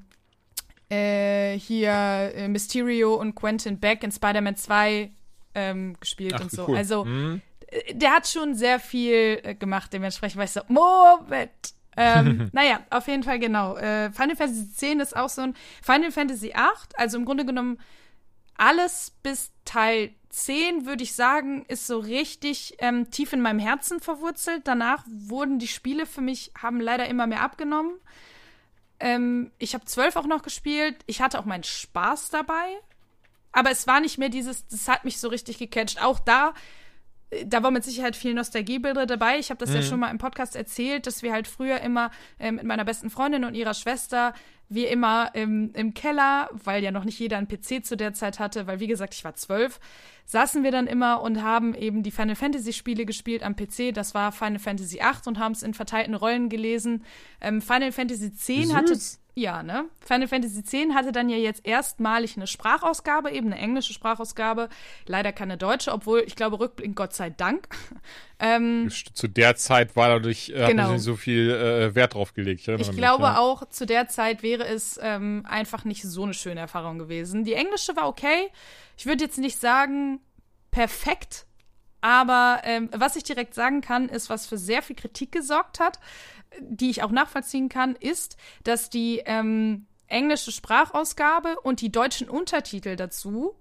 äh, 0.92 1.58
hier 1.58 1.90
äh, 2.34 2.48
Mysterio 2.48 3.14
und 3.14 3.34
Quentin 3.34 3.78
Beck 3.80 4.02
in 4.02 4.12
Spider-Man 4.12 4.56
2 4.56 5.10
ähm, 5.54 5.96
gespielt 6.00 6.34
Ach, 6.36 6.40
und 6.42 6.50
so. 6.50 6.68
cool. 6.68 6.76
Also 6.76 7.04
Mhm. 7.04 7.40
äh, 7.68 7.94
der 7.94 8.12
hat 8.12 8.26
schon 8.28 8.54
sehr 8.54 8.78
viel 8.80 9.40
äh, 9.42 9.54
gemacht, 9.54 9.92
dementsprechend 9.92 10.36
war 10.36 10.44
ich 10.44 10.50
so, 10.50 10.60
Moment. 10.68 11.50
ähm, 11.96 12.48
naja, 12.52 12.80
auf 12.90 13.06
jeden 13.08 13.22
Fall 13.22 13.38
genau. 13.38 13.76
Äh, 13.76 14.10
Final 14.12 14.36
Fantasy 14.36 14.92
X 14.92 15.02
ist 15.02 15.16
auch 15.16 15.28
so 15.28 15.42
ein 15.42 15.54
Final 15.82 16.10
Fantasy 16.12 16.48
VIII, 16.48 16.88
also 16.96 17.18
im 17.18 17.24
Grunde 17.24 17.44
genommen 17.44 17.78
alles 18.56 19.12
bis 19.22 19.50
Teil 19.64 20.10
10, 20.30 20.86
würde 20.86 21.02
ich 21.02 21.14
sagen, 21.14 21.64
ist 21.68 21.86
so 21.86 21.98
richtig 21.98 22.76
ähm, 22.78 23.10
tief 23.10 23.32
in 23.32 23.40
meinem 23.42 23.58
Herzen 23.58 24.00
verwurzelt. 24.00 24.62
Danach 24.64 25.04
wurden 25.10 25.58
die 25.58 25.68
Spiele 25.68 26.06
für 26.06 26.20
mich, 26.22 26.52
haben 26.60 26.80
leider 26.80 27.06
immer 27.08 27.26
mehr 27.26 27.42
abgenommen. 27.42 27.92
Ähm, 29.02 29.50
ich 29.58 29.74
habe 29.74 29.84
12 29.84 30.16
auch 30.16 30.26
noch 30.26 30.42
gespielt. 30.42 30.96
Ich 31.06 31.20
hatte 31.20 31.38
auch 31.38 31.44
meinen 31.44 31.64
Spaß 31.64 32.30
dabei. 32.30 32.78
Aber 33.50 33.70
es 33.70 33.86
war 33.86 34.00
nicht 34.00 34.16
mehr 34.16 34.30
dieses, 34.30 34.66
das 34.68 34.88
hat 34.88 35.04
mich 35.04 35.18
so 35.18 35.28
richtig 35.28 35.58
gecatcht. 35.58 36.00
Auch 36.02 36.20
da, 36.20 36.54
da 37.46 37.62
war 37.62 37.70
mit 37.70 37.84
Sicherheit 37.84 38.16
viel 38.16 38.34
Nostalgiebilder 38.34 39.06
dabei. 39.06 39.38
Ich 39.38 39.50
habe 39.50 39.58
das 39.58 39.74
ja 39.74 39.82
schon 39.82 40.00
mal 40.00 40.10
im 40.10 40.18
Podcast 40.18 40.54
erzählt, 40.54 41.06
dass 41.06 41.22
wir 41.22 41.32
halt 41.32 41.48
früher 41.48 41.80
immer 41.80 42.10
äh, 42.38 42.52
mit 42.52 42.64
meiner 42.64 42.84
besten 42.84 43.10
Freundin 43.10 43.44
und 43.44 43.54
ihrer 43.54 43.74
Schwester, 43.74 44.34
wie 44.68 44.84
immer 44.84 45.34
im, 45.34 45.72
im 45.74 45.94
Keller, 45.94 46.48
weil 46.52 46.82
ja 46.82 46.90
noch 46.90 47.04
nicht 47.04 47.18
jeder 47.18 47.38
einen 47.38 47.48
PC 47.48 47.84
zu 47.84 47.96
der 47.96 48.14
Zeit 48.14 48.38
hatte, 48.38 48.66
weil 48.66 48.80
wie 48.80 48.86
gesagt, 48.86 49.14
ich 49.14 49.24
war 49.24 49.34
zwölf, 49.34 49.80
saßen 50.26 50.62
wir 50.62 50.70
dann 50.70 50.86
immer 50.86 51.22
und 51.22 51.42
haben 51.42 51.74
eben 51.74 52.02
die 52.02 52.10
Final 52.10 52.36
Fantasy 52.36 52.72
Spiele 52.72 53.04
gespielt 53.04 53.42
am 53.42 53.56
PC. 53.56 53.92
Das 53.92 54.14
war 54.14 54.32
Final 54.32 54.58
Fantasy 54.58 54.96
VIII 54.96 55.26
und 55.26 55.38
haben 55.38 55.52
es 55.52 55.62
in 55.62 55.74
verteilten 55.74 56.14
Rollen 56.14 56.48
gelesen. 56.48 57.04
Ähm, 57.40 57.60
Final 57.60 57.92
Fantasy 57.92 58.26
X 58.26 58.48
Wie 58.48 58.74
hatte 58.74 58.94
süß. 58.94 59.21
Ja, 59.34 59.62
ne? 59.62 59.86
Final 60.00 60.28
Fantasy 60.28 60.60
X 60.60 60.94
hatte 60.94 61.10
dann 61.10 61.30
ja 61.30 61.38
jetzt 61.38 61.66
erstmalig 61.66 62.36
eine 62.36 62.46
Sprachausgabe, 62.46 63.30
eben 63.30 63.46
eine 63.46 63.58
englische 63.58 63.94
Sprachausgabe. 63.94 64.68
Leider 65.06 65.32
keine 65.32 65.56
deutsche, 65.56 65.92
obwohl 65.92 66.22
ich 66.26 66.36
glaube, 66.36 66.60
rückblickend 66.60 66.96
Gott 66.96 67.14
sei 67.14 67.30
Dank. 67.30 67.68
ähm, 68.38 68.90
Zu 69.14 69.28
der 69.28 69.56
Zeit 69.56 69.96
war 69.96 70.08
dadurch 70.08 70.50
äh, 70.50 70.66
Genau. 70.66 70.92
nicht 70.92 71.02
so 71.02 71.16
viel 71.16 71.50
äh, 71.50 71.94
Wert 71.94 72.14
drauf 72.14 72.34
gelegt. 72.34 72.60
Ich, 72.60 72.68
ich 72.68 72.88
mich, 72.88 72.96
glaube 72.96 73.24
ja. 73.24 73.38
auch, 73.38 73.66
zu 73.70 73.86
der 73.86 74.08
Zeit 74.08 74.42
wäre 74.42 74.66
es 74.66 75.00
ähm, 75.02 75.46
einfach 75.48 75.84
nicht 75.84 76.02
so 76.02 76.24
eine 76.24 76.34
schöne 76.34 76.60
Erfahrung 76.60 76.98
gewesen. 76.98 77.44
Die 77.44 77.54
englische 77.54 77.96
war 77.96 78.08
okay. 78.08 78.50
Ich 78.98 79.06
würde 79.06 79.24
jetzt 79.24 79.38
nicht 79.38 79.58
sagen 79.58 80.20
perfekt, 80.70 81.46
aber 82.02 82.60
ähm, 82.64 82.90
was 82.92 83.16
ich 83.16 83.22
direkt 83.24 83.54
sagen 83.54 83.80
kann, 83.80 84.08
ist, 84.10 84.28
was 84.28 84.46
für 84.46 84.58
sehr 84.58 84.82
viel 84.82 84.96
Kritik 84.96 85.32
gesorgt 85.32 85.80
hat, 85.80 85.98
die 86.60 86.90
ich 86.90 87.02
auch 87.02 87.10
nachvollziehen 87.10 87.70
kann, 87.70 87.96
ist, 87.96 88.36
dass 88.64 88.90
die 88.90 89.22
ähm, 89.24 89.86
englische 90.08 90.52
Sprachausgabe 90.52 91.58
und 91.60 91.80
die 91.80 91.90
deutschen 91.90 92.28
Untertitel 92.28 92.96
dazu 92.96 93.54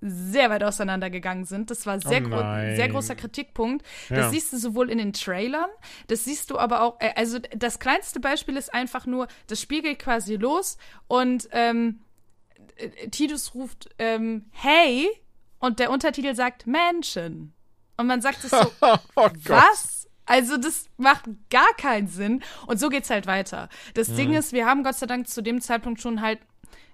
sehr 0.00 0.48
weit 0.48 0.62
auseinandergegangen 0.62 1.44
sind. 1.44 1.70
Das 1.70 1.84
war 1.84 1.98
sehr, 2.00 2.24
Oh 2.24 2.28
gro 2.28 2.74
sehr 2.76 2.88
großer 2.88 3.16
Kritikpunkt. 3.16 3.84
Das 4.10 4.26
Ja. 4.26 4.30
siehst 4.30 4.52
du 4.52 4.56
sowohl 4.58 4.90
in 4.90 4.98
den 4.98 5.12
Trailern, 5.12 5.68
das 6.06 6.24
siehst 6.24 6.50
du 6.50 6.58
aber 6.58 6.82
auch, 6.82 7.00
äh, 7.00 7.12
also 7.16 7.38
das 7.40 7.80
kleinste 7.80 8.20
Beispiel 8.20 8.56
ist 8.56 8.72
einfach 8.72 9.06
nur, 9.06 9.26
das 9.48 9.60
Spiel 9.60 9.82
geht 9.82 9.98
quasi 9.98 10.36
los 10.36 10.78
und 11.08 11.48
ähm, 11.50 12.00
äh, 12.76 13.08
Tidus 13.08 13.54
ruft 13.54 13.90
ähm, 13.98 14.46
Hey 14.52 15.08
und 15.58 15.80
der 15.80 15.90
Untertitel 15.90 16.34
sagt 16.36 16.66
Menschen. 16.66 17.52
Und 17.98 18.06
man 18.06 18.22
sagt 18.22 18.42
es 18.44 18.50
so, 18.50 18.72
oh 19.16 19.28
was? 19.44 20.08
Also 20.24 20.56
das 20.56 20.86
macht 20.98 21.24
gar 21.50 21.72
keinen 21.76 22.06
Sinn. 22.06 22.42
Und 22.66 22.78
so 22.78 22.88
geht's 22.88 23.10
halt 23.10 23.26
weiter. 23.26 23.68
Das 23.94 24.14
Ding 24.14 24.34
ist, 24.34 24.52
wir 24.52 24.66
haben 24.66 24.84
Gott 24.84 24.96
sei 24.96 25.06
Dank 25.06 25.26
zu 25.26 25.42
dem 25.42 25.60
Zeitpunkt 25.60 26.00
schon 26.00 26.20
halt, 26.20 26.38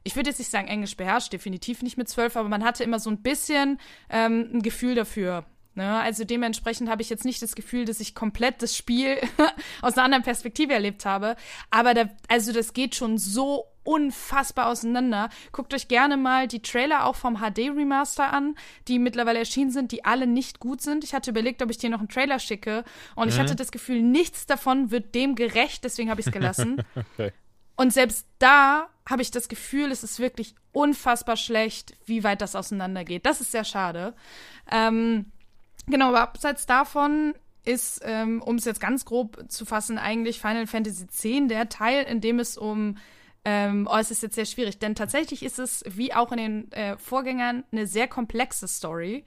ich 0.05 0.17
würde 0.17 0.31
jetzt 0.31 0.39
nicht 0.39 0.51
sagen 0.51 0.69
Englisch 0.69 0.97
beherrscht, 0.97 1.33
definitiv 1.33 1.83
nicht 1.83 1.99
mit 1.99 2.09
zwölf, 2.09 2.37
aber 2.37 2.49
man 2.49 2.65
hatte 2.65 2.85
immer 2.85 3.01
so 3.01 3.11
ein 3.11 3.23
bisschen 3.23 3.81
ähm, 4.09 4.51
ein 4.53 4.63
Gefühl 4.63 4.95
dafür, 4.95 5.45
Ne? 5.75 5.99
Also 6.01 6.25
dementsprechend 6.25 6.89
habe 6.89 7.03
ich 7.03 7.11
jetzt 7.11 7.25
nicht 7.25 7.43
das 7.43 7.55
Gefühl, 7.55 7.85
dass 7.85 8.01
ich 8.01 8.15
komplett 8.15 8.63
das 8.63 8.77
Spiel 8.77 9.19
aus 9.83 9.95
einer 9.95 10.05
anderen 10.05 10.25
Perspektive 10.25 10.73
erlebt 10.73 11.05
habe. 11.05 11.37
Aber 11.71 11.95
da, 11.95 12.09
also 12.29 12.53
das 12.53 12.73
geht 12.73 12.95
schon 12.95 13.19
so 13.19 13.65
unfassbar 13.83 14.69
auseinander. 14.69 15.29
Guckt 15.53 15.75
euch 15.75 15.89
gerne 15.89 16.17
mal 16.17 16.49
die 16.49 16.63
Trailer 16.63 17.07
auch 17.07 17.17
vom 17.17 17.39
HD-Remaster 17.39 18.33
an, 18.33 18.57
die 18.89 18.99
mittlerweile 18.99 19.41
erschienen 19.41 19.71
sind, 19.71 19.93
die 19.93 20.05
alle 20.05 20.27
nicht 20.27 20.59
gut 20.59 20.81
sind. 20.81 21.05
Ich 21.05 21.13
hatte 21.13 21.31
überlegt, 21.31 21.63
ob 21.63 21.71
ich 21.71 21.79
dir 21.79 21.91
noch 21.91 21.99
einen 21.99 22.09
Trailer 22.09 22.39
schicke. 22.39 22.85
Und 23.15 23.27
mhm. 23.27 23.31
ich 23.31 23.39
hatte 23.39 23.57
das 23.57 23.73
Gefühl, 23.73 24.03
nichts 24.03 24.47
davon 24.47 24.91
wird 24.91 25.15
dem 25.15 25.35
gerecht, 25.35 25.85
deswegen 25.85 26.11
habe 26.11 26.21
ich 26.21 26.27
es 26.27 26.33
gelassen. 26.33 26.83
okay. 26.95 27.33
Und 27.77 27.93
selbst 27.93 28.27
da 28.39 28.89
habe 29.07 29.23
ich 29.23 29.31
das 29.31 29.49
Gefühl, 29.49 29.91
es 29.91 30.03
ist 30.05 30.19
wirklich 30.19 30.55
unfassbar 30.73 31.37
schlecht, 31.37 31.97
wie 32.07 32.25
weit 32.25 32.41
das 32.41 32.57
auseinandergeht. 32.57 33.27
Das 33.27 33.41
ist 33.41 33.51
sehr 33.51 33.65
schade. 33.65 34.15
Ähm, 34.71 35.33
Genau, 35.87 36.09
aber 36.09 36.21
abseits 36.21 36.67
davon 36.67 37.35
ist, 37.65 38.03
ähm, 38.05 38.43
um 38.43 38.57
es 38.57 38.65
jetzt 38.65 38.81
ganz 38.81 39.05
grob 39.05 39.45
zu 39.49 39.65
fassen, 39.65 39.99
eigentlich 39.99 40.41
Final 40.41 40.67
Fantasy 40.67 41.05
X 41.05 41.49
der 41.49 41.69
Teil, 41.69 42.05
in 42.05 42.21
dem 42.21 42.39
es 42.39 42.57
um 42.57 42.97
ähm, 43.45 43.87
oh, 43.91 43.97
es 43.97 44.11
ist 44.11 44.23
jetzt 44.23 44.37
sehr 44.37 44.47
schwierig, 44.47 44.79
denn 44.79 44.95
tatsächlich 44.95 45.43
ist 45.43 45.59
es, 45.59 45.85
wie 45.87 46.15
auch 46.15 46.33
in 46.33 46.39
den 46.39 46.73
äh, 46.73 46.97
Vorgängern, 46.97 47.65
eine 47.73 47.87
sehr 47.87 48.09
komplexe 48.09 48.67
Story. 48.67 49.25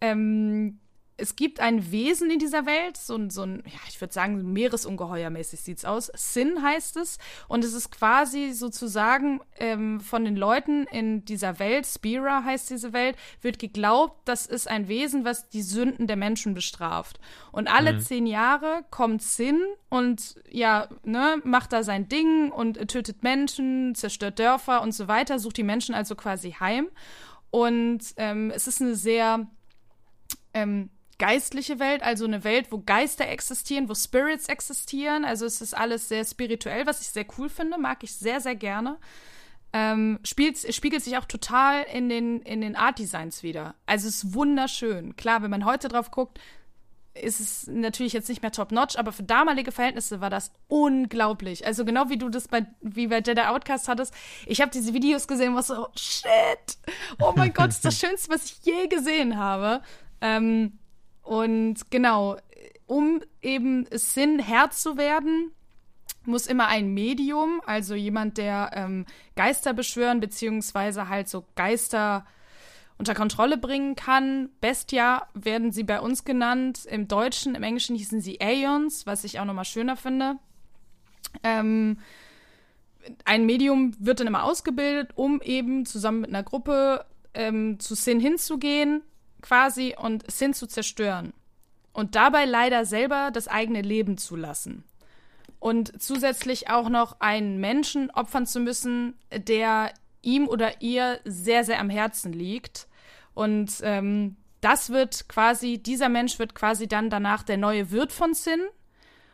Ähm, 0.00 0.80
es 1.16 1.36
gibt 1.36 1.60
ein 1.60 1.92
Wesen 1.92 2.28
in 2.30 2.40
dieser 2.40 2.66
Welt, 2.66 2.96
so, 2.96 3.14
ein, 3.14 3.30
so 3.30 3.42
ein, 3.42 3.62
ja, 3.66 3.78
ich 3.88 4.00
würde 4.00 4.12
sagen, 4.12 4.52
Meeresungeheuermäßig 4.52 5.60
sieht's 5.60 5.84
aus. 5.84 6.10
Sin 6.14 6.60
heißt 6.60 6.96
es. 6.96 7.18
Und 7.46 7.64
es 7.64 7.72
ist 7.72 7.92
quasi 7.92 8.52
sozusagen 8.52 9.40
ähm, 9.58 10.00
von 10.00 10.24
den 10.24 10.36
Leuten 10.36 10.86
in 10.88 11.24
dieser 11.24 11.60
Welt, 11.60 11.86
Spira 11.86 12.42
heißt 12.42 12.68
diese 12.70 12.92
Welt, 12.92 13.16
wird 13.42 13.60
geglaubt, 13.60 14.22
das 14.24 14.46
ist 14.46 14.68
ein 14.68 14.88
Wesen, 14.88 15.24
was 15.24 15.48
die 15.48 15.62
Sünden 15.62 16.08
der 16.08 16.16
Menschen 16.16 16.52
bestraft. 16.52 17.20
Und 17.52 17.68
alle 17.68 17.92
mhm. 17.92 18.00
zehn 18.00 18.26
Jahre 18.26 18.84
kommt 18.90 19.22
Sin 19.22 19.60
und 19.90 20.34
ja, 20.50 20.88
ne, 21.04 21.40
macht 21.44 21.72
da 21.72 21.84
sein 21.84 22.08
Ding 22.08 22.50
und 22.50 22.88
tötet 22.88 23.22
Menschen, 23.22 23.94
zerstört 23.94 24.40
Dörfer 24.40 24.82
und 24.82 24.92
so 24.92 25.06
weiter, 25.06 25.38
sucht 25.38 25.58
die 25.58 25.62
Menschen 25.62 25.94
also 25.94 26.16
quasi 26.16 26.52
heim. 26.58 26.88
Und 27.50 28.00
ähm, 28.16 28.50
es 28.50 28.66
ist 28.66 28.82
eine 28.82 28.96
sehr 28.96 29.46
ähm, 30.54 30.90
geistliche 31.18 31.78
Welt, 31.78 32.02
also 32.02 32.24
eine 32.24 32.44
Welt, 32.44 32.70
wo 32.70 32.78
Geister 32.78 33.28
existieren, 33.28 33.88
wo 33.88 33.94
Spirits 33.94 34.48
existieren. 34.48 35.24
Also 35.24 35.46
es 35.46 35.60
ist 35.60 35.76
alles 35.76 36.08
sehr 36.08 36.24
spirituell, 36.24 36.86
was 36.86 37.00
ich 37.00 37.08
sehr 37.08 37.26
cool 37.38 37.48
finde, 37.48 37.78
mag 37.78 38.02
ich 38.02 38.14
sehr, 38.14 38.40
sehr 38.40 38.54
gerne. 38.54 38.98
Ähm, 39.72 40.20
spielt, 40.22 40.56
spiegelt 40.72 41.02
sich 41.02 41.16
auch 41.16 41.24
total 41.24 41.84
in 41.92 42.08
den, 42.08 42.40
in 42.42 42.60
den 42.60 42.76
Art-Designs 42.76 43.42
wieder. 43.42 43.74
Also 43.86 44.08
es 44.08 44.22
ist 44.22 44.34
wunderschön. 44.34 45.16
Klar, 45.16 45.42
wenn 45.42 45.50
man 45.50 45.64
heute 45.64 45.88
drauf 45.88 46.10
guckt, 46.12 46.38
ist 47.14 47.40
es 47.40 47.66
natürlich 47.68 48.12
jetzt 48.12 48.28
nicht 48.28 48.42
mehr 48.42 48.50
top-notch, 48.50 48.96
aber 48.98 49.12
für 49.12 49.22
damalige 49.22 49.72
Verhältnisse 49.72 50.20
war 50.20 50.30
das 50.30 50.52
unglaublich. 50.68 51.64
Also 51.66 51.84
genau 51.84 52.08
wie 52.08 52.18
du 52.18 52.28
das 52.28 52.48
bei, 52.48 52.66
wie 52.80 53.06
bei 53.06 53.18
Jedi 53.18 53.42
Outcast 53.42 53.88
hattest. 53.88 54.12
Ich 54.46 54.60
habe 54.60 54.70
diese 54.72 54.94
Videos 54.94 55.28
gesehen, 55.28 55.54
was 55.54 55.68
so, 55.68 55.86
shit, 55.96 56.78
oh 57.20 57.32
mein 57.36 57.52
Gott, 57.52 57.68
das 57.68 57.76
ist 57.76 57.84
das 57.84 57.98
Schönste, 58.00 58.32
was 58.32 58.44
ich 58.46 58.58
je 58.64 58.88
gesehen 58.88 59.38
habe. 59.38 59.82
Ähm, 60.20 60.78
und 61.24 61.90
genau, 61.90 62.36
um 62.86 63.22
eben 63.42 63.86
Sinn 63.90 64.38
Herr 64.38 64.70
zu 64.70 64.96
werden, 64.98 65.52
muss 66.26 66.46
immer 66.46 66.68
ein 66.68 66.92
Medium, 66.92 67.60
also 67.66 67.94
jemand, 67.94 68.38
der 68.38 68.70
ähm, 68.74 69.06
Geister 69.34 69.72
beschwören, 69.72 70.20
beziehungsweise 70.20 71.08
halt 71.08 71.28
so 71.28 71.44
Geister 71.54 72.26
unter 72.98 73.14
Kontrolle 73.14 73.58
bringen 73.58 73.96
kann. 73.96 74.50
Bestia 74.60 75.26
werden 75.34 75.72
sie 75.72 75.82
bei 75.82 76.00
uns 76.00 76.24
genannt. 76.24 76.84
Im 76.84 77.08
Deutschen, 77.08 77.54
im 77.54 77.62
Englischen 77.62 77.96
hießen 77.96 78.20
sie 78.20 78.40
Aeons, 78.40 79.06
was 79.06 79.24
ich 79.24 79.40
auch 79.40 79.44
nochmal 79.44 79.64
schöner 79.64 79.96
finde. 79.96 80.36
Ähm, 81.42 81.98
ein 83.24 83.46
Medium 83.46 83.94
wird 83.98 84.20
dann 84.20 84.26
immer 84.26 84.44
ausgebildet, 84.44 85.12
um 85.14 85.40
eben 85.42 85.84
zusammen 85.86 86.20
mit 86.20 86.30
einer 86.30 86.42
Gruppe 86.42 87.04
ähm, 87.34 87.80
zu 87.80 87.94
Sin 87.94 88.20
hinzugehen 88.20 89.02
quasi 89.44 89.94
und 89.96 90.28
Sin 90.30 90.54
zu 90.54 90.66
zerstören. 90.66 91.34
Und 91.92 92.14
dabei 92.16 92.46
leider 92.46 92.86
selber 92.86 93.30
das 93.30 93.46
eigene 93.46 93.82
Leben 93.82 94.16
zu 94.16 94.34
lassen. 94.34 94.84
Und 95.60 96.02
zusätzlich 96.02 96.70
auch 96.70 96.88
noch 96.88 97.20
einen 97.20 97.60
Menschen 97.60 98.10
opfern 98.10 98.46
zu 98.46 98.58
müssen, 98.58 99.14
der 99.30 99.92
ihm 100.22 100.48
oder 100.48 100.80
ihr 100.80 101.20
sehr, 101.24 101.62
sehr 101.64 101.78
am 101.78 101.90
Herzen 101.90 102.32
liegt. 102.32 102.88
Und 103.34 103.74
ähm, 103.82 104.36
das 104.60 104.90
wird 104.90 105.28
quasi, 105.28 105.78
dieser 105.78 106.08
Mensch 106.08 106.38
wird 106.38 106.54
quasi 106.54 106.88
dann 106.88 107.10
danach 107.10 107.42
der 107.42 107.58
neue 107.58 107.90
Wirt 107.90 108.12
von 108.12 108.32
Sin. 108.32 108.60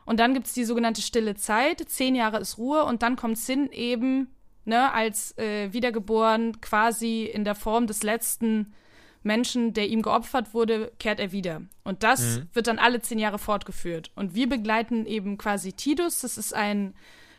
Und 0.05 0.19
dann 0.19 0.35
gibt 0.35 0.49
es 0.49 0.55
die 0.55 0.65
sogenannte 0.65 1.03
stille 1.03 1.37
Zeit, 1.37 1.89
zehn 1.89 2.17
Jahre 2.17 2.39
ist 2.39 2.59
Ruhe 2.59 2.85
und 2.85 3.03
dann 3.03 3.15
kommt 3.15 3.39
Sin 3.39 3.71
eben, 3.71 4.35
ne, 4.65 4.93
als 4.93 5.39
äh, 5.39 5.73
wiedergeboren, 5.73 6.61
quasi 6.61 7.25
in 7.25 7.45
der 7.45 7.55
Form 7.55 7.87
des 7.87 8.03
letzten 8.03 8.75
Menschen, 9.23 9.75
der 9.75 9.89
ihm 9.89 10.03
geopfert 10.03 10.55
wurde, 10.55 10.93
kehrt 10.99 11.21
er 11.21 11.33
wieder. 11.33 11.63
Und 11.85 12.03
das 12.03 12.39
mhm. 12.39 12.49
wird 12.53 12.67
dann 12.67 12.79
alle 12.79 13.01
zehn 13.01 13.19
Jahre 13.19 13.39
fortgeführt. 13.39 14.11
Und 14.15 14.35
wir 14.35 14.49
begleiten 14.49 15.07
eben 15.07 15.37
quasi 15.37 15.73
Tidus. 15.73 16.21
Das 16.21 16.39
ist 16.39 16.55
ein 16.55 16.95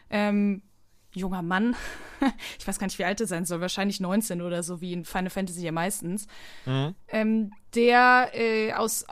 ähm, 0.10 0.62
junger 1.13 1.41
Mann. 1.41 1.76
ich 2.60 2.67
weiß 2.67 2.78
gar 2.78 2.88
nicht, 2.88 3.00
wie 3.00 3.06
alt 3.06 3.20
er 3.20 3.28
sein 3.28 3.46
soll. 3.46 3.62
Wahrscheinlich 3.62 4.00
19 4.00 4.41
oder 4.41 4.63
so, 4.63 4.82
wie 4.82 4.94
in 4.94 5.06
Final 5.06 5.30
Fantasy 5.30 5.63
ja 5.65 5.72
meistens. 5.72 6.28
Mhm. 6.65 6.96
Ähm, 7.08 7.52
der 7.74 8.32
äh, 8.34 8.74
aus 8.74 9.04
äh, 9.04 9.06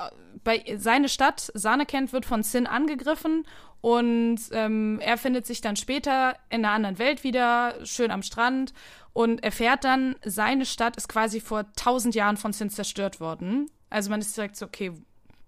bei 0.43 0.63
seine 0.77 1.09
Stadt, 1.09 1.51
Sanekent, 1.53 2.13
wird 2.13 2.25
von 2.25 2.43
Sin 2.43 2.67
angegriffen 2.67 3.45
und 3.81 4.39
ähm, 4.51 4.99
er 5.01 5.17
findet 5.17 5.45
sich 5.45 5.61
dann 5.61 5.75
später 5.75 6.35
in 6.49 6.65
einer 6.65 6.73
anderen 6.73 6.99
Welt 6.99 7.23
wieder, 7.23 7.75
schön 7.85 8.11
am 8.11 8.23
Strand 8.23 8.73
und 9.13 9.43
erfährt 9.43 9.83
dann, 9.83 10.15
seine 10.23 10.65
Stadt 10.65 10.97
ist 10.97 11.09
quasi 11.09 11.39
vor 11.39 11.71
tausend 11.73 12.15
Jahren 12.15 12.37
von 12.37 12.53
Sin 12.53 12.69
zerstört 12.69 13.19
worden. 13.19 13.69
Also 13.89 14.09
man 14.09 14.21
ist 14.21 14.35
direkt 14.35 14.55
so, 14.55 14.65
okay, 14.65 14.91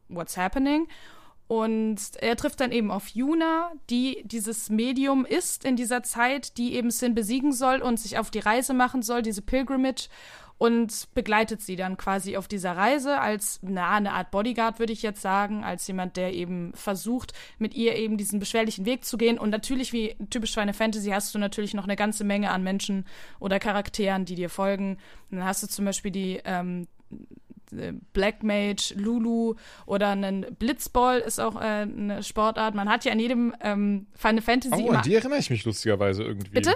what's 0.09 0.37
happening? 0.37 0.87
Und 1.51 1.99
er 2.21 2.37
trifft 2.37 2.61
dann 2.61 2.71
eben 2.71 2.91
auf 2.91 3.09
Yuna, 3.09 3.73
die 3.89 4.21
dieses 4.23 4.69
Medium 4.69 5.25
ist 5.25 5.65
in 5.65 5.75
dieser 5.75 6.01
Zeit, 6.01 6.57
die 6.57 6.75
eben 6.75 6.91
Sin 6.91 7.13
besiegen 7.13 7.51
soll 7.51 7.81
und 7.81 7.99
sich 7.99 8.17
auf 8.17 8.31
die 8.31 8.39
Reise 8.39 8.73
machen 8.73 9.01
soll, 9.01 9.21
diese 9.21 9.41
Pilgrimage 9.41 10.07
und 10.57 11.13
begleitet 11.13 11.61
sie 11.61 11.75
dann 11.75 11.97
quasi 11.97 12.37
auf 12.37 12.47
dieser 12.47 12.77
Reise 12.77 13.19
als 13.19 13.59
na, 13.63 13.89
eine 13.89 14.13
Art 14.13 14.31
Bodyguard, 14.31 14.79
würde 14.79 14.93
ich 14.93 15.01
jetzt 15.01 15.21
sagen, 15.21 15.65
als 15.65 15.85
jemand, 15.87 16.15
der 16.15 16.33
eben 16.33 16.71
versucht, 16.73 17.33
mit 17.59 17.73
ihr 17.73 17.97
eben 17.97 18.15
diesen 18.15 18.39
beschwerlichen 18.39 18.85
Weg 18.85 19.03
zu 19.03 19.17
gehen. 19.17 19.37
Und 19.37 19.49
natürlich, 19.49 19.91
wie 19.91 20.15
typisch 20.29 20.53
für 20.53 20.61
eine 20.61 20.73
Fantasy, 20.73 21.09
hast 21.09 21.35
du 21.35 21.39
natürlich 21.39 21.73
noch 21.73 21.83
eine 21.83 21.97
ganze 21.97 22.23
Menge 22.23 22.51
an 22.51 22.63
Menschen 22.63 23.05
oder 23.41 23.59
Charakteren, 23.59 24.23
die 24.23 24.35
dir 24.35 24.49
folgen. 24.49 24.99
Und 25.29 25.39
dann 25.39 25.45
hast 25.45 25.63
du 25.63 25.67
zum 25.67 25.83
Beispiel 25.83 26.11
die 26.11 26.39
ähm, 26.45 26.87
Black 28.13 28.43
Mage, 28.43 28.93
Lulu 28.95 29.55
oder 29.85 30.09
einen 30.09 30.45
Blitzball 30.57 31.19
ist 31.19 31.39
auch 31.39 31.55
äh, 31.55 31.59
eine 31.59 32.23
Sportart. 32.23 32.75
Man 32.75 32.89
hat 32.89 33.05
ja 33.05 33.11
an 33.11 33.19
jedem 33.19 33.53
ähm, 33.61 34.07
Final 34.15 34.41
Fantasy. 34.41 34.83
Oh, 34.87 34.91
an 34.91 35.03
die 35.03 35.15
erinnere 35.15 35.39
ich 35.39 35.49
mich 35.49 35.65
lustigerweise 35.65 36.23
irgendwie. 36.23 36.51
Bitte? 36.51 36.75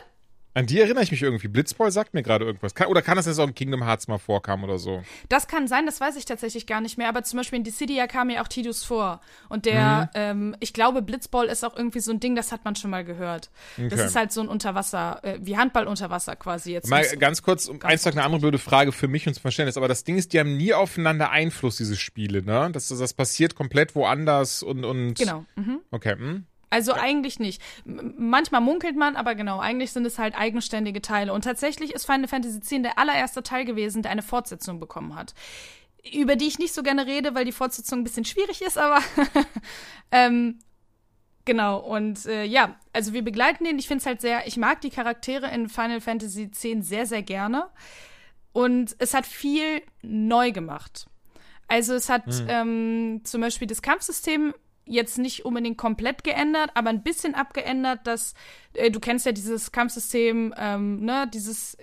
An 0.56 0.68
die 0.68 0.80
erinnere 0.80 1.04
ich 1.04 1.12
mich 1.12 1.22
irgendwie. 1.22 1.50
Blitzboy 1.50 1.92
sagt 1.92 2.14
mir 2.14 2.24
gerade 2.24 2.46
irgendwas. 2.46 2.74
Kann, 2.74 2.88
oder 2.88 3.02
kann 3.02 3.18
das 3.18 3.26
jetzt 3.26 3.40
auch 3.40 3.48
in 3.48 3.54
Kingdom 3.54 3.84
Hearts 3.84 4.08
mal 4.08 4.18
vorkam 4.18 4.64
oder 4.64 4.78
so? 4.78 5.04
Das 5.28 5.50
kann 5.50 5.68
sein, 5.68 5.86
das 5.86 6.00
weiß 6.00 6.16
ich 6.16 6.24
tatsächlich 6.24 6.66
gar 6.66 6.80
nicht 6.80 6.98
mehr. 6.98 7.10
Aber 7.10 7.24
zum 7.24 7.36
Beispiel 7.36 7.58
in 7.58 7.66
Dissidia 7.66 8.08
kam 8.08 8.28
mir 8.28 8.42
auch 8.42 8.48
Tidus 8.48 8.86
vor. 8.86 9.20
Und 9.50 9.66
der, 9.66 10.04
mhm. 10.04 10.10
ähm, 10.14 10.56
ich 10.62 10.72
glaube, 10.72 11.02
Blitzball 11.02 11.48
ist 11.48 11.66
auch 11.66 11.76
irgendwie 11.76 12.00
so 12.00 12.12
ein 12.12 12.22
Ding, 12.22 12.38
das 12.38 12.54
hat 12.54 12.64
man 12.64 12.78
schon 12.78 12.90
mal 12.90 13.04
gehört. 13.04 13.50
Okay. 13.78 13.90
Das 13.90 14.00
ist 14.00 14.16
halt 14.16 14.32
so 14.32 14.40
ein 14.40 14.48
Unterwasser, 14.48 15.20
äh, 15.24 15.40
wie 15.42 15.58
Handball 15.58 15.88
unter 15.88 16.10
Wasser 16.10 16.38
quasi 16.38 16.72
jetzt. 16.72 16.88
Mal 16.88 17.06
ganz 17.18 17.42
kurz, 17.42 17.68
um 17.68 17.82
eins 17.82 18.08
eine 18.08 18.24
andere 18.24 18.40
blöde 18.40 18.58
Frage 18.58 18.94
für 18.94 19.10
mich 19.10 19.28
und 19.28 19.34
zum 19.34 19.42
Verständnis. 19.42 19.76
Aber 19.76 19.90
das 19.90 20.06
Ding 20.06 20.18
ist, 20.18 20.32
die 20.32 20.40
haben 20.40 20.56
nie 20.56 20.74
aufeinander 20.74 21.32
Einfluss, 21.32 21.76
diese 21.76 21.98
Spiele, 21.98 22.44
ne? 22.44 22.70
Das, 22.72 22.88
das 22.88 23.14
passiert 23.14 23.56
komplett 23.56 23.94
woanders 23.94 24.64
und. 24.64 24.86
und 24.86 25.16
genau. 25.16 25.44
Mhm. 25.58 25.82
Okay. 25.92 26.16
Hm? 26.16 26.46
Also 26.70 26.92
ja. 26.92 27.02
eigentlich 27.02 27.40
nicht. 27.40 27.62
manchmal 27.86 28.62
munkelt 28.62 28.96
man, 28.96 29.16
aber 29.16 29.36
genau, 29.36 29.60
eigentlich 29.60 29.92
sind 29.92 30.06
es 30.06 30.20
halt 30.20 30.38
eigenständige 30.38 31.02
Teile. 31.02 31.34
Und 31.34 31.44
tatsächlich 31.44 31.94
ist 31.94 32.06
Final 32.06 32.28
Fantasy 32.28 32.58
X 32.58 32.70
der 32.70 32.98
allererste 32.98 33.44
Teil 33.44 33.66
gewesen, 33.66 34.02
der 34.02 34.12
eine 34.12 34.22
Fortsetzung 34.22 34.80
bekommen 34.80 35.16
hat. 35.16 35.34
Über 36.14 36.36
die 36.36 36.48
ich 36.48 36.60
nicht 36.60 36.74
so 36.74 36.84
gerne 36.84 37.06
rede, 37.06 37.34
weil 37.34 37.46
die 37.46 37.52
Fortsetzung 37.52 38.00
ein 38.00 38.04
bisschen 38.04 38.26
schwierig 38.26 38.62
ist, 38.62 38.78
aber 38.78 39.02
ähm, 40.12 40.60
genau. 41.46 41.80
Und 41.80 42.26
äh, 42.26 42.44
ja, 42.44 42.76
also 42.94 43.14
wir 43.14 43.24
begleiten 43.24 43.64
den. 43.64 43.80
Ich 43.80 43.88
finde 43.88 44.02
es 44.02 44.06
halt 44.06 44.22
sehr, 44.22 44.48
ich 44.48 44.58
mag 44.58 44.82
die 44.82 44.90
Charaktere 44.92 45.50
in 45.52 45.70
Final 45.70 46.02
Fantasy 46.02 46.44
X 46.44 46.62
sehr, 46.62 47.06
sehr 47.06 47.24
gerne. 47.24 47.70
Und 48.54 48.96
es 49.00 49.14
hat 49.14 49.26
viel 49.26 49.82
neu 50.02 50.52
gemacht. 50.52 51.08
Also 51.68 51.94
es 51.94 52.10
hat 52.10 52.28
mhm. 52.28 52.48
ähm, 52.48 53.22
zum 53.24 53.42
Beispiel 53.42 53.68
das 53.68 53.82
Kampfsystem 53.82 54.54
jetzt 54.86 55.18
nicht 55.18 55.46
unbedingt 55.46 55.78
komplett 55.78 56.24
geändert, 56.24 56.70
aber 56.76 56.90
ein 56.90 57.04
bisschen 57.04 57.36
abgeändert, 57.36 58.06
dass 58.06 58.34
äh, 58.74 58.92
du 58.92 59.00
kennst 59.00 59.26
ja 59.26 59.32
dieses 59.32 59.72
Kampfsystem, 59.72 60.54
ähm, 60.58 61.04
ne, 61.04 61.30
dieses 61.34 61.78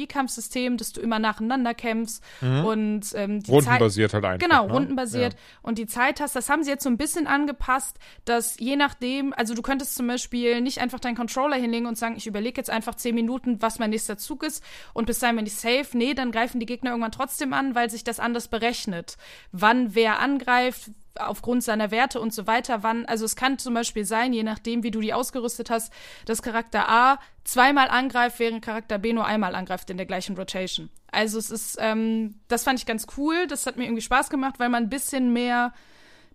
ATB-Kampfsystem, 0.00 0.76
dass 0.76 0.92
du 0.92 1.00
immer 1.00 1.18
nacheinander 1.18 1.74
kämpfst 1.74 2.22
Mhm. 2.40 2.64
und 2.64 3.06
ähm, 3.14 3.42
die 3.42 3.50
Rundenbasiert 3.50 4.14
halt 4.14 4.24
einfach. 4.24 4.46
Genau, 4.46 4.66
ne? 4.66 4.72
rundenbasiert. 4.72 5.32
Ja. 5.34 5.38
Und 5.62 5.78
die 5.78 5.86
Zeit 5.86 6.20
hast, 6.20 6.36
das 6.36 6.48
haben 6.48 6.62
sie 6.62 6.70
jetzt 6.70 6.84
so 6.84 6.90
ein 6.90 6.96
bisschen 6.96 7.26
angepasst, 7.26 7.98
dass 8.24 8.58
je 8.58 8.76
nachdem, 8.76 9.32
also 9.32 9.54
du 9.54 9.62
könntest 9.62 9.94
zum 9.96 10.06
Beispiel 10.06 10.60
nicht 10.60 10.78
einfach 10.80 11.00
deinen 11.00 11.16
Controller 11.16 11.56
hinlegen 11.56 11.86
und 11.86 11.98
sagen, 11.98 12.16
ich 12.16 12.26
überlege 12.26 12.60
jetzt 12.60 12.70
einfach 12.70 12.94
zehn 12.94 13.14
Minuten, 13.14 13.60
was 13.62 13.78
mein 13.78 13.90
nächster 13.90 14.18
Zug 14.18 14.42
ist 14.42 14.62
und 14.92 15.06
bis 15.06 15.18
dahin 15.18 15.36
bin 15.36 15.46
ich 15.46 15.54
safe. 15.54 15.86
Nee, 15.94 16.14
dann 16.14 16.30
greifen 16.32 16.60
die 16.60 16.66
Gegner 16.66 16.90
irgendwann 16.90 17.12
trotzdem 17.12 17.52
an, 17.52 17.74
weil 17.74 17.90
sich 17.90 18.04
das 18.04 18.20
anders 18.20 18.48
berechnet. 18.48 19.16
Wann 19.52 19.94
wer 19.94 20.20
angreift, 20.20 20.90
aufgrund 21.20 21.62
seiner 21.62 21.90
Werte 21.90 22.20
und 22.20 22.32
so 22.32 22.46
weiter, 22.46 22.82
wann, 22.82 23.06
also 23.06 23.24
es 23.24 23.36
kann 23.36 23.58
zum 23.58 23.74
Beispiel 23.74 24.04
sein, 24.04 24.32
je 24.32 24.42
nachdem, 24.42 24.82
wie 24.82 24.90
du 24.90 25.00
die 25.00 25.12
ausgerüstet 25.12 25.70
hast, 25.70 25.92
dass 26.24 26.42
Charakter 26.42 26.88
A 26.88 27.18
zweimal 27.44 27.88
angreift, 27.88 28.38
während 28.38 28.64
Charakter 28.64 28.98
B 28.98 29.12
nur 29.12 29.26
einmal 29.26 29.54
angreift 29.54 29.90
in 29.90 29.96
der 29.96 30.06
gleichen 30.06 30.36
Rotation. 30.36 30.90
Also 31.10 31.38
es 31.38 31.50
ist, 31.50 31.78
ähm, 31.80 32.34
das 32.48 32.64
fand 32.64 32.78
ich 32.78 32.86
ganz 32.86 33.06
cool, 33.16 33.46
das 33.46 33.66
hat 33.66 33.76
mir 33.76 33.84
irgendwie 33.84 34.02
Spaß 34.02 34.30
gemacht, 34.30 34.56
weil 34.58 34.68
man 34.68 34.84
ein 34.84 34.90
bisschen 34.90 35.32
mehr 35.32 35.72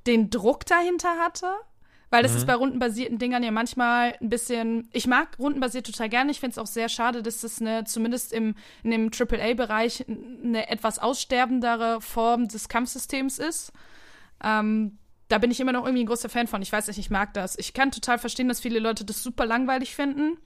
den 0.08 0.30
Druck 0.30 0.66
dahinter 0.66 1.18
hatte. 1.18 1.48
Weil 2.12 2.24
das 2.24 2.36
ist 2.36 2.46
bei 2.46 2.56
rundenbasierten 2.56 3.20
Dingern 3.20 3.42
ja 3.42 3.52
manchmal 3.52 4.18
ein 4.20 4.28
bisschen. 4.28 4.90
Ich 4.92 5.08
mag 5.08 5.30
rundenbasiert 5.40 5.86
total 5.86 6.10
gerne. 6.10 6.32
Ich 6.32 6.42
finde 6.42 6.52
es 6.52 6.58
auch 6.58 6.68
sehr 6.68 6.90
schade, 6.90 7.24
dass 7.24 7.40
das 7.40 7.62
eine, 7.62 7.86
zumindest 7.86 8.34
im, 8.34 8.56
in 8.84 8.92
dem 8.92 9.12
AAA-Bereich, 9.18 10.06
eine 10.10 10.70
etwas 10.70 11.00
aussterbendere 11.00 12.02
Form 12.02 12.50
des 12.50 12.68
Kampfsystems 12.68 13.40
ist. 13.40 13.72
Ähm, 14.44 14.98
da 15.28 15.38
bin 15.38 15.52
ich 15.52 15.60
immer 15.60 15.72
noch 15.72 15.86
irgendwie 15.86 16.04
ein 16.04 16.08
großer 16.08 16.30
Fan 16.30 16.48
von. 16.48 16.62
Ich 16.62 16.72
weiß 16.72 16.88
nicht, 16.88 17.00
ich 17.00 17.10
mag 17.10 17.34
das. 17.34 17.58
Ich 17.58 17.74
kann 17.74 17.92
total 17.92 18.20
verstehen, 18.20 18.48
dass 18.48 18.60
viele 18.60 18.80
Leute 18.80 19.06
das 19.06 19.24
super 19.24 19.46
langweilig 19.46 19.96
finden. 19.96 20.38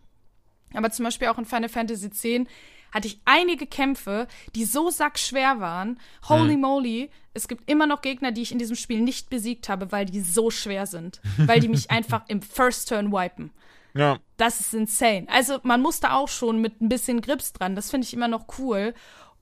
Aber 0.73 0.91
zum 0.91 1.05
Beispiel 1.05 1.27
auch 1.29 1.37
in 1.37 1.45
Final 1.45 1.69
Fantasy 1.69 2.07
X 2.07 2.49
hatte 2.91 3.07
ich 3.07 3.19
einige 3.25 3.67
Kämpfe, 3.67 4.27
die 4.55 4.63
so 4.63 4.89
sackschwer 4.89 5.59
waren. 5.59 5.99
Holy 6.29 6.55
moly, 6.55 7.09
es 7.33 7.47
gibt 7.47 7.69
immer 7.69 7.87
noch 7.87 8.01
Gegner, 8.01 8.31
die 8.31 8.41
ich 8.41 8.51
in 8.51 8.59
diesem 8.59 8.75
Spiel 8.75 9.01
nicht 9.01 9.29
besiegt 9.29 9.67
habe, 9.69 9.91
weil 9.91 10.05
die 10.05 10.21
so 10.21 10.49
schwer 10.49 10.85
sind. 10.85 11.19
weil 11.37 11.59
die 11.59 11.67
mich 11.67 11.89
einfach 11.91 12.23
im 12.27 12.41
First 12.41 12.89
Turn 12.89 13.11
wipen. 13.11 13.51
Ja. 13.95 14.19
Das 14.37 14.59
ist 14.59 14.73
insane. 14.73 15.25
Also 15.29 15.59
man 15.63 15.81
muss 15.81 15.99
da 15.99 16.15
auch 16.15 16.27
schon 16.27 16.59
mit 16.61 16.81
ein 16.81 16.89
bisschen 16.89 17.21
Grips 17.21 17.53
dran. 17.53 17.75
Das 17.75 17.89
finde 17.89 18.05
ich 18.05 18.13
immer 18.13 18.27
noch 18.27 18.45
cool. 18.59 18.93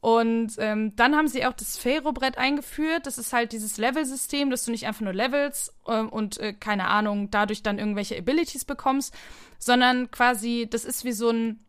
Und 0.04 0.56
ähm, 0.58 0.97
dann 0.97 1.16
haben 1.16 1.30
sie 1.30 1.45
auch 1.45 1.54
das 1.54 1.78
Ferrobrett 1.78 2.38
eingeführt. 2.38 3.06
Das 3.06 3.18
ist 3.18 3.32
halt 3.32 3.54
dieses 3.54 3.78
Level-System, 3.78 4.49
dass 4.49 4.66
du 4.66 4.72
nicht 4.72 4.86
einfach 4.86 4.99
nur 4.99 5.14
Levels 5.14 5.74
ähm, 5.88 6.10
und 6.10 6.38
äh, 6.41 6.51
keine 6.51 6.89
Ahnung, 6.89 7.32
dadurch 7.32 7.64
dann 7.64 7.80
irgendwelche 7.80 8.18
Abilities 8.18 8.66
bekommst, 8.66 9.16
sondern 9.60 10.12
quasi, 10.12 10.68
das 10.70 10.84
ist 10.84 11.06
wie 11.06 11.14
so 11.14 11.30
ein 11.30 11.64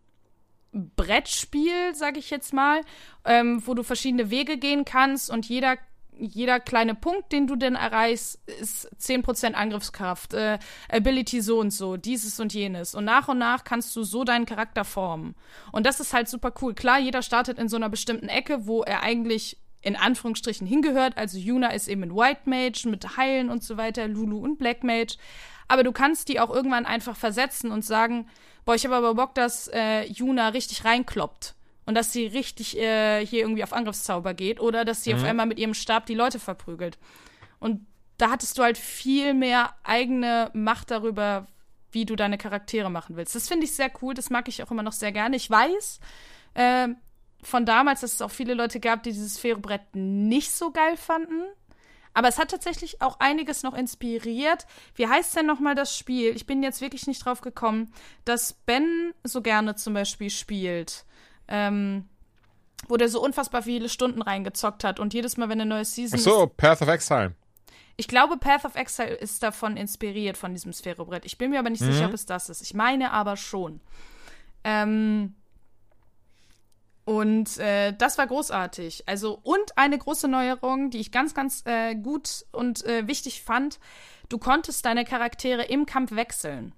Brettspiel, 0.73 1.95
sag 1.95 2.17
ich 2.17 2.31
jetzt 2.31 2.53
mal, 2.53 2.81
ähm, 3.25 3.63
wo 3.65 3.75
du 3.75 3.85
verschiedene 3.85 4.31
Wege 4.31 4.59
gehen 4.59 4.85
kannst 4.85 5.31
und 5.31 5.49
jeder 5.49 5.79
jeder 6.19 6.61
kleine 6.61 6.95
Punkt, 6.95 7.33
den 7.33 7.47
du 7.47 7.57
denn 7.57 7.75
erreichst, 7.75 8.39
ist 8.61 8.91
10% 9.01 9.53
Angriffskraft, 9.55 10.35
äh, 10.35 10.59
Ability 10.91 11.41
so 11.41 11.59
und 11.59 11.71
so, 11.71 11.97
dieses 11.97 12.41
und 12.41 12.55
jenes. 12.55 12.95
Und 12.95 13.05
nach 13.05 13.29
und 13.29 13.39
nach 13.39 13.65
kannst 13.65 13.95
du 13.97 14.03
so 14.03 14.25
deinen 14.25 14.47
Charakter 14.47 14.85
formen. 14.85 15.35
Und 15.73 15.87
das 15.87 16.01
ist 16.01 16.13
halt 16.13 16.29
super 16.29 16.53
cool. 16.63 16.75
Klar, 16.75 16.99
jeder 16.99 17.23
startet 17.23 17.59
in 17.59 17.69
so 17.69 17.77
einer 17.77 17.89
bestimmten 17.89 18.29
Ecke, 18.29 18.67
wo 18.67 18.83
er 18.83 19.03
eigentlich 19.03 19.59
in 19.83 19.97
Anführungsstrichen 19.97 20.67
hingehört. 20.67 21.17
Also 21.17 21.39
Yuna 21.39 21.69
ist 21.69 21.89
eben 21.89 22.03
ein 22.03 22.17
White 22.17 22.43
Mage 22.45 22.89
mit 22.89 23.17
Heilen 23.17 23.51
und 23.51 23.63
so 23.63 23.77
weiter, 23.77 24.09
Lulu 24.09 24.39
und 24.39 24.59
Black 24.59 24.83
Mage. 24.83 25.17
Aber 25.69 25.83
du 25.83 25.93
kannst 25.93 26.29
die 26.29 26.41
auch 26.41 26.51
irgendwann 26.51 26.87
einfach 26.87 27.17
versetzen 27.17 27.71
und 27.71 27.85
sagen, 27.85 28.27
boah, 28.65 28.75
ich 28.75 28.85
habe 28.85 28.97
aber 28.97 29.15
Bock, 29.15 29.35
dass 29.35 29.69
äh, 29.69 30.05
Yuna 30.07 30.49
richtig 30.49 30.85
reinkloppt 30.85 31.55
und 31.87 31.95
dass 31.95 32.13
sie 32.13 32.27
richtig 32.27 32.79
äh, 32.79 33.25
hier 33.25 33.41
irgendwie 33.41 33.63
auf 33.63 33.73
Angriffszauber 33.73 34.35
geht 34.35 34.61
oder 34.61 34.85
dass 34.85 35.05
sie 35.05 35.15
auf 35.15 35.23
einmal 35.23 35.47
mit 35.47 35.59
ihrem 35.59 35.75
Stab 35.75 36.07
die 36.07 36.15
Leute 36.15 36.39
verprügelt. 36.39 36.99
Und 37.59 37.87
da 38.17 38.31
hattest 38.31 38.59
du 38.59 38.63
halt 38.63 38.79
viel 38.79 39.35
mehr 39.35 39.75
eigene 39.83 40.51
Macht 40.55 40.91
darüber, 40.91 41.47
wie 41.91 42.05
du 42.05 42.17
deine 42.17 42.39
Charaktere 42.39 42.91
machen 42.91 43.17
willst. 43.17 43.35
Das 43.35 43.49
finde 43.49 43.65
ich 43.65 43.75
sehr 43.75 43.91
cool, 44.03 44.15
das 44.15 44.31
mag 44.31 44.49
ich 44.49 44.63
auch 44.63 44.71
immer 44.71 44.83
noch 44.83 44.93
sehr 44.93 45.13
gerne. 45.13 45.37
Ich 45.37 45.51
weiß 45.51 46.01
äh, 46.55 46.89
von 47.43 47.67
damals, 47.67 48.01
dass 48.01 48.15
es 48.15 48.23
auch 48.23 48.31
viele 48.31 48.55
Leute 48.55 48.81
gab, 48.81 49.03
die 49.03 49.13
dieses 49.13 49.39
Ferrobrett 49.39 49.83
nicht 49.95 50.51
so 50.53 50.71
geil 50.71 50.97
fanden. 50.97 51.43
Aber 52.17 52.29
es 52.29 52.39
hat 52.39 52.53
tatsächlich 52.53 53.03
auch 53.03 53.19
einiges 53.19 53.65
noch 53.65 53.75
inspiriert. 53.75 54.67
Wie 54.95 55.09
heißt 55.09 55.37
denn 55.37 55.47
nochmal 55.47 55.75
das 55.75 55.99
Spiel? 55.99 56.35
Ich 56.37 56.47
bin 56.47 56.63
jetzt 56.63 56.81
wirklich 56.81 57.09
nicht 57.09 57.25
drauf 57.25 57.41
gekommen, 57.41 57.93
dass 58.25 58.53
Ben 58.53 59.13
so 59.25 59.43
gerne 59.43 59.75
zum 59.75 59.95
Beispiel 59.95 60.31
spielt 60.31 61.05
ähm, 61.49 62.09
wo 62.89 62.97
der 62.97 63.09
so 63.09 63.23
unfassbar 63.23 63.63
viele 63.63 63.89
Stunden 63.89 64.23
reingezockt 64.23 64.85
hat 64.85 65.01
und 65.01 65.15
jedes 65.15 65.37
Mal, 65.37 65.49
wenn 65.49 65.61
eine 65.61 65.69
neue 65.69 65.85
Season 65.85 66.19
Ach 66.19 66.25
so, 66.25 66.45
ist. 66.45 66.57
Path 66.57 66.83
of 66.83 66.89
Exile. 66.89 67.35
Ich 67.97 68.09
glaube, 68.09 68.37
Path 68.37 68.65
of 68.65 68.75
Exile 68.75 69.15
ist 69.15 69.43
davon 69.43 69.77
inspiriert, 69.77 70.37
von 70.37 70.53
diesem 70.53 70.73
Sphärobrett. 70.73 71.25
Ich 71.25 71.39
bin 71.39 71.51
mir 71.51 71.61
aber 71.61 71.71
nicht 71.71 71.83
sicher, 71.83 72.07
ob 72.07 72.13
es 72.13 72.27
das 72.27 72.49
ist. 72.49 72.61
Ich 72.61 72.75
meine 72.75 73.13
aber 73.13 73.37
schon. 73.37 73.81
Ähm, 74.65 75.35
und 77.05 77.59
äh, 77.59 77.93
das 77.93 78.19
war 78.19 78.27
großartig. 78.27 79.05
Also, 79.07 79.39
und 79.43 79.77
eine 79.79 79.99
große 79.99 80.27
Neuerung, 80.27 80.91
die 80.91 80.99
ich 80.99 81.13
ganz, 81.13 81.35
ganz 81.35 81.63
äh, 81.67 81.95
gut 81.95 82.45
und 82.51 82.85
äh, 82.85 83.07
wichtig 83.07 83.43
fand. 83.43 83.79
Du 84.29 84.39
konntest 84.39 84.85
deine 84.87 85.05
Charaktere 85.05 85.65
im 85.65 85.87
Kampf 85.87 86.13
wechseln. 86.13 86.75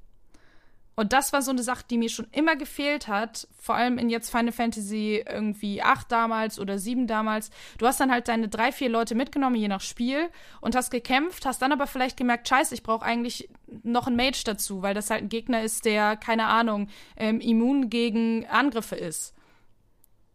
Und 0.99 1.13
das 1.13 1.35
war 1.35 1.43
so 1.43 1.51
eine 1.51 1.63
Sache, 1.63 1.85
die 1.91 1.99
mir 1.99 2.09
schon 2.09 2.27
immer 2.33 2.57
gefehlt 2.57 3.07
hat, 3.07 3.47
vor 3.61 3.75
allem 3.75 3.99
in 3.99 4.09
jetzt 4.09 4.31
Final 4.31 4.51
Fantasy 4.51 5.23
irgendwie 5.29 5.83
8 5.83 6.11
damals 6.11 6.59
oder 6.59 6.79
7 6.79 7.07
damals. 7.07 7.51
Du 7.77 7.87
hast 7.87 8.01
dann 8.01 8.11
halt 8.11 8.29
deine 8.29 8.49
drei, 8.49 8.73
vier 8.73 8.89
Leute 8.89 9.15
mitgenommen, 9.15 9.57
je 9.57 9.69
nach 9.69 9.83
Spiel, 9.83 10.31
und 10.63 10.75
hast 10.75 10.91
gekämpft, 10.91 11.45
hast 11.45 11.61
dann 11.61 11.73
aber 11.73 11.87
vielleicht 11.87 12.17
gemerkt, 12.17 12.49
scheiße, 12.49 12.75
ich 12.75 12.83
brauche 12.83 13.05
eigentlich 13.05 13.51
noch 13.83 14.07
einen 14.07 14.17
Mage 14.17 14.43
dazu, 14.47 14.81
weil 14.81 14.95
das 14.95 15.11
halt 15.11 15.25
ein 15.25 15.29
Gegner 15.29 15.63
ist, 15.63 15.85
der, 15.85 16.17
keine 16.17 16.47
Ahnung, 16.47 16.89
ähm, 17.19 17.41
immun 17.41 17.91
gegen 17.91 18.47
Angriffe 18.47 18.97
ist. 18.97 19.35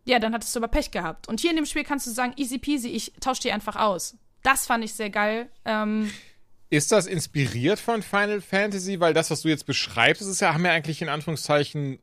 Ja, 0.06 0.20
dann 0.20 0.34
hattest 0.34 0.56
du 0.56 0.60
aber 0.60 0.68
Pech 0.68 0.92
gehabt. 0.92 1.28
Und 1.28 1.40
hier 1.40 1.50
in 1.50 1.56
dem 1.56 1.66
Spiel 1.66 1.84
kannst 1.84 2.06
du 2.06 2.12
sagen, 2.12 2.34
easy 2.36 2.60
peasy, 2.60 2.90
ich 2.90 3.14
tausche 3.20 3.42
die 3.42 3.52
einfach 3.52 3.78
aus. 3.78 4.16
Das 4.44 4.68
fand 4.68 4.84
ich 4.84 4.94
sehr 4.94 5.10
geil. 5.10 5.50
Ähm, 5.66 6.12
Ist 6.72 6.94
das 6.94 7.06
inspiriert 7.06 7.80
von 7.80 8.02
Final 8.02 8.40
Fantasy? 8.40 9.02
Weil 9.02 9.14
das, 9.14 9.30
was 9.30 9.42
du 9.42 9.50
jetzt 9.50 9.66
beschreibst, 9.66 10.22
ist 10.22 10.40
ja, 10.40 10.54
haben 10.54 10.66
ja 10.66 10.72
eigentlich 10.72 11.02
in 11.02 11.10
Anführungszeichen 11.10 12.00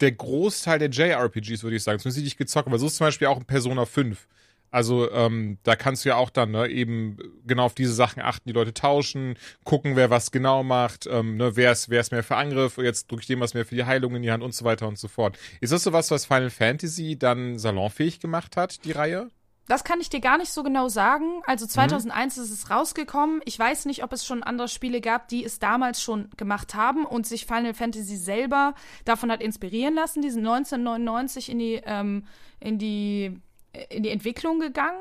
der 0.00 0.12
Großteil 0.12 0.78
der 0.78 0.90
JRPGs, 0.90 1.64
würde 1.64 1.74
ich 1.74 1.82
sagen, 1.82 1.98
zumindest 1.98 2.22
die 2.22 2.28
ich 2.28 2.36
gezockt 2.36 2.66
habe. 2.66 2.78
So 2.78 2.86
ist 2.86 2.96
zum 2.96 3.08
Beispiel 3.08 3.26
auch 3.26 3.38
in 3.38 3.46
Persona 3.46 3.84
5. 3.84 4.28
Also 4.70 5.10
ähm, 5.10 5.58
da 5.64 5.74
kannst 5.74 6.04
du 6.04 6.10
ja 6.10 6.16
auch 6.16 6.30
dann 6.30 6.52
ne, 6.52 6.68
eben 6.68 7.16
genau 7.46 7.64
auf 7.64 7.74
diese 7.74 7.92
Sachen 7.92 8.22
achten, 8.22 8.48
die 8.48 8.54
Leute 8.54 8.74
tauschen, 8.74 9.36
gucken, 9.64 9.96
wer 9.96 10.08
was 10.08 10.30
genau 10.30 10.62
macht, 10.62 11.08
ähm, 11.08 11.36
ne, 11.36 11.56
wer 11.56 11.72
ist 11.72 11.90
wer 11.90 12.00
ist 12.00 12.12
mehr 12.12 12.24
für 12.24 12.36
Angriff, 12.36 12.78
jetzt 12.78 13.10
drücke 13.10 13.22
ich 13.22 13.26
dem 13.28 13.40
was 13.40 13.54
mehr 13.54 13.64
für 13.64 13.76
die 13.76 13.84
Heilung 13.84 14.14
in 14.16 14.22
die 14.22 14.32
Hand 14.32 14.42
und 14.42 14.54
so 14.54 14.64
weiter 14.64 14.86
und 14.86 14.98
so 14.98 15.08
fort. 15.08 15.36
Ist 15.60 15.72
das 15.72 15.82
so 15.82 15.92
was, 15.92 16.10
was 16.10 16.26
Final 16.26 16.50
Fantasy 16.50 17.16
dann 17.16 17.58
salonfähig 17.58 18.20
gemacht 18.20 18.56
hat, 18.56 18.84
die 18.84 18.92
Reihe? 18.92 19.30
Das 19.66 19.82
kann 19.82 20.00
ich 20.00 20.10
dir 20.10 20.20
gar 20.20 20.36
nicht 20.36 20.52
so 20.52 20.62
genau 20.62 20.88
sagen. 20.88 21.42
Also 21.46 21.66
2001 21.66 22.36
ist 22.38 22.50
es 22.50 22.70
rausgekommen. 22.70 23.40
Ich 23.46 23.58
weiß 23.58 23.86
nicht, 23.86 24.04
ob 24.04 24.12
es 24.12 24.26
schon 24.26 24.42
andere 24.42 24.68
Spiele 24.68 25.00
gab, 25.00 25.28
die 25.28 25.44
es 25.44 25.58
damals 25.58 26.02
schon 26.02 26.28
gemacht 26.36 26.74
haben 26.74 27.06
und 27.06 27.26
sich 27.26 27.46
Final 27.46 27.72
Fantasy 27.72 28.16
selber 28.16 28.74
davon 29.04 29.30
hat 29.30 29.40
inspirieren 29.40 29.94
lassen. 29.94 30.20
Die 30.20 30.30
sind 30.30 30.46
1999 30.46 31.50
in 31.50 31.58
die, 31.58 31.80
ähm, 31.84 32.26
in 32.60 32.78
die, 32.78 33.40
in 33.88 34.02
die 34.02 34.10
Entwicklung 34.10 34.60
gegangen. 34.60 35.00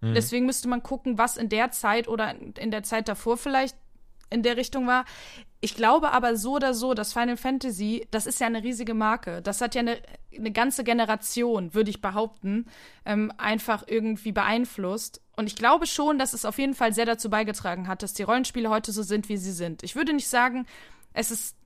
Deswegen 0.00 0.46
müsste 0.46 0.68
man 0.68 0.84
gucken, 0.84 1.18
was 1.18 1.36
in 1.36 1.48
der 1.48 1.72
Zeit 1.72 2.06
oder 2.06 2.32
in 2.58 2.70
der 2.70 2.84
Zeit 2.84 3.08
davor 3.08 3.36
vielleicht 3.36 3.76
in 4.30 4.44
der 4.44 4.56
Richtung 4.56 4.86
war. 4.86 5.04
Ich 5.60 5.74
glaube 5.74 6.12
aber 6.12 6.36
so 6.36 6.54
oder 6.54 6.72
so, 6.72 6.94
dass 6.94 7.12
Final 7.12 7.36
Fantasy, 7.36 8.06
das 8.12 8.26
ist 8.26 8.38
ja 8.38 8.46
eine 8.46 8.62
riesige 8.62 8.94
Marke. 8.94 9.42
Das 9.42 9.60
hat 9.60 9.74
ja 9.74 9.80
eine, 9.80 9.98
eine 10.36 10.52
ganze 10.52 10.84
Generation, 10.84 11.74
würde 11.74 11.90
ich 11.90 12.00
behaupten, 12.00 12.66
ähm, 13.04 13.32
einfach 13.38 13.82
irgendwie 13.88 14.30
beeinflusst. 14.30 15.20
Und 15.36 15.48
ich 15.48 15.56
glaube 15.56 15.86
schon, 15.86 16.18
dass 16.18 16.32
es 16.32 16.44
auf 16.44 16.58
jeden 16.58 16.74
Fall 16.74 16.92
sehr 16.92 17.06
dazu 17.06 17.28
beigetragen 17.28 17.88
hat, 17.88 18.04
dass 18.04 18.14
die 18.14 18.22
Rollenspiele 18.22 18.70
heute 18.70 18.92
so 18.92 19.02
sind, 19.02 19.28
wie 19.28 19.36
sie 19.36 19.52
sind. 19.52 19.82
Ich 19.82 19.96
würde 19.96 20.12
nicht 20.12 20.28
sagen, 20.28 20.64
es 21.12 21.32
ist 21.32 21.56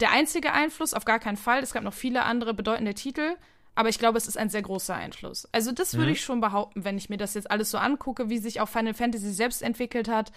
der 0.00 0.10
einzige 0.10 0.52
Einfluss, 0.52 0.92
auf 0.92 1.06
gar 1.06 1.18
keinen 1.18 1.36
Fall. 1.36 1.62
Es 1.62 1.72
gab 1.72 1.82
noch 1.82 1.94
viele 1.94 2.24
andere 2.24 2.52
bedeutende 2.52 2.94
Titel. 2.94 3.36
Aber 3.80 3.88
ich 3.88 3.98
glaube, 3.98 4.18
es 4.18 4.28
ist 4.28 4.36
ein 4.36 4.50
sehr 4.50 4.60
großer 4.60 4.94
Einfluss. 4.94 5.48
Also 5.52 5.72
das 5.72 5.96
würde 5.96 6.10
ich 6.10 6.20
schon 6.20 6.42
behaupten, 6.42 6.84
wenn 6.84 6.98
ich 6.98 7.08
mir 7.08 7.16
das 7.16 7.32
jetzt 7.32 7.50
alles 7.50 7.70
so 7.70 7.78
angucke, 7.78 8.28
wie 8.28 8.36
sich 8.36 8.60
auch 8.60 8.68
Final 8.68 8.92
Fantasy 8.92 9.32
selbst 9.32 9.62
entwickelt 9.62 10.06
hat, 10.06 10.32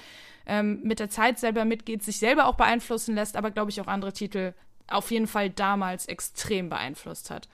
ähm, 0.45 0.79
mit 0.83 0.99
der 0.99 1.09
Zeit 1.09 1.39
selber 1.39 1.65
mitgeht, 1.65 2.03
sich 2.03 2.19
selber 2.19 2.45
auch 2.45 2.55
beeinflussen 2.55 3.15
lässt, 3.15 3.35
aber 3.35 3.51
glaube 3.51 3.69
ich 3.69 3.81
auch 3.81 3.87
andere 3.87 4.13
Titel 4.13 4.53
auf 4.87 5.11
jeden 5.11 5.27
Fall 5.27 5.49
damals 5.49 6.05
extrem 6.05 6.69
beeinflusst 6.69 7.31
hat. 7.31 7.49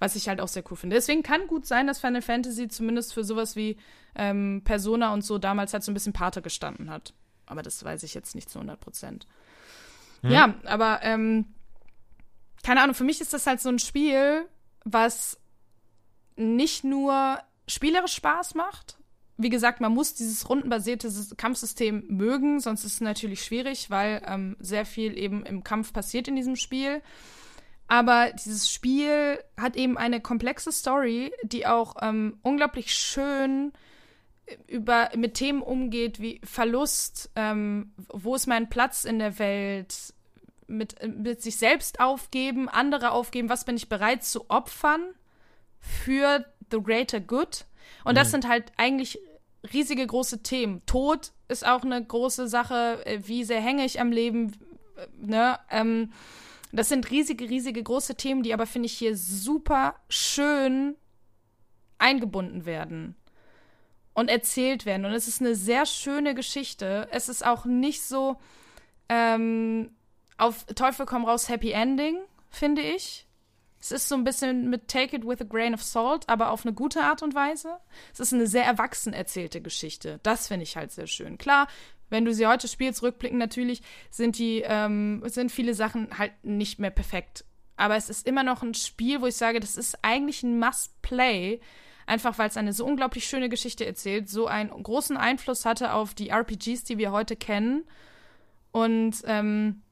Was 0.00 0.16
ich 0.16 0.28
halt 0.28 0.40
auch 0.40 0.48
sehr 0.48 0.64
cool 0.68 0.76
finde. 0.76 0.96
Deswegen 0.96 1.22
kann 1.22 1.46
gut 1.46 1.64
sein, 1.64 1.86
dass 1.86 2.00
Final 2.00 2.22
Fantasy 2.22 2.66
zumindest 2.66 3.14
für 3.14 3.22
sowas 3.22 3.54
wie 3.54 3.76
ähm, 4.16 4.62
Persona 4.64 5.14
und 5.14 5.22
so 5.22 5.38
damals 5.38 5.72
halt 5.72 5.84
so 5.84 5.92
ein 5.92 5.94
bisschen 5.94 6.12
Pate 6.12 6.42
gestanden 6.42 6.90
hat. 6.90 7.14
aber 7.46 7.62
das 7.62 7.84
weiß 7.84 8.02
ich 8.02 8.14
jetzt 8.14 8.34
nicht 8.34 8.50
zu 8.50 8.58
100 8.58 8.80
Prozent. 8.80 9.28
Hm. 10.22 10.32
Ja, 10.32 10.54
aber 10.64 11.04
ähm, 11.04 11.54
keine 12.64 12.82
Ahnung, 12.82 12.96
für 12.96 13.04
mich 13.04 13.20
ist 13.20 13.32
das 13.32 13.46
halt 13.46 13.60
so 13.60 13.68
ein 13.68 13.78
Spiel, 13.78 14.48
was 14.84 15.38
nicht 16.36 16.84
nur 16.84 17.38
spielerisch 17.66 18.14
Spaß 18.14 18.54
macht. 18.54 18.98
Wie 19.36 19.48
gesagt, 19.48 19.80
man 19.80 19.92
muss 19.92 20.14
dieses 20.14 20.48
rundenbasierte 20.48 21.10
Kampfsystem 21.36 22.04
mögen, 22.08 22.60
sonst 22.60 22.84
ist 22.84 22.94
es 22.94 23.00
natürlich 23.00 23.42
schwierig, 23.42 23.88
weil 23.90 24.22
ähm, 24.26 24.56
sehr 24.60 24.84
viel 24.84 25.16
eben 25.16 25.44
im 25.46 25.64
Kampf 25.64 25.92
passiert 25.92 26.28
in 26.28 26.36
diesem 26.36 26.56
Spiel. 26.56 27.02
Aber 27.88 28.30
dieses 28.32 28.70
Spiel 28.70 29.42
hat 29.56 29.76
eben 29.76 29.98
eine 29.98 30.20
komplexe 30.20 30.72
Story, 30.72 31.32
die 31.42 31.66
auch 31.66 31.96
ähm, 32.02 32.38
unglaublich 32.42 32.94
schön 32.94 33.72
über, 34.66 35.10
mit 35.16 35.34
Themen 35.34 35.62
umgeht 35.62 36.20
wie 36.20 36.40
Verlust, 36.44 37.30
ähm, 37.34 37.92
wo 38.08 38.34
ist 38.34 38.46
mein 38.46 38.68
Platz 38.68 39.04
in 39.04 39.18
der 39.18 39.38
Welt, 39.38 40.14
mit, 40.70 40.96
mit 41.06 41.42
sich 41.42 41.56
selbst 41.56 42.00
aufgeben, 42.00 42.68
andere 42.68 43.10
aufgeben, 43.10 43.48
was 43.48 43.64
bin 43.64 43.76
ich 43.76 43.88
bereit 43.88 44.24
zu 44.24 44.48
opfern 44.48 45.14
für 45.80 46.44
the 46.70 46.80
greater 46.82 47.20
good. 47.20 47.66
Und 48.04 48.16
das 48.16 48.28
mhm. 48.28 48.32
sind 48.32 48.48
halt 48.48 48.72
eigentlich 48.76 49.18
riesige 49.72 50.06
große 50.06 50.42
Themen. 50.42 50.82
Tod 50.86 51.32
ist 51.48 51.66
auch 51.66 51.82
eine 51.82 52.02
große 52.02 52.48
Sache, 52.48 53.04
äh, 53.04 53.20
wie 53.24 53.44
sehr 53.44 53.60
hänge 53.60 53.84
ich 53.84 54.00
am 54.00 54.12
Leben, 54.12 54.52
äh, 54.96 55.06
ne? 55.18 55.58
Ähm, 55.70 56.12
das 56.72 56.88
sind 56.88 57.10
riesige, 57.10 57.50
riesige 57.50 57.82
große 57.82 58.14
Themen, 58.14 58.44
die 58.44 58.54
aber, 58.54 58.64
finde 58.64 58.86
ich, 58.86 58.96
hier 58.96 59.16
super 59.16 59.96
schön 60.08 60.94
eingebunden 61.98 62.64
werden 62.64 63.16
und 64.14 64.28
erzählt 64.28 64.86
werden. 64.86 65.04
Und 65.04 65.12
es 65.12 65.26
ist 65.26 65.40
eine 65.40 65.56
sehr 65.56 65.84
schöne 65.84 66.34
Geschichte. 66.34 67.08
Es 67.10 67.28
ist 67.28 67.44
auch 67.44 67.64
nicht 67.64 68.02
so 68.02 68.36
ähm, 69.08 69.90
auf 70.40 70.64
Teufel 70.74 71.06
komm 71.06 71.24
raus 71.24 71.48
Happy 71.48 71.72
Ending, 71.72 72.18
finde 72.50 72.82
ich. 72.82 73.26
Es 73.80 73.92
ist 73.92 74.08
so 74.08 74.14
ein 74.14 74.24
bisschen 74.24 74.68
mit 74.68 74.88
Take 74.88 75.16
it 75.16 75.26
with 75.26 75.40
a 75.40 75.44
grain 75.44 75.72
of 75.72 75.82
salt, 75.82 76.28
aber 76.28 76.50
auf 76.50 76.66
eine 76.66 76.74
gute 76.74 77.02
Art 77.02 77.22
und 77.22 77.34
Weise. 77.34 77.78
Es 78.12 78.20
ist 78.20 78.34
eine 78.34 78.46
sehr 78.46 78.64
erwachsen 78.64 79.14
erzählte 79.14 79.62
Geschichte. 79.62 80.20
Das 80.22 80.48
finde 80.48 80.64
ich 80.64 80.76
halt 80.76 80.92
sehr 80.92 81.06
schön. 81.06 81.38
Klar, 81.38 81.66
wenn 82.10 82.26
du 82.26 82.34
sie 82.34 82.46
heute 82.46 82.68
spielst, 82.68 83.02
rückblicken 83.02 83.38
natürlich, 83.38 83.82
sind 84.10 84.38
die, 84.38 84.62
ähm, 84.66 85.22
sind 85.26 85.50
viele 85.50 85.74
Sachen 85.74 86.18
halt 86.18 86.32
nicht 86.42 86.78
mehr 86.78 86.90
perfekt. 86.90 87.44
Aber 87.76 87.96
es 87.96 88.10
ist 88.10 88.26
immer 88.26 88.42
noch 88.42 88.62
ein 88.62 88.74
Spiel, 88.74 89.22
wo 89.22 89.26
ich 89.26 89.36
sage, 89.36 89.60
das 89.60 89.76
ist 89.76 89.98
eigentlich 90.02 90.42
ein 90.42 90.58
Must-Play. 90.58 91.60
Einfach 92.04 92.36
weil 92.38 92.48
es 92.48 92.58
eine 92.58 92.74
so 92.74 92.84
unglaublich 92.84 93.24
schöne 93.24 93.48
Geschichte 93.48 93.86
erzählt, 93.86 94.28
so 94.28 94.46
einen 94.46 94.70
großen 94.70 95.16
Einfluss 95.16 95.64
hatte 95.64 95.94
auf 95.94 96.12
die 96.12 96.28
RPGs, 96.28 96.84
die 96.84 96.98
wir 96.98 97.12
heute 97.12 97.36
kennen. 97.36 97.84
Und 98.72 99.22
ähm, 99.24 99.82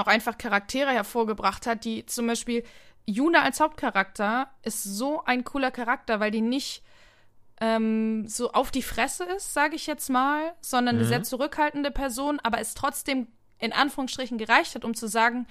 auch 0.00 0.06
einfach 0.06 0.38
Charaktere 0.38 0.90
hervorgebracht 0.90 1.66
hat, 1.66 1.84
die 1.84 2.06
zum 2.06 2.26
Beispiel 2.26 2.64
Juna 3.06 3.42
als 3.42 3.60
Hauptcharakter 3.60 4.50
ist 4.62 4.84
so 4.84 5.24
ein 5.24 5.44
cooler 5.44 5.70
Charakter, 5.70 6.20
weil 6.20 6.30
die 6.30 6.40
nicht 6.40 6.82
ähm, 7.60 8.26
so 8.26 8.52
auf 8.52 8.70
die 8.70 8.82
Fresse 8.82 9.24
ist, 9.24 9.54
sage 9.54 9.76
ich 9.76 9.86
jetzt 9.86 10.08
mal, 10.08 10.52
sondern 10.60 10.96
mhm. 10.96 11.00
eine 11.00 11.08
sehr 11.08 11.22
zurückhaltende 11.22 11.90
Person, 11.90 12.40
aber 12.42 12.60
es 12.60 12.74
trotzdem 12.74 13.28
in 13.58 13.72
Anführungsstrichen 13.72 14.38
gereicht 14.38 14.74
hat, 14.74 14.84
um 14.84 14.94
zu 14.94 15.06
sagen, 15.06 15.46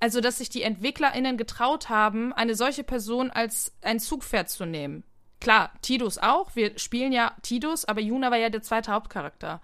also 0.00 0.20
dass 0.20 0.38
sich 0.38 0.48
die 0.48 0.62
EntwicklerInnen 0.62 1.36
getraut 1.36 1.88
haben, 1.88 2.32
eine 2.32 2.54
solche 2.54 2.84
Person 2.84 3.30
als 3.30 3.72
ein 3.82 4.00
Zugpferd 4.00 4.48
zu 4.48 4.64
nehmen. 4.64 5.04
Klar, 5.40 5.72
Tidus 5.82 6.18
auch. 6.18 6.54
Wir 6.54 6.78
spielen 6.78 7.12
ja 7.12 7.36
Tidus, 7.42 7.84
aber 7.84 8.00
Juna 8.00 8.30
war 8.30 8.38
ja 8.38 8.48
der 8.48 8.62
zweite 8.62 8.92
Hauptcharakter. 8.92 9.60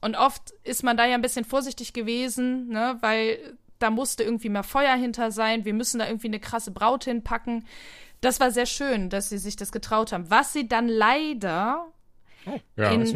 Und 0.00 0.16
oft 0.16 0.50
ist 0.64 0.82
man 0.82 0.96
da 0.96 1.04
ja 1.06 1.14
ein 1.14 1.22
bisschen 1.22 1.44
vorsichtig 1.44 1.92
gewesen, 1.92 2.68
ne, 2.68 2.96
weil 3.00 3.56
da 3.78 3.90
musste 3.90 4.22
irgendwie 4.22 4.48
mehr 4.48 4.62
Feuer 4.62 4.94
hinter 4.94 5.30
sein. 5.30 5.64
Wir 5.64 5.74
müssen 5.74 5.98
da 5.98 6.06
irgendwie 6.06 6.28
eine 6.28 6.40
krasse 6.40 6.70
Braut 6.70 7.04
hinpacken. 7.04 7.66
Das 8.20 8.40
war 8.40 8.50
sehr 8.50 8.66
schön, 8.66 9.08
dass 9.08 9.30
sie 9.30 9.38
sich 9.38 9.56
das 9.56 9.72
getraut 9.72 10.12
haben. 10.12 10.30
Was 10.30 10.52
sie 10.52 10.68
dann 10.68 10.88
leider 10.88 11.86
oh, 12.46 12.58
ja, 12.76 12.90
in. 12.90 13.06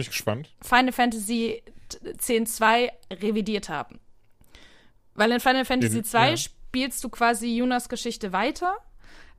Final 0.62 0.92
Fantasy 0.92 1.62
X-2 2.02 2.90
revidiert 3.12 3.68
haben. 3.68 4.00
Weil 5.14 5.32
in 5.32 5.40
Final 5.40 5.64
Fantasy 5.64 5.98
II 5.98 6.30
ja. 6.30 6.36
spielst 6.36 7.04
du 7.04 7.08
quasi 7.08 7.54
Junas 7.54 7.88
Geschichte 7.88 8.32
weiter. 8.32 8.74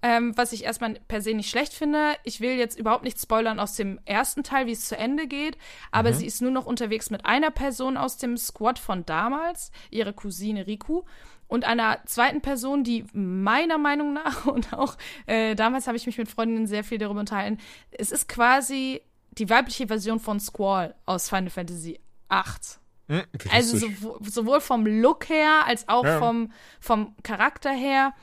Ähm, 0.02 0.38
was 0.38 0.52
ich 0.52 0.66
erstmal 0.66 1.00
per 1.08 1.22
se 1.22 1.34
nicht 1.34 1.50
schlecht 1.50 1.74
finde. 1.74 2.14
Ich 2.24 2.39
will 2.39 2.52
jetzt 2.52 2.78
überhaupt 2.78 3.04
nicht 3.04 3.20
spoilern 3.20 3.60
aus 3.60 3.76
dem 3.76 4.00
ersten 4.06 4.43
Teil, 4.43 4.68
wie 4.68 4.74
es 4.74 4.88
zu 4.88 4.96
Ende 4.96 5.26
geht, 5.26 5.58
aber 5.91 6.12
mhm. 6.12 6.16
sie 6.16 6.28
ist 6.28 6.41
nur 6.43 6.52
noch 6.52 6.68
unterwegs 6.68 7.10
mit 7.10 7.26
einer 7.26 7.50
Person 7.50 7.98
aus 7.98 8.18
dem 8.18 8.38
Squad 8.38 8.78
von 8.78 9.06
damals, 9.06 9.72
ihre 9.89 10.14
Cousine 10.14 10.68
Riku 10.68 11.04
und 11.48 11.66
einer 11.66 12.00
zweiten 12.06 12.41
Person, 12.41 12.84
die 12.84 13.06
meiner 13.14 13.78
Meinung 13.78 14.14
nach 14.14 14.46
und 14.48 14.74
auch 14.74 14.98
äh, 15.26 15.56
damals 15.56 15.88
habe 15.88 15.98
ich 15.98 16.06
mich 16.06 16.18
mit 16.18 16.30
Freundinnen 16.30 16.68
sehr 16.68 16.84
viel 16.84 16.98
darüber 16.98 17.20
unterhalten. 17.20 17.60
Es 17.91 18.12
ist 18.12 18.28
quasi 18.28 19.02
die 19.32 19.50
weibliche 19.50 19.88
Version 19.88 20.20
von 20.20 20.39
Squall 20.39 20.96
aus 21.06 21.30
Final 21.30 21.50
Fantasy 21.50 22.00
VIII. 22.30 22.80
Hm, 23.08 23.24
also 23.52 23.78
sowohl, 23.78 24.18
sowohl 24.24 24.62
vom 24.62 24.86
Look 24.86 25.30
her 25.30 25.66
als 25.68 25.88
auch 25.88 26.06
ja. 26.06 26.18
vom, 26.20 26.52
vom 26.80 27.16
Charakter 27.22 27.72
her. 27.72 28.14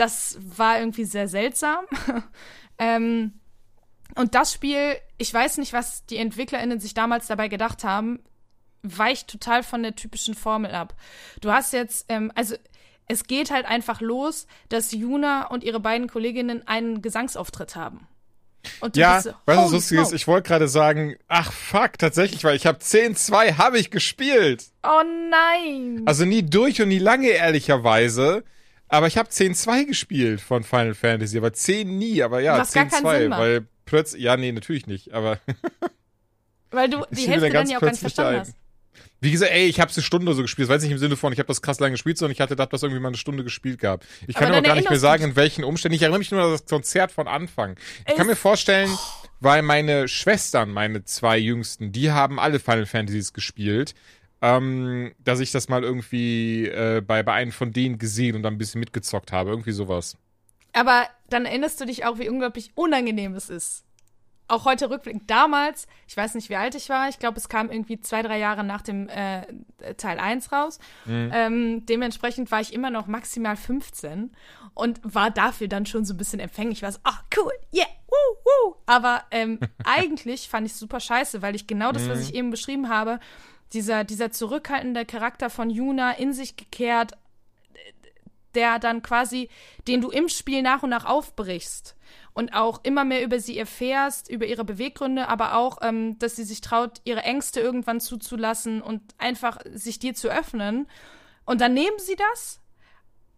Das 0.00 0.38
war 0.40 0.78
irgendwie 0.78 1.04
sehr 1.04 1.28
seltsam. 1.28 1.84
ähm, 2.78 3.34
und 4.16 4.34
das 4.34 4.52
Spiel, 4.52 4.96
ich 5.18 5.32
weiß 5.32 5.58
nicht, 5.58 5.72
was 5.72 6.04
die 6.06 6.16
EntwicklerInnen 6.16 6.80
sich 6.80 6.94
damals 6.94 7.26
dabei 7.26 7.48
gedacht 7.48 7.84
haben 7.84 8.20
weicht 8.82 9.28
total 9.28 9.62
von 9.62 9.82
der 9.82 9.94
typischen 9.94 10.34
Formel 10.34 10.72
ab. 10.72 10.94
Du 11.40 11.50
hast 11.52 11.72
jetzt, 11.72 12.06
ähm, 12.08 12.32
also 12.34 12.56
es 13.06 13.24
geht 13.24 13.50
halt 13.50 13.66
einfach 13.66 14.00
los, 14.00 14.46
dass 14.68 14.92
Juna 14.92 15.46
und 15.48 15.64
ihre 15.64 15.80
beiden 15.80 16.08
Kolleginnen 16.08 16.66
einen 16.66 17.02
Gesangsauftritt 17.02 17.76
haben. 17.76 18.06
Und 18.80 18.96
ja, 18.96 19.16
bist, 19.16 19.34
was 19.46 19.56
das 19.56 19.72
lustig 19.72 19.98
ist, 20.00 20.12
ich 20.12 20.26
wollte 20.28 20.48
gerade 20.48 20.68
sagen, 20.68 21.16
ach 21.28 21.50
fuck, 21.50 21.98
tatsächlich, 21.98 22.44
weil 22.44 22.56
ich 22.56 22.66
habe 22.66 22.78
10-2 22.78 23.56
habe 23.56 23.78
ich 23.78 23.90
gespielt. 23.90 24.66
Oh 24.82 25.02
nein. 25.30 26.02
Also 26.04 26.26
nie 26.26 26.42
durch 26.42 26.80
und 26.82 26.88
nie 26.88 26.98
lange, 26.98 27.28
ehrlicherweise. 27.28 28.44
Aber 28.92 29.06
ich 29.06 29.16
habe 29.16 29.28
10-2 29.28 29.86
gespielt 29.86 30.40
von 30.40 30.64
Final 30.64 30.94
Fantasy, 30.94 31.38
aber 31.38 31.52
10 31.52 31.96
nie, 31.96 32.22
aber 32.24 32.40
ja, 32.40 32.60
10-2, 32.60 33.30
weil 33.30 33.66
plötzlich, 33.84 34.20
ja, 34.20 34.36
nee, 34.36 34.50
natürlich 34.50 34.88
nicht, 34.88 35.12
aber. 35.12 35.38
weil 36.72 36.90
du 36.90 37.04
die 37.10 37.28
Hälfte 37.28 37.50
dann 37.50 37.68
ja 37.68 37.76
auch 37.76 37.80
gar 37.80 37.90
nicht 37.90 38.00
verstanden 38.00 38.40
hast. 38.40 38.54
Wie 39.20 39.30
gesagt, 39.30 39.52
ey, 39.52 39.66
ich 39.66 39.80
habe 39.80 39.92
eine 39.92 40.02
Stunde 40.02 40.34
so 40.34 40.42
gespielt. 40.42 40.68
Das 40.68 40.76
weiß 40.76 40.82
nicht 40.82 40.92
im 40.92 40.98
Sinne 40.98 41.16
von, 41.16 41.32
ich 41.32 41.38
habe 41.38 41.46
das 41.46 41.62
krass 41.62 41.78
lange 41.78 41.92
gespielt, 41.92 42.18
sondern 42.18 42.32
ich 42.32 42.40
hatte 42.40 42.56
das, 42.56 42.68
das 42.70 42.82
irgendwie 42.82 43.00
mal 43.00 43.08
eine 43.08 43.16
Stunde 43.16 43.44
gespielt 43.44 43.78
gehabt. 43.78 44.06
Ich 44.26 44.34
kann 44.34 44.50
aber 44.50 44.62
gar 44.62 44.74
nicht 44.74 44.88
mehr 44.88 44.98
sagen, 44.98 45.22
in 45.22 45.36
welchen 45.36 45.62
Umständen. 45.62 45.94
Ich 45.94 46.02
erinnere 46.02 46.18
mich 46.18 46.30
nur 46.30 46.42
an 46.42 46.50
das 46.50 46.64
Konzert 46.64 47.12
von 47.12 47.28
Anfang. 47.28 47.76
Ich 48.08 48.16
kann 48.16 48.26
mir 48.26 48.36
vorstellen, 48.36 48.90
weil 49.38 49.62
meine 49.62 50.08
Schwestern, 50.08 50.70
meine 50.70 51.04
zwei 51.04 51.38
Jüngsten, 51.38 51.92
die 51.92 52.10
haben 52.10 52.40
alle 52.40 52.58
Final 52.58 52.86
Fantasies 52.86 53.32
gespielt, 53.34 53.94
ähm, 54.42 55.12
dass 55.18 55.40
ich 55.40 55.52
das 55.52 55.68
mal 55.68 55.82
irgendwie 55.82 56.66
äh, 56.66 57.00
bei, 57.00 57.22
bei 57.22 57.32
einem 57.32 57.52
von 57.52 57.72
denen 57.72 57.98
gesehen 57.98 58.36
und 58.36 58.42
dann 58.42 58.54
ein 58.54 58.58
bisschen 58.58 58.80
mitgezockt 58.80 59.32
habe. 59.32 59.50
Irgendwie 59.50 59.72
sowas. 59.72 60.16
Aber 60.72 61.06
dann 61.28 61.46
erinnerst 61.46 61.80
du 61.80 61.86
dich 61.86 62.04
auch, 62.04 62.18
wie 62.18 62.28
unglaublich 62.28 62.72
unangenehm 62.74 63.34
es 63.34 63.50
ist 63.50 63.84
auch 64.50 64.64
heute 64.64 64.90
rückblickend 64.90 65.30
damals, 65.30 65.86
ich 66.08 66.16
weiß 66.16 66.34
nicht, 66.34 66.50
wie 66.50 66.56
alt 66.56 66.74
ich 66.74 66.88
war, 66.88 67.08
ich 67.08 67.18
glaube, 67.18 67.38
es 67.38 67.48
kam 67.48 67.70
irgendwie 67.70 68.00
zwei, 68.00 68.22
drei 68.22 68.38
Jahre 68.38 68.64
nach 68.64 68.82
dem 68.82 69.08
äh, 69.08 69.42
Teil 69.96 70.18
1 70.18 70.52
raus. 70.52 70.78
Mhm. 71.04 71.30
Ähm, 71.32 71.86
dementsprechend 71.86 72.50
war 72.50 72.60
ich 72.60 72.72
immer 72.72 72.90
noch 72.90 73.06
maximal 73.06 73.56
15 73.56 74.32
und 74.74 75.00
war 75.02 75.30
dafür 75.30 75.68
dann 75.68 75.86
schon 75.86 76.04
so 76.04 76.14
ein 76.14 76.16
bisschen 76.16 76.40
empfänglich. 76.40 76.78
Ich 76.78 76.82
war 76.82 76.92
so, 76.92 76.98
ach, 77.04 77.22
oh, 77.22 77.40
cool, 77.40 77.52
yeah, 77.72 77.86
woo, 78.08 78.36
woo. 78.44 78.76
Aber 78.86 79.22
ähm, 79.30 79.60
eigentlich 79.84 80.48
fand 80.48 80.66
ich 80.66 80.72
es 80.72 80.78
super 80.78 81.00
scheiße, 81.00 81.42
weil 81.42 81.54
ich 81.54 81.66
genau 81.66 81.92
das, 81.92 82.04
mhm. 82.04 82.10
was 82.10 82.28
ich 82.28 82.34
eben 82.34 82.50
beschrieben 82.50 82.88
habe, 82.88 83.20
dieser, 83.72 84.04
dieser 84.04 84.30
zurückhaltende 84.30 85.04
Charakter 85.04 85.50
von 85.50 85.70
Juna 85.70 86.12
in 86.12 86.32
sich 86.32 86.56
gekehrt, 86.56 87.12
der 88.54 88.78
dann 88.78 89.02
quasi, 89.02 89.48
den 89.86 90.00
du 90.00 90.10
im 90.10 90.28
Spiel 90.28 90.62
nach 90.62 90.82
und 90.82 90.90
nach 90.90 91.04
aufbrichst 91.04 91.96
und 92.32 92.54
auch 92.54 92.80
immer 92.82 93.04
mehr 93.04 93.22
über 93.22 93.38
sie 93.40 93.58
erfährst, 93.58 94.28
über 94.28 94.46
ihre 94.46 94.64
Beweggründe, 94.64 95.28
aber 95.28 95.54
auch, 95.54 95.78
ähm, 95.82 96.18
dass 96.18 96.36
sie 96.36 96.44
sich 96.44 96.60
traut, 96.60 97.00
ihre 97.04 97.22
Ängste 97.22 97.60
irgendwann 97.60 98.00
zuzulassen 98.00 98.82
und 98.82 99.02
einfach 99.18 99.58
sich 99.72 99.98
dir 99.98 100.14
zu 100.14 100.28
öffnen. 100.28 100.88
Und 101.44 101.60
dann 101.60 101.74
nehmen 101.74 101.98
sie 101.98 102.16
das 102.16 102.60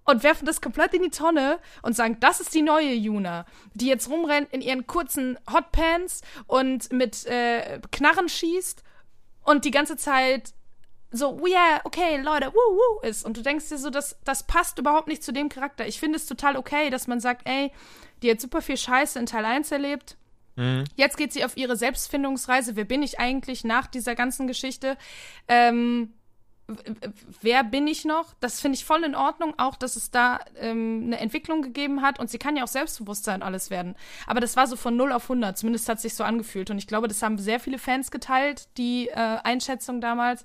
und 0.04 0.22
werfen 0.22 0.46
das 0.46 0.60
komplett 0.60 0.94
in 0.94 1.02
die 1.02 1.10
Tonne 1.10 1.58
und 1.82 1.94
sagen, 1.94 2.18
das 2.20 2.40
ist 2.40 2.54
die 2.54 2.62
neue 2.62 2.92
Juna, 2.92 3.46
die 3.74 3.86
jetzt 3.86 4.08
rumrennt 4.08 4.52
in 4.52 4.60
ihren 4.60 4.86
kurzen 4.86 5.38
Hotpants 5.50 6.22
und 6.46 6.92
mit 6.92 7.26
äh, 7.26 7.80
Knarren 7.90 8.28
schießt 8.28 8.82
und 9.42 9.64
die 9.64 9.70
ganze 9.70 9.96
Zeit 9.96 10.52
so, 11.12 11.38
oh 11.42 11.46
yeah, 11.46 11.80
okay, 11.84 12.16
Leute, 12.22 12.46
woo, 12.54 12.76
woo, 12.76 13.00
ist. 13.06 13.24
Und 13.24 13.36
du 13.36 13.42
denkst 13.42 13.68
dir 13.68 13.76
so, 13.76 13.90
das, 13.90 14.16
das 14.24 14.46
passt 14.46 14.78
überhaupt 14.78 15.08
nicht 15.08 15.22
zu 15.22 15.32
dem 15.32 15.50
Charakter. 15.50 15.86
Ich 15.86 16.00
finde 16.00 16.16
es 16.16 16.26
total 16.26 16.56
okay, 16.56 16.88
dass 16.88 17.06
man 17.06 17.20
sagt, 17.20 17.46
ey, 17.46 17.70
die 18.22 18.30
hat 18.30 18.40
super 18.40 18.62
viel 18.62 18.78
Scheiße 18.78 19.18
in 19.18 19.26
Teil 19.26 19.44
1 19.44 19.70
erlebt. 19.72 20.16
Mhm. 20.56 20.84
Jetzt 20.96 21.16
geht 21.18 21.32
sie 21.32 21.44
auf 21.44 21.56
ihre 21.56 21.76
Selbstfindungsreise. 21.76 22.76
Wer 22.76 22.84
bin 22.84 23.02
ich 23.02 23.20
eigentlich 23.20 23.62
nach 23.62 23.86
dieser 23.86 24.14
ganzen 24.14 24.46
Geschichte? 24.46 24.96
Ähm, 25.48 26.14
wer 27.40 27.64
bin 27.64 27.86
ich 27.86 28.04
noch? 28.04 28.34
Das 28.40 28.60
finde 28.60 28.76
ich 28.76 28.84
voll 28.84 29.04
in 29.04 29.14
Ordnung, 29.14 29.54
auch 29.58 29.76
dass 29.76 29.96
es 29.96 30.10
da 30.10 30.40
ähm, 30.56 31.04
eine 31.06 31.18
Entwicklung 31.18 31.62
gegeben 31.62 32.02
hat 32.02 32.18
und 32.18 32.30
sie 32.30 32.38
kann 32.38 32.56
ja 32.56 32.64
auch 32.64 32.68
Selbstbewusstsein 32.68 33.42
alles 33.42 33.70
werden. 33.70 33.94
Aber 34.26 34.40
das 34.40 34.56
war 34.56 34.66
so 34.66 34.76
von 34.76 34.96
0 34.96 35.12
auf 35.12 35.24
100, 35.24 35.56
zumindest 35.58 35.88
hat 35.88 36.00
sich 36.00 36.14
so 36.14 36.24
angefühlt 36.24 36.70
und 36.70 36.78
ich 36.78 36.86
glaube, 36.86 37.08
das 37.08 37.22
haben 37.22 37.38
sehr 37.38 37.60
viele 37.60 37.78
Fans 37.78 38.10
geteilt, 38.10 38.68
die 38.76 39.08
äh, 39.08 39.14
Einschätzung 39.14 40.00
damals. 40.00 40.44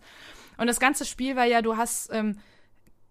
Und 0.58 0.68
das 0.68 0.80
ganze 0.80 1.06
Spiel 1.06 1.36
war 1.36 1.46
ja, 1.46 1.62
du 1.62 1.78
hast 1.78 2.12
ähm, 2.12 2.38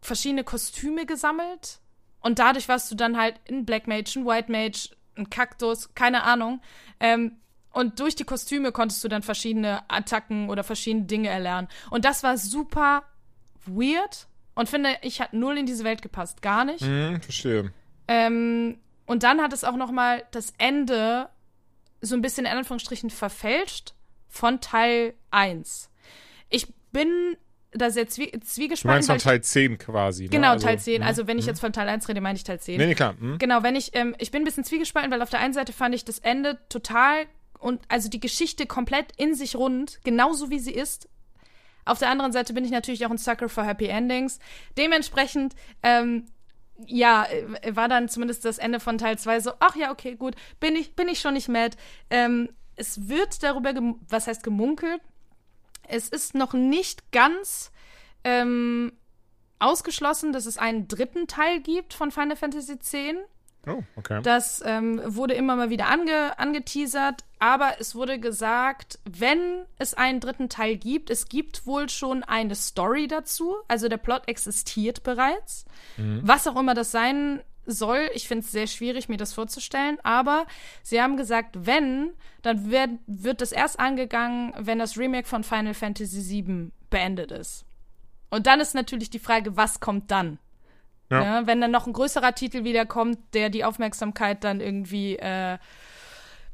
verschiedene 0.00 0.44
Kostüme 0.44 1.06
gesammelt 1.06 1.80
und 2.20 2.38
dadurch 2.38 2.68
warst 2.68 2.90
du 2.90 2.94
dann 2.94 3.16
halt 3.16 3.40
ein 3.48 3.64
Black 3.64 3.86
Mage, 3.86 4.14
ein 4.16 4.26
White 4.26 4.50
Mage, 4.50 4.90
ein 5.16 5.30
Kaktus, 5.30 5.94
keine 5.94 6.22
Ahnung. 6.24 6.60
Ähm, 7.00 7.36
und 7.76 8.00
durch 8.00 8.16
die 8.16 8.24
Kostüme 8.24 8.72
konntest 8.72 9.04
du 9.04 9.08
dann 9.08 9.22
verschiedene 9.22 9.82
Attacken 9.88 10.48
oder 10.48 10.64
verschiedene 10.64 11.04
Dinge 11.04 11.28
erlernen. 11.28 11.68
Und 11.90 12.04
das 12.04 12.22
war 12.22 12.38
super 12.38 13.04
weird 13.66 14.26
und 14.54 14.68
finde, 14.68 14.96
ich 15.02 15.20
hat 15.20 15.32
null 15.34 15.58
in 15.58 15.66
diese 15.66 15.84
Welt 15.84 16.00
gepasst, 16.00 16.40
gar 16.40 16.64
nicht. 16.64 16.80
Mhm, 16.82 17.20
verstehe. 17.20 17.72
Ähm, 18.08 18.78
und 19.04 19.22
dann 19.22 19.42
hat 19.42 19.52
es 19.52 19.62
auch 19.64 19.76
noch 19.76 19.90
mal 19.92 20.24
das 20.30 20.52
Ende 20.58 21.28
so 22.00 22.14
ein 22.14 22.22
bisschen 22.22 22.46
in 22.46 22.52
Anführungsstrichen 22.52 23.10
verfälscht 23.10 23.94
von 24.28 24.60
Teil 24.60 25.14
1. 25.30 25.90
Ich 26.48 26.72
bin 26.92 27.36
da 27.72 27.90
sehr 27.90 28.08
zwie 28.08 28.30
Du 28.30 28.40
zwiegespalten. 28.40 28.96
meinst 28.96 29.08
weil 29.10 29.20
von 29.20 29.30
Teil 29.30 29.40
10 29.42 29.76
quasi, 29.78 30.22
ne? 30.24 30.28
genau, 30.30 30.52
Also, 30.52 30.66
Teil 30.66 30.78
10. 30.78 31.02
mhm, 31.02 31.06
Also 31.06 31.26
wenn 31.26 31.38
ich 31.38 31.44
mhm. 31.44 31.48
jetzt 31.50 31.60
von 31.60 31.72
Teil 31.74 31.88
1 31.88 32.08
rede, 32.08 32.20
meine 32.22 32.36
ich 32.36 32.44
Teil 32.44 32.58
10. 32.60 32.78
Nee, 32.78 32.86
nee, 32.86 32.94
klar. 32.94 33.14
mhm. 33.18 33.38
Genau, 33.38 33.62
wenn 33.62 33.76
ich, 33.76 33.94
ähm, 33.94 34.14
ich 34.18 34.30
bin 34.30 34.42
ein 34.42 34.44
bisschen 34.44 34.64
zwiegespalten, 34.64 35.10
weil 35.10 35.20
auf 35.20 35.30
der 35.30 35.40
einen 35.40 35.52
Seite 35.52 35.72
fand 35.74 35.94
ich 35.94 36.04
das 36.04 36.18
Ende 36.20 36.58
total 36.70 37.26
und 37.66 37.82
also 37.88 38.08
die 38.08 38.20
Geschichte 38.20 38.64
komplett 38.64 39.06
in 39.16 39.34
sich 39.34 39.56
rund, 39.56 39.98
genauso 40.04 40.50
wie 40.50 40.60
sie 40.60 40.72
ist. 40.72 41.08
Auf 41.84 41.98
der 41.98 42.10
anderen 42.10 42.30
Seite 42.30 42.52
bin 42.52 42.64
ich 42.64 42.70
natürlich 42.70 43.04
auch 43.04 43.10
ein 43.10 43.18
Sucker 43.18 43.48
for 43.48 43.64
Happy 43.64 43.86
Endings. 43.86 44.38
Dementsprechend, 44.78 45.56
ähm, 45.82 46.26
ja, 46.86 47.24
äh, 47.24 47.74
war 47.74 47.88
dann 47.88 48.08
zumindest 48.08 48.44
das 48.44 48.58
Ende 48.58 48.78
von 48.78 48.98
Teil 48.98 49.18
2 49.18 49.40
so, 49.40 49.50
ach 49.58 49.74
ja, 49.74 49.90
okay, 49.90 50.14
gut, 50.14 50.36
bin 50.60 50.76
ich, 50.76 50.94
bin 50.94 51.08
ich 51.08 51.18
schon 51.18 51.34
nicht 51.34 51.48
mad. 51.48 51.76
Ähm, 52.08 52.50
es 52.76 53.08
wird 53.08 53.42
darüber, 53.42 53.74
was 54.08 54.28
heißt 54.28 54.44
gemunkelt, 54.44 55.00
es 55.88 56.08
ist 56.08 56.36
noch 56.36 56.52
nicht 56.52 57.10
ganz 57.10 57.72
ähm, 58.22 58.92
ausgeschlossen, 59.58 60.32
dass 60.32 60.46
es 60.46 60.56
einen 60.56 60.86
dritten 60.86 61.26
Teil 61.26 61.58
gibt 61.58 61.94
von 61.94 62.12
Final 62.12 62.36
Fantasy 62.36 62.74
X. 62.74 62.92
Oh, 63.66 63.82
okay. 63.96 64.20
Das 64.22 64.62
ähm, 64.64 65.00
wurde 65.04 65.34
immer 65.34 65.56
mal 65.56 65.70
wieder 65.70 65.88
ange 65.88 66.38
angeteasert, 66.38 67.24
aber 67.38 67.80
es 67.80 67.94
wurde 67.94 68.20
gesagt, 68.20 68.98
wenn 69.04 69.64
es 69.78 69.94
einen 69.94 70.20
dritten 70.20 70.48
Teil 70.48 70.76
gibt, 70.76 71.10
es 71.10 71.28
gibt 71.28 71.66
wohl 71.66 71.88
schon 71.88 72.22
eine 72.22 72.54
Story 72.54 73.08
dazu. 73.08 73.56
Also 73.66 73.88
der 73.88 73.96
Plot 73.96 74.28
existiert 74.28 75.02
bereits. 75.02 75.64
Was 76.22 76.46
auch 76.46 76.58
immer 76.58 76.74
das 76.74 76.90
sein 76.90 77.40
soll, 77.66 78.08
ich 78.14 78.28
finde 78.28 78.44
es 78.44 78.52
sehr 78.52 78.66
schwierig, 78.66 79.08
mir 79.08 79.16
das 79.16 79.32
vorzustellen. 79.32 79.98
Aber 80.02 80.46
sie 80.82 81.02
haben 81.02 81.16
gesagt, 81.16 81.66
wenn, 81.66 82.12
dann 82.42 82.70
wird, 82.70 82.90
wird 83.06 83.40
das 83.40 83.52
erst 83.52 83.80
angegangen, 83.80 84.54
wenn 84.58 84.78
das 84.78 84.96
Remake 84.96 85.26
von 85.26 85.42
Final 85.42 85.74
Fantasy 85.74 86.44
VII 86.44 86.70
beendet 86.90 87.32
ist. 87.32 87.64
Und 88.30 88.46
dann 88.46 88.60
ist 88.60 88.74
natürlich 88.74 89.10
die 89.10 89.18
Frage, 89.18 89.56
was 89.56 89.80
kommt 89.80 90.10
dann? 90.10 90.38
Ja. 91.10 91.22
Ja, 91.22 91.46
wenn 91.46 91.60
dann 91.60 91.70
noch 91.70 91.86
ein 91.86 91.92
größerer 91.92 92.34
Titel 92.34 92.64
wiederkommt, 92.64 93.18
der 93.32 93.48
die 93.48 93.64
Aufmerksamkeit 93.64 94.42
dann 94.42 94.60
irgendwie 94.60 95.16
äh, 95.16 95.58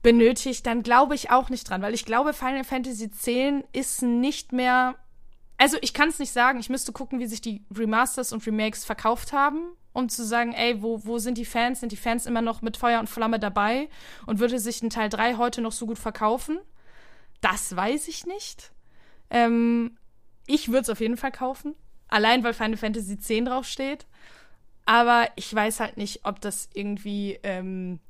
benötigt, 0.02 0.66
dann 0.66 0.82
glaube 0.82 1.14
ich 1.14 1.30
auch 1.30 1.48
nicht 1.48 1.68
dran, 1.68 1.80
weil 1.80 1.94
ich 1.94 2.04
glaube, 2.04 2.34
Final 2.34 2.64
Fantasy 2.64 3.04
X 3.04 3.26
ist 3.72 4.02
nicht 4.02 4.52
mehr. 4.52 4.96
Also 5.56 5.78
ich 5.80 5.94
kann 5.94 6.08
es 6.08 6.18
nicht 6.18 6.32
sagen, 6.32 6.58
ich 6.58 6.68
müsste 6.68 6.92
gucken, 6.92 7.20
wie 7.20 7.26
sich 7.26 7.40
die 7.40 7.64
Remasters 7.74 8.32
und 8.32 8.46
Remakes 8.46 8.84
verkauft 8.84 9.32
haben, 9.32 9.60
um 9.92 10.08
zu 10.08 10.24
sagen, 10.24 10.52
ey, 10.52 10.82
wo, 10.82 11.04
wo 11.04 11.18
sind 11.18 11.38
die 11.38 11.44
Fans? 11.44 11.80
Sind 11.80 11.92
die 11.92 11.96
Fans 11.96 12.26
immer 12.26 12.42
noch 12.42 12.62
mit 12.62 12.76
Feuer 12.76 12.98
und 12.98 13.08
Flamme 13.08 13.38
dabei? 13.38 13.88
Und 14.26 14.40
würde 14.40 14.58
sich 14.58 14.82
ein 14.82 14.90
Teil 14.90 15.08
3 15.08 15.36
heute 15.36 15.60
noch 15.60 15.72
so 15.72 15.86
gut 15.86 15.98
verkaufen? 15.98 16.58
Das 17.40 17.74
weiß 17.74 18.08
ich 18.08 18.26
nicht. 18.26 18.72
Ähm, 19.30 19.96
ich 20.46 20.68
würde 20.68 20.80
es 20.80 20.90
auf 20.90 21.00
jeden 21.00 21.16
Fall 21.16 21.32
kaufen. 21.32 21.74
Allein 22.08 22.42
weil 22.44 22.54
Final 22.54 22.76
Fantasy 22.76 23.14
X 23.14 23.28
draufsteht. 23.44 24.06
Aber 24.84 25.28
ich 25.36 25.54
weiß 25.54 25.80
halt 25.80 25.96
nicht, 25.96 26.24
ob 26.24 26.40
das 26.40 26.68
irgendwie 26.74 27.38
ähm, 27.42 28.00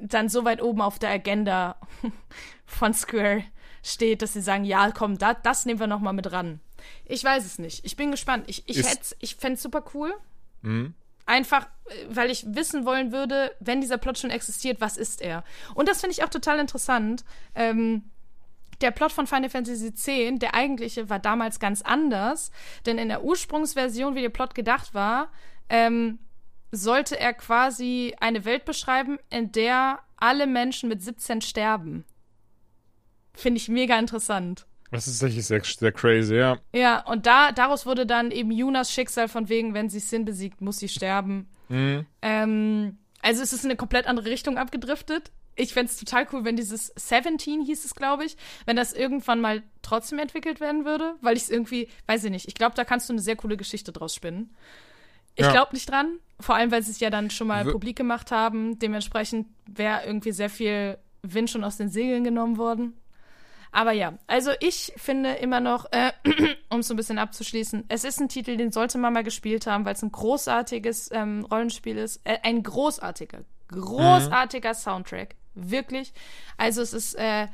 dann 0.00 0.28
so 0.28 0.44
weit 0.44 0.60
oben 0.62 0.80
auf 0.80 0.98
der 0.98 1.10
Agenda 1.10 1.76
von 2.66 2.92
Square 2.94 3.44
steht, 3.82 4.22
dass 4.22 4.32
sie 4.32 4.40
sagen, 4.40 4.64
ja, 4.64 4.90
komm, 4.90 5.18
da, 5.18 5.34
das 5.34 5.66
nehmen 5.66 5.78
wir 5.80 5.86
noch 5.86 6.00
mal 6.00 6.12
mit 6.12 6.32
ran. 6.32 6.60
Ich 7.04 7.22
weiß 7.22 7.44
es 7.44 7.58
nicht. 7.58 7.84
Ich 7.84 7.96
bin 7.96 8.10
gespannt. 8.10 8.44
Ich, 8.48 8.64
ich, 8.68 8.78
hätt's- 8.86 9.16
ich 9.20 9.36
fände 9.36 9.54
es 9.54 9.62
super 9.62 9.84
cool. 9.94 10.12
Mhm. 10.62 10.94
Einfach, 11.26 11.66
äh, 11.86 11.92
weil 12.08 12.30
ich 12.30 12.44
wissen 12.48 12.84
wollen 12.84 13.12
würde, 13.12 13.54
wenn 13.60 13.80
dieser 13.80 13.98
Plot 13.98 14.18
schon 14.18 14.30
existiert, 14.30 14.80
was 14.80 14.96
ist 14.96 15.22
er? 15.22 15.44
Und 15.74 15.88
das 15.88 16.00
finde 16.00 16.12
ich 16.12 16.24
auch 16.24 16.28
total 16.30 16.58
interessant. 16.58 17.24
Ähm, 17.54 18.02
der 18.84 18.90
Plot 18.90 19.12
von 19.12 19.26
Final 19.26 19.48
Fantasy 19.48 19.88
X, 19.88 20.04
der 20.38 20.54
eigentliche, 20.54 21.08
war 21.08 21.18
damals 21.18 21.58
ganz 21.58 21.82
anders, 21.82 22.50
denn 22.86 22.98
in 22.98 23.08
der 23.08 23.24
Ursprungsversion, 23.24 24.14
wie 24.14 24.20
der 24.20 24.28
Plot 24.28 24.54
gedacht 24.54 24.94
war, 24.94 25.32
ähm, 25.68 26.18
sollte 26.70 27.18
er 27.18 27.32
quasi 27.32 28.14
eine 28.20 28.44
Welt 28.44 28.64
beschreiben, 28.64 29.18
in 29.30 29.52
der 29.52 30.00
alle 30.16 30.46
Menschen 30.46 30.88
mit 30.88 31.02
17 31.02 31.40
sterben. 31.40 32.04
Finde 33.32 33.58
ich 33.58 33.68
mega 33.68 33.98
interessant. 33.98 34.66
Das 34.90 35.08
ist 35.08 35.18
tatsächlich 35.18 35.46
sehr, 35.46 35.62
sehr 35.64 35.92
crazy, 35.92 36.36
ja. 36.36 36.58
Ja, 36.72 37.04
und 37.06 37.26
da, 37.26 37.52
daraus 37.52 37.86
wurde 37.86 38.06
dann 38.06 38.30
eben 38.30 38.50
Yunas 38.50 38.92
Schicksal 38.92 39.28
von 39.28 39.48
wegen, 39.48 39.74
wenn 39.74 39.88
sie 39.88 39.98
Sin 39.98 40.24
besiegt, 40.24 40.60
muss 40.60 40.78
sie 40.78 40.88
sterben. 40.88 41.48
Mhm. 41.68 42.06
Ähm, 42.22 42.98
also 43.22 43.42
es 43.42 43.52
ist 43.52 43.64
in 43.64 43.70
eine 43.70 43.76
komplett 43.76 44.06
andere 44.06 44.26
Richtung 44.26 44.58
abgedriftet. 44.58 45.32
Ich 45.56 45.72
fänd's 45.72 45.96
total 45.96 46.26
cool, 46.32 46.44
wenn 46.44 46.56
dieses 46.56 46.92
17 46.96 47.62
hieß 47.62 47.84
es, 47.84 47.94
glaube 47.94 48.24
ich, 48.24 48.36
wenn 48.66 48.76
das 48.76 48.92
irgendwann 48.92 49.40
mal 49.40 49.62
trotzdem 49.82 50.18
entwickelt 50.18 50.60
werden 50.60 50.84
würde, 50.84 51.14
weil 51.20 51.36
ich 51.36 51.44
es 51.44 51.50
irgendwie, 51.50 51.88
weiß 52.06 52.24
ich 52.24 52.30
nicht, 52.30 52.48
ich 52.48 52.54
glaube, 52.54 52.74
da 52.74 52.84
kannst 52.84 53.08
du 53.08 53.12
eine 53.12 53.22
sehr 53.22 53.36
coole 53.36 53.56
Geschichte 53.56 53.92
draus 53.92 54.14
spinnen. 54.14 54.54
Ich 55.36 55.44
Ja. 55.44 55.52
glaube 55.52 55.72
nicht 55.74 55.90
dran, 55.90 56.18
vor 56.40 56.54
allem, 56.54 56.70
weil 56.70 56.82
sie 56.82 56.90
es 56.92 57.00
ja 57.00 57.10
dann 57.10 57.30
schon 57.30 57.46
mal 57.48 57.66
W- 57.66 57.72
publik 57.72 57.96
gemacht 57.96 58.30
haben. 58.30 58.78
Dementsprechend 58.78 59.48
wäre 59.66 60.04
irgendwie 60.06 60.32
sehr 60.32 60.50
viel 60.50 60.98
Wind 61.22 61.50
schon 61.50 61.64
aus 61.64 61.76
den 61.76 61.88
Segeln 61.88 62.22
genommen 62.24 62.56
worden. 62.58 63.00
Aber 63.72 63.90
ja, 63.90 64.16
also 64.28 64.52
ich 64.60 64.92
finde 64.96 65.32
immer 65.34 65.58
noch, 65.58 65.86
äh, 65.90 66.12
um 66.68 66.78
es 66.80 66.86
so 66.86 66.94
ein 66.94 66.96
bisschen 66.96 67.18
abzuschließen, 67.18 67.84
es 67.88 68.04
ist 68.04 68.20
ein 68.20 68.28
Titel, 68.28 68.56
den 68.56 68.70
sollte 68.70 68.98
man 68.98 69.12
mal 69.12 69.24
gespielt 69.24 69.66
haben, 69.66 69.84
weil 69.84 69.94
es 69.94 70.02
ein 70.02 70.12
großartiges 70.12 71.10
ähm, 71.12 71.44
Rollenspiel 71.50 71.98
ist. 71.98 72.20
Äh, 72.22 72.38
ein 72.44 72.62
großartiger, 72.62 73.40
großartiger 73.68 74.74
Soundtrack. 74.74 75.34
Wirklich. 75.54 76.12
Also 76.56 76.82
es 76.82 76.92
ist 76.92 77.14
äh, 77.14 77.48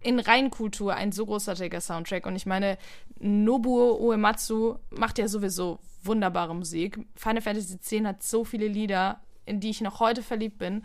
in 0.00 0.20
Reinkultur 0.20 0.94
ein 0.94 1.12
so 1.12 1.26
großartiger 1.26 1.80
Soundtrack. 1.80 2.26
Und 2.26 2.36
ich 2.36 2.46
meine, 2.46 2.78
Nobuo 3.18 3.98
Uematsu 3.98 4.76
macht 4.90 5.18
ja 5.18 5.28
sowieso 5.28 5.80
wunderbare 6.02 6.54
Musik. 6.54 7.00
Final 7.16 7.42
Fantasy 7.42 7.74
X 7.74 8.06
hat 8.06 8.22
so 8.22 8.44
viele 8.44 8.68
Lieder, 8.68 9.20
in 9.44 9.60
die 9.60 9.70
ich 9.70 9.80
noch 9.80 10.00
heute 10.00 10.22
verliebt 10.22 10.58
bin. 10.58 10.84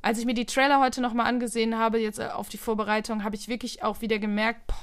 Als 0.00 0.18
ich 0.18 0.26
mir 0.26 0.34
die 0.34 0.46
Trailer 0.46 0.80
heute 0.80 1.00
noch 1.00 1.12
mal 1.12 1.24
angesehen 1.24 1.78
habe, 1.78 1.98
jetzt 1.98 2.18
äh, 2.18 2.28
auf 2.28 2.48
die 2.48 2.58
Vorbereitung, 2.58 3.24
habe 3.24 3.36
ich 3.36 3.48
wirklich 3.48 3.82
auch 3.82 4.00
wieder 4.00 4.18
gemerkt, 4.18 4.66
boah, 4.66 4.76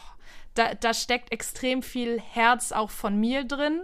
da, 0.53 0.73
da 0.73 0.93
steckt 0.93 1.31
extrem 1.31 1.81
viel 1.81 2.19
Herz 2.19 2.71
auch 2.71 2.89
von 2.89 3.19
mir 3.19 3.43
drin. 3.43 3.81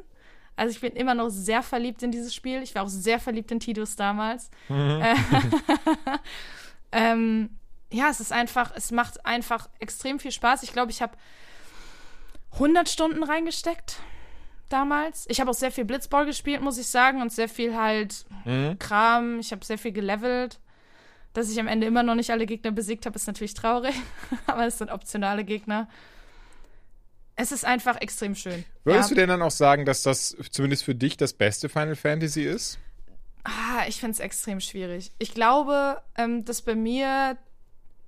Also 0.58 0.72
ich 0.72 0.80
bin 0.80 0.94
immer 0.94 1.14
noch 1.14 1.30
sehr 1.30 1.62
verliebt 1.62 2.02
in 2.04 2.12
dieses 2.12 2.34
Spiel. 2.34 2.64
Ich 2.64 2.76
war 2.76 2.84
auch 2.84 2.90
sehr 2.90 3.20
verliebt 3.20 3.52
in 3.52 3.60
Tidus 3.60 3.96
damals. 3.98 4.50
Äh, 4.70 5.16
ähm, 6.96 7.50
ja, 7.92 8.10
es 8.10 8.20
ist 8.20 8.32
einfach, 8.32 8.72
es 8.76 8.92
macht 8.92 9.26
einfach 9.26 9.70
extrem 9.80 10.20
viel 10.20 10.32
Spaß. 10.32 10.64
Ich 10.64 10.72
glaube, 10.72 10.92
ich 10.92 11.02
habe 11.02 11.18
100 12.54 12.90
Stunden 12.90 13.22
reingesteckt 13.24 13.98
damals. 14.70 15.26
Ich 15.28 15.42
habe 15.42 15.52
auch 15.52 15.56
sehr 15.56 15.72
viel 15.72 15.86
Blitzball 15.86 16.26
gespielt, 16.26 16.62
muss 16.62 16.78
ich 16.78 16.88
sagen, 16.88 17.22
und 17.22 17.32
sehr 17.32 17.50
viel 17.50 17.76
halt 17.76 18.26
Mhm. 18.46 18.80
Kram. 18.80 19.40
Ich 19.40 19.52
habe 19.52 19.66
sehr 19.66 19.78
viel 19.78 19.92
gelevelt. 19.92 20.60
Dass 21.34 21.52
ich 21.52 21.60
am 21.60 21.68
Ende 21.68 21.86
immer 21.86 22.02
noch 22.02 22.16
nicht 22.16 22.32
alle 22.32 22.46
Gegner 22.46 22.72
besiegt 22.72 23.06
habe, 23.06 23.18
ist 23.18 23.28
natürlich 23.28 23.54
traurig. 23.54 23.94
Aber 24.48 24.66
es 24.66 24.78
sind 24.78 24.90
optionale 24.90 25.44
Gegner. 25.44 25.90
Es 27.36 27.52
ist 27.52 27.66
einfach 27.66 28.00
extrem 28.00 28.36
schön. 28.36 28.64
Würdest 28.86 29.10
ja. 29.10 29.16
du 29.16 29.20
denn 29.20 29.30
dann 29.30 29.42
auch 29.42 29.52
sagen, 29.52 29.84
dass 29.84 30.02
das 30.04 30.38
zumindest 30.50 30.86
für 30.86 30.96
dich 30.96 31.18
das 31.18 31.34
beste 31.34 31.68
Final 31.68 31.98
Fantasy 31.98 32.44
ist? 32.44 32.80
Ah, 33.46 33.86
ich 33.88 34.00
finde 34.00 34.14
es 34.14 34.20
extrem 34.20 34.60
schwierig. 34.60 35.12
Ich 35.20 35.34
glaube, 35.34 36.02
ähm, 36.18 36.44
dass 36.46 36.64
bei 36.64 36.76
mir 36.76 37.38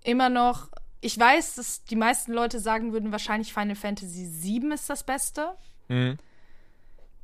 immer 0.03 0.29
noch. 0.29 0.69
Ich 0.99 1.17
weiß, 1.17 1.55
dass 1.55 1.85
die 1.85 1.95
meisten 1.95 2.33
Leute 2.33 2.59
sagen 2.59 2.91
würden, 2.91 3.11
wahrscheinlich 3.11 3.53
Final 3.53 3.75
Fantasy 3.75 4.27
VII 4.41 4.73
ist 4.73 4.89
das 4.89 5.03
Beste. 5.03 5.55
Mhm. 5.89 6.17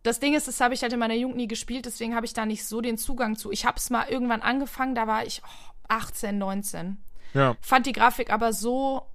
Das 0.03 0.20
Ding 0.20 0.36
ist, 0.36 0.47
das 0.47 0.61
habe 0.61 0.76
ich 0.76 0.84
halt 0.84 0.93
in 0.93 0.99
meiner 0.99 1.16
Jugend 1.16 1.38
nie 1.38 1.47
gespielt, 1.47 1.86
deswegen 1.86 2.14
habe 2.14 2.26
ich 2.26 2.34
da 2.34 2.45
nicht 2.45 2.66
so 2.66 2.82
den 2.82 2.99
Zugang 2.99 3.36
zu. 3.36 3.51
Ich 3.51 3.66
habe 3.66 3.78
es 3.78 3.89
mal 3.89 4.07
irgendwann 4.07 4.41
angefangen, 4.41 4.93
da 4.93 5.07
war 5.07 5.26
ich 5.26 5.41
oh, 5.43 5.72
18, 5.88 6.38
19. 6.38 6.97
Ja. 7.34 7.55
Fand 7.61 7.88
die 7.88 7.93
Grafik 7.93 8.32
aber 8.32 8.53
so 8.53 9.07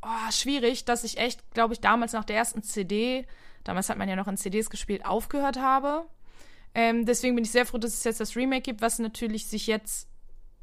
oh, 0.00 0.30
schwierig, 0.30 0.86
dass 0.86 1.04
ich 1.04 1.18
echt, 1.18 1.50
glaube 1.52 1.74
ich, 1.74 1.80
damals 1.80 2.12
nach 2.12 2.24
der 2.24 2.36
ersten 2.36 2.62
CD, 2.62 3.26
damals 3.64 3.90
hat 3.90 3.98
man 3.98 4.08
ja 4.08 4.16
noch 4.16 4.28
in 4.28 4.38
CDs 4.38 4.70
gespielt, 4.70 5.04
aufgehört 5.04 5.58
habe. 5.58 6.06
Ähm, 6.74 7.06
deswegen 7.06 7.36
bin 7.36 7.44
ich 7.44 7.52
sehr 7.52 7.66
froh, 7.66 7.78
dass 7.78 7.94
es 7.94 8.04
jetzt 8.04 8.20
das 8.20 8.36
Remake 8.36 8.62
gibt, 8.62 8.82
was 8.82 8.98
natürlich 8.98 9.46
sich 9.46 9.66
jetzt 9.66 10.08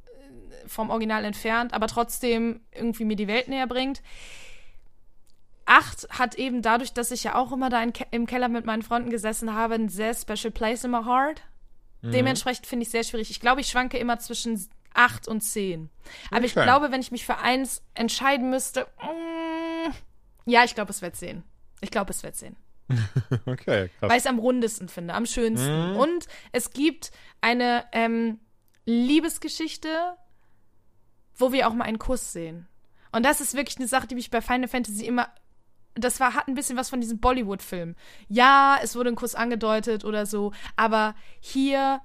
äh, 0.06 0.68
vom 0.68 0.90
Original 0.90 1.24
entfernt, 1.24 1.74
aber 1.74 1.88
trotzdem 1.88 2.60
irgendwie 2.74 3.06
mir 3.06 3.16
die 3.16 3.28
Welt 3.28 3.48
näher 3.48 3.68
bringt. 3.68 4.02
8 5.66 6.10
hat 6.10 6.36
eben 6.36 6.62
dadurch, 6.62 6.92
dass 6.92 7.12
ich 7.12 7.24
ja 7.24 7.36
auch 7.36 7.54
immer 7.54 7.70
da 7.70 7.82
in, 7.82 7.94
im 8.12 8.26
Keller 8.26 8.50
mit 8.50 8.66
meinen 8.66 8.82
Freunden 8.82 9.10
gesessen 9.10 9.54
habe, 9.54 9.76
ein 9.76 9.88
sehr 9.88 10.14
special 10.14 10.52
place 10.52 10.84
in 10.84 10.92
my 10.92 11.06
heart. 11.06 11.42
Mhm. 12.02 12.12
Dementsprechend 12.12 12.68
finde 12.68 12.84
ich 12.84 12.90
sehr 12.90 13.04
schwierig. 13.04 13.32
Ich 13.32 13.40
glaube, 13.40 13.62
ich 13.62 13.68
schwanke 13.68 13.98
immer 13.98 14.20
zwischen 14.20 14.68
8 14.94 15.28
und 15.28 15.42
10. 15.42 15.90
Aber 16.30 16.38
okay. 16.38 16.46
ich 16.48 16.54
glaube, 16.54 16.92
wenn 16.92 17.00
ich 17.00 17.12
mich 17.12 17.26
für 17.26 17.38
eins 17.38 17.84
entscheiden 17.94 18.50
müsste, 18.50 18.88
mm, 19.02 19.92
ja, 20.46 20.64
ich 20.66 20.76
glaube, 20.76 20.92
es 20.92 21.02
wird 21.02 21.16
10. 21.16 21.44
Ich 21.80 21.92
glaube, 21.92 22.12
es 22.12 22.24
wird 22.24 22.36
10. 22.36 22.56
okay, 23.46 23.90
krass. 24.00 24.10
Weil 24.10 24.18
ich 24.18 24.24
es 24.24 24.26
am 24.28 24.40
rundesten 24.40 24.88
finde, 24.90 25.14
am 25.14 25.26
schönsten. 25.26 25.92
Mhm. 25.92 25.98
Und 25.98 26.28
es 26.52 26.72
gibt 26.72 27.12
eine 27.42 27.86
ähm, 27.92 28.40
Liebesgeschichte, 28.86 29.90
wo 31.36 31.52
wir 31.52 31.68
auch 31.68 31.74
mal 31.74 31.86
einen 31.86 32.00
Kuss 32.00 32.32
sehen. 32.32 32.68
Und 33.12 33.26
das 33.26 33.42
ist 33.42 33.56
wirklich 33.56 33.78
eine 33.78 33.88
Sache, 33.88 34.08
die 34.08 34.16
mich 34.16 34.30
bei 34.30 34.42
Final 34.42 34.68
Fantasy 34.68 35.06
immer. 35.06 35.30
Das 35.96 36.22
war, 36.22 36.36
hat 36.36 36.48
ein 36.48 36.56
bisschen 36.56 36.78
was 36.78 36.90
von 36.90 37.02
diesem 37.02 37.20
Bollywood-Film. 37.20 37.96
Ja, 38.30 38.80
es 38.82 38.96
wurde 38.96 39.10
ein 39.10 39.16
Kuss 39.16 39.36
angedeutet 39.36 40.06
oder 40.06 40.26
so, 40.26 40.54
aber 40.78 41.16
hier 41.42 42.02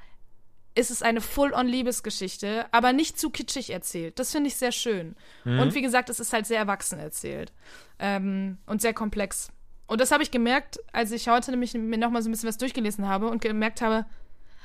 ist 0.77 0.91
es 0.91 1.03
eine 1.03 1.21
Full-on-Liebesgeschichte, 1.21 2.67
aber 2.71 2.93
nicht 2.93 3.19
zu 3.19 3.31
kitschig 3.31 3.71
erzählt. 3.71 4.19
Das 4.19 4.33
finde 4.33 4.49
ich 4.49 4.57
sehr 4.57 4.73
schön. 4.73 5.17
Mhm. 5.45 5.61
Und 5.61 5.75
wie 5.75 5.83
gesagt, 5.83 6.11
es 6.11 6.21
ist 6.21 6.33
halt 6.33 6.47
sehr 6.47 6.59
erwachsen 6.59 6.99
erzählt. 6.99 7.53
Ähm, 7.99 8.59
und 8.67 8.83
sehr 8.83 8.93
komplex. 8.93 9.51
Und 9.87 10.01
das 10.01 10.11
habe 10.11 10.23
ich 10.23 10.31
gemerkt, 10.31 10.79
als 10.93 11.13
ich 11.13 11.29
heute 11.29 11.51
nämlich 11.51 11.75
mir 11.75 11.99
nochmal 11.99 12.23
so 12.23 12.29
ein 12.29 12.33
bisschen 12.33 12.49
was 12.49 12.59
durchgelesen 12.59 13.07
habe 13.07 13.29
und 13.29 13.41
gemerkt 13.41 13.83
habe, 13.83 14.07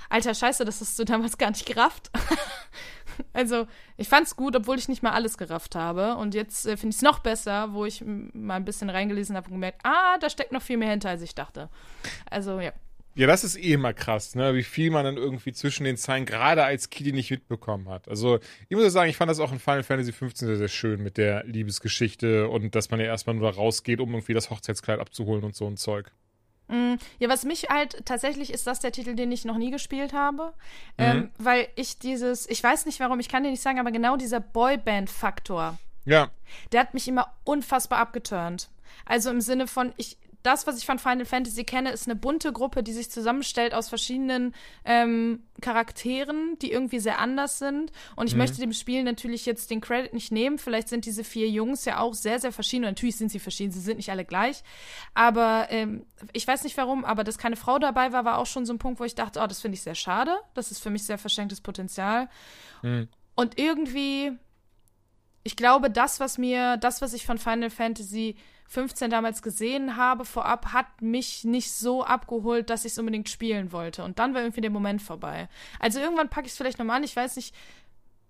alter 0.09 0.33
Scheiße, 0.33 0.65
das 0.65 0.81
hast 0.81 0.97
du 0.97 1.05
damals 1.05 1.37
gar 1.37 1.51
nicht 1.51 1.65
gerafft. 1.65 2.11
also, 3.33 3.67
ich 3.97 4.09
fand 4.09 4.27
es 4.27 4.35
gut, 4.35 4.55
obwohl 4.55 4.77
ich 4.77 4.89
nicht 4.89 5.03
mal 5.03 5.11
alles 5.11 5.37
gerafft 5.37 5.75
habe. 5.75 6.15
Und 6.15 6.33
jetzt 6.33 6.65
äh, 6.65 6.75
finde 6.75 6.89
ich 6.89 6.97
es 6.97 7.01
noch 7.01 7.19
besser, 7.19 7.73
wo 7.73 7.85
ich 7.85 8.03
mal 8.05 8.55
ein 8.55 8.65
bisschen 8.65 8.89
reingelesen 8.89 9.35
habe 9.35 9.47
und 9.47 9.53
gemerkt, 9.53 9.81
ah, 9.83 10.17
da 10.17 10.29
steckt 10.29 10.51
noch 10.51 10.61
viel 10.61 10.77
mehr 10.77 10.89
hinter, 10.89 11.09
als 11.09 11.21
ich 11.21 11.35
dachte. 11.35 11.69
Also, 12.29 12.59
ja. 12.59 12.73
Ja, 13.13 13.27
das 13.27 13.43
ist 13.43 13.57
eh 13.57 13.73
immer 13.73 13.93
krass, 13.93 14.35
ne? 14.35 14.55
Wie 14.55 14.63
viel 14.63 14.89
man 14.89 15.03
dann 15.03 15.17
irgendwie 15.17 15.51
zwischen 15.51 15.83
den 15.83 15.97
Zeilen 15.97 16.25
gerade 16.25 16.63
als 16.63 16.89
Kitty 16.89 17.11
nicht 17.11 17.29
mitbekommen 17.29 17.89
hat. 17.89 18.07
Also, 18.07 18.39
ich 18.69 18.77
muss 18.77 18.91
sagen, 18.93 19.09
ich 19.09 19.17
fand 19.17 19.29
das 19.29 19.39
auch 19.39 19.51
in 19.51 19.59
Final 19.59 19.83
Fantasy 19.83 20.13
15 20.13 20.47
sehr, 20.47 20.57
sehr 20.57 20.67
schön 20.69 21.03
mit 21.03 21.17
der 21.17 21.43
Liebesgeschichte 21.43 22.47
und 22.47 22.73
dass 22.73 22.89
man 22.89 22.99
ja 22.99 23.07
erstmal 23.07 23.35
nur 23.35 23.49
rausgeht, 23.53 23.99
um 23.99 24.11
irgendwie 24.13 24.33
das 24.33 24.49
Hochzeitskleid 24.49 24.99
abzuholen 24.99 25.43
und 25.43 25.55
so 25.55 25.67
ein 25.67 25.75
Zeug. 25.75 26.11
Mm, 26.71 26.95
ja, 27.19 27.27
was 27.27 27.43
mich 27.43 27.69
halt 27.69 28.05
tatsächlich 28.05 28.51
ist 28.53 28.65
das 28.65 28.79
der 28.79 28.93
Titel, 28.93 29.13
den 29.13 29.31
ich 29.31 29.43
noch 29.43 29.57
nie 29.57 29.71
gespielt 29.71 30.13
habe. 30.13 30.53
Mhm. 30.97 31.03
Ähm, 31.03 31.31
weil 31.37 31.67
ich 31.75 31.99
dieses, 31.99 32.49
ich 32.49 32.63
weiß 32.63 32.85
nicht 32.85 33.01
warum, 33.01 33.19
ich 33.19 33.27
kann 33.27 33.43
dir 33.43 33.51
nicht 33.51 33.61
sagen, 33.61 33.79
aber 33.79 33.91
genau 33.91 34.15
dieser 34.15 34.39
Boyband-Faktor. 34.39 35.77
Ja. 36.05 36.31
Der 36.71 36.79
hat 36.79 36.93
mich 36.93 37.07
immer 37.09 37.33
unfassbar 37.43 37.99
abgeturnt. 37.99 38.69
Also 39.05 39.29
im 39.29 39.41
Sinne 39.41 39.67
von, 39.67 39.93
ich, 39.97 40.17
das, 40.43 40.67
was 40.67 40.77
ich 40.77 40.85
von 40.85 40.99
Final 40.99 41.25
Fantasy 41.25 41.63
kenne, 41.63 41.91
ist 41.91 42.07
eine 42.07 42.15
bunte 42.15 42.51
Gruppe, 42.51 42.83
die 42.83 42.93
sich 42.93 43.11
zusammenstellt 43.11 43.73
aus 43.73 43.89
verschiedenen 43.89 44.53
ähm, 44.85 45.43
Charakteren, 45.61 46.57
die 46.61 46.71
irgendwie 46.71 46.99
sehr 46.99 47.19
anders 47.19 47.59
sind. 47.59 47.91
Und 48.15 48.27
ich 48.27 48.33
mhm. 48.33 48.39
möchte 48.39 48.59
dem 48.59 48.73
Spiel 48.73 49.03
natürlich 49.03 49.45
jetzt 49.45 49.69
den 49.69 49.81
Credit 49.81 50.13
nicht 50.13 50.31
nehmen. 50.31 50.57
Vielleicht 50.57 50.89
sind 50.89 51.05
diese 51.05 51.23
vier 51.23 51.49
Jungs 51.49 51.85
ja 51.85 51.99
auch 51.99 52.13
sehr, 52.13 52.39
sehr 52.39 52.51
verschieden. 52.51 52.85
Und 52.85 52.91
natürlich 52.91 53.17
sind 53.17 53.31
sie 53.31 53.39
verschieden, 53.39 53.71
sie 53.71 53.79
sind 53.79 53.97
nicht 53.97 54.09
alle 54.09 54.25
gleich. 54.25 54.63
Aber 55.13 55.67
ähm, 55.69 56.05
ich 56.33 56.47
weiß 56.47 56.63
nicht 56.63 56.77
warum, 56.77 57.05
aber 57.05 57.23
dass 57.23 57.37
keine 57.37 57.55
Frau 57.55 57.79
dabei 57.79 58.11
war, 58.11 58.25
war 58.25 58.37
auch 58.37 58.47
schon 58.47 58.65
so 58.65 58.73
ein 58.73 58.79
Punkt, 58.79 58.99
wo 58.99 59.03
ich 59.03 59.15
dachte, 59.15 59.39
oh, 59.41 59.47
das 59.47 59.61
finde 59.61 59.75
ich 59.75 59.81
sehr 59.81 59.95
schade. 59.95 60.35
Das 60.53 60.71
ist 60.71 60.81
für 60.81 60.89
mich 60.89 61.03
sehr 61.03 61.17
verschenktes 61.17 61.61
Potenzial. 61.61 62.29
Mhm. 62.81 63.07
Und 63.35 63.59
irgendwie, 63.59 64.31
ich 65.43 65.55
glaube, 65.55 65.89
das, 65.89 66.19
was 66.19 66.37
mir, 66.37 66.77
das, 66.77 67.01
was 67.01 67.13
ich 67.13 67.25
von 67.25 67.37
Final 67.37 67.69
Fantasy 67.69 68.35
15 68.67 69.09
damals 69.09 69.41
gesehen 69.41 69.97
habe 69.97 70.23
vorab, 70.23 70.67
hat 70.67 71.01
mich 71.01 71.43
nicht 71.43 71.73
so 71.73 72.05
abgeholt, 72.05 72.69
dass 72.69 72.85
ich 72.85 72.93
es 72.93 72.99
unbedingt 72.99 73.27
spielen 73.27 73.73
wollte. 73.73 74.03
Und 74.03 74.17
dann 74.17 74.33
war 74.33 74.41
irgendwie 74.41 74.61
der 74.61 74.69
Moment 74.69 75.01
vorbei. 75.01 75.49
Also 75.79 75.99
irgendwann 75.99 76.29
packe 76.29 76.45
ich 76.45 76.53
es 76.53 76.57
vielleicht 76.57 76.79
nochmal 76.79 76.97
an. 76.97 77.03
Ich 77.03 77.15
weiß 77.15 77.35
nicht, 77.35 77.53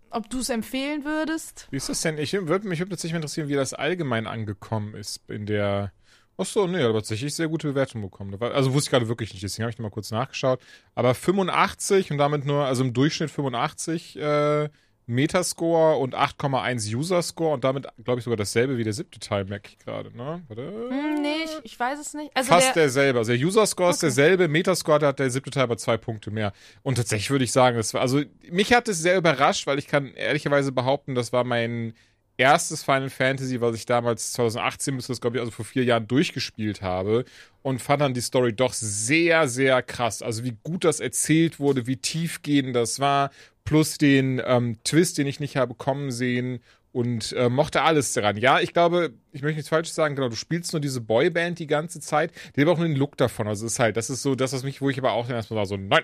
ob 0.10 0.30
du 0.30 0.40
es 0.40 0.50
empfehlen 0.50 1.06
würdest. 1.06 1.68
Wie 1.70 1.78
ist 1.78 1.90
das 1.90 2.02
denn? 2.02 2.18
Ich 2.18 2.34
würde 2.34 2.68
mich 2.68 2.80
tatsächlich 2.80 3.14
interessieren, 3.14 3.50
wie 3.50 3.56
das 3.56 3.74
allgemein 3.74 4.26
angekommen 4.26 4.96
ist 4.96 5.22
in 5.30 5.46
der. 5.46 5.92
Ach 6.38 6.46
so, 6.46 6.66
nee, 6.66 6.82
aber 6.82 6.94
tatsächlich 6.94 7.36
sehr 7.36 7.48
gute 7.48 7.68
Bewertung 7.68 8.02
bekommen. 8.02 8.36
Also 8.42 8.74
wusste 8.74 8.88
ich 8.88 8.92
gerade 8.92 9.08
wirklich 9.08 9.34
nicht, 9.34 9.44
deswegen 9.44 9.64
habe 9.64 9.72
ich 9.72 9.78
nochmal 9.78 9.92
kurz 9.92 10.10
nachgeschaut. 10.10 10.60
Aber 10.96 11.14
85 11.14 12.10
und 12.10 12.18
damit 12.18 12.46
nur, 12.46 12.66
also 12.66 12.84
im 12.84 12.94
Durchschnitt 12.94 13.30
85 13.30 14.18
äh, 14.18 14.70
Metascore 15.12 15.98
und 15.98 16.16
8,1 16.16 16.96
User-Score 16.96 17.54
und 17.54 17.64
damit, 17.64 17.88
glaube 18.04 18.20
ich, 18.20 18.24
sogar 18.24 18.38
dasselbe 18.38 18.78
wie 18.78 18.84
der 18.84 18.94
siebte 18.94 19.20
Teil, 19.20 19.46
merke 19.46 19.70
ich 19.70 19.78
gerade, 19.78 20.16
ne? 20.16 20.42
Warte. 20.48 20.64
Hm, 20.64 21.22
nee, 21.22 21.44
ich, 21.44 21.52
ich, 21.64 21.80
weiß 21.80 22.00
es 22.00 22.14
nicht. 22.14 22.32
Also 22.34 22.50
Fast 22.50 22.76
der, 22.76 22.84
derselbe. 22.84 23.20
Also 23.20 23.34
der 23.34 23.42
User-Score 23.42 23.90
okay. 23.90 23.94
ist 23.94 24.04
derselbe, 24.04 24.48
Metascore 24.48 25.06
hat 25.06 25.20
der 25.20 25.30
siebte 25.30 25.52
Teil 25.52 25.64
aber 25.64 25.78
zwei 25.78 25.98
Punkte 25.98 26.32
mehr. 26.32 26.54
Und 26.82 26.96
tatsächlich 26.96 27.30
würde 27.30 27.44
ich 27.44 27.52
sagen, 27.52 27.78
das 27.78 27.94
war, 27.94 28.02
also 28.02 28.22
mich 28.50 28.74
hat 28.74 28.88
es 28.88 29.00
sehr 29.00 29.18
überrascht, 29.18 29.68
weil 29.68 29.78
ich 29.80 29.88
kann 29.88 30.14
ehrlicherweise 30.14 30.72
behaupten, 30.72 31.14
das 31.14 31.34
war 31.34 31.44
mein 31.44 31.94
erstes 32.42 32.84
Final 32.84 33.10
Fantasy, 33.10 33.62
was 33.62 33.76
ich 33.76 33.86
damals 33.86 34.34
2018 34.34 34.96
bis 34.96 35.08
das 35.08 35.22
glaube 35.22 35.38
ich 35.38 35.42
also 35.42 35.52
vor 35.52 35.64
vier 35.64 35.84
Jahren 35.84 36.08
durchgespielt 36.08 36.82
habe 36.82 37.26
und 37.62 37.82
fand 37.82 38.02
dann 38.02 38.16
die 38.16 38.22
Story 38.22 38.54
doch 38.54 38.74
sehr 38.74 39.48
sehr 39.48 39.84
krass. 39.84 40.22
Also 40.24 40.44
wie 40.44 40.58
gut 40.64 40.84
das 40.84 41.00
erzählt 41.00 41.60
wurde, 41.60 41.86
wie 41.86 41.98
tiefgehend 41.98 42.76
das 42.76 43.00
war, 43.00 43.30
plus 43.64 43.98
den 43.98 44.42
ähm, 44.46 44.78
Twist, 44.84 45.18
den 45.18 45.28
ich 45.28 45.40
nicht 45.40 45.58
habe 45.58 45.76
kommen 45.76 46.12
sehen 46.12 46.62
und 46.92 47.34
äh, 47.34 47.50
mochte 47.50 47.82
alles 47.84 48.14
daran. 48.14 48.38
Ja, 48.38 48.60
ich 48.60 48.74
glaube, 48.74 49.14
ich 49.32 49.42
möchte 49.42 49.58
nichts 49.58 49.70
Falsches 49.70 49.96
sagen, 49.96 50.16
genau, 50.16 50.30
du 50.30 50.36
spielst 50.36 50.74
nur 50.74 50.82
diese 50.82 51.02
Boyband 51.02 51.60
die 51.60 51.68
ganze 51.68 52.00
Zeit, 52.00 52.32
die 52.56 52.62
aber 52.62 52.74
auch 52.74 52.78
nur 52.78 52.88
den 52.88 52.98
Look 52.98 53.18
davon. 53.18 53.48
Also 53.48 53.66
es 53.66 53.74
ist 53.74 53.80
halt, 53.80 53.98
das 53.98 54.10
ist 54.10 54.22
so 54.22 54.36
das, 54.36 54.54
was 54.54 54.64
mich, 54.64 54.82
wo 54.82 54.90
ich 54.90 54.98
aber 54.98 55.14
auch 55.14 55.28
dann 55.28 55.36
erstmal 55.36 55.60
war, 55.60 55.66
so, 55.66 55.78
nein, 55.78 56.04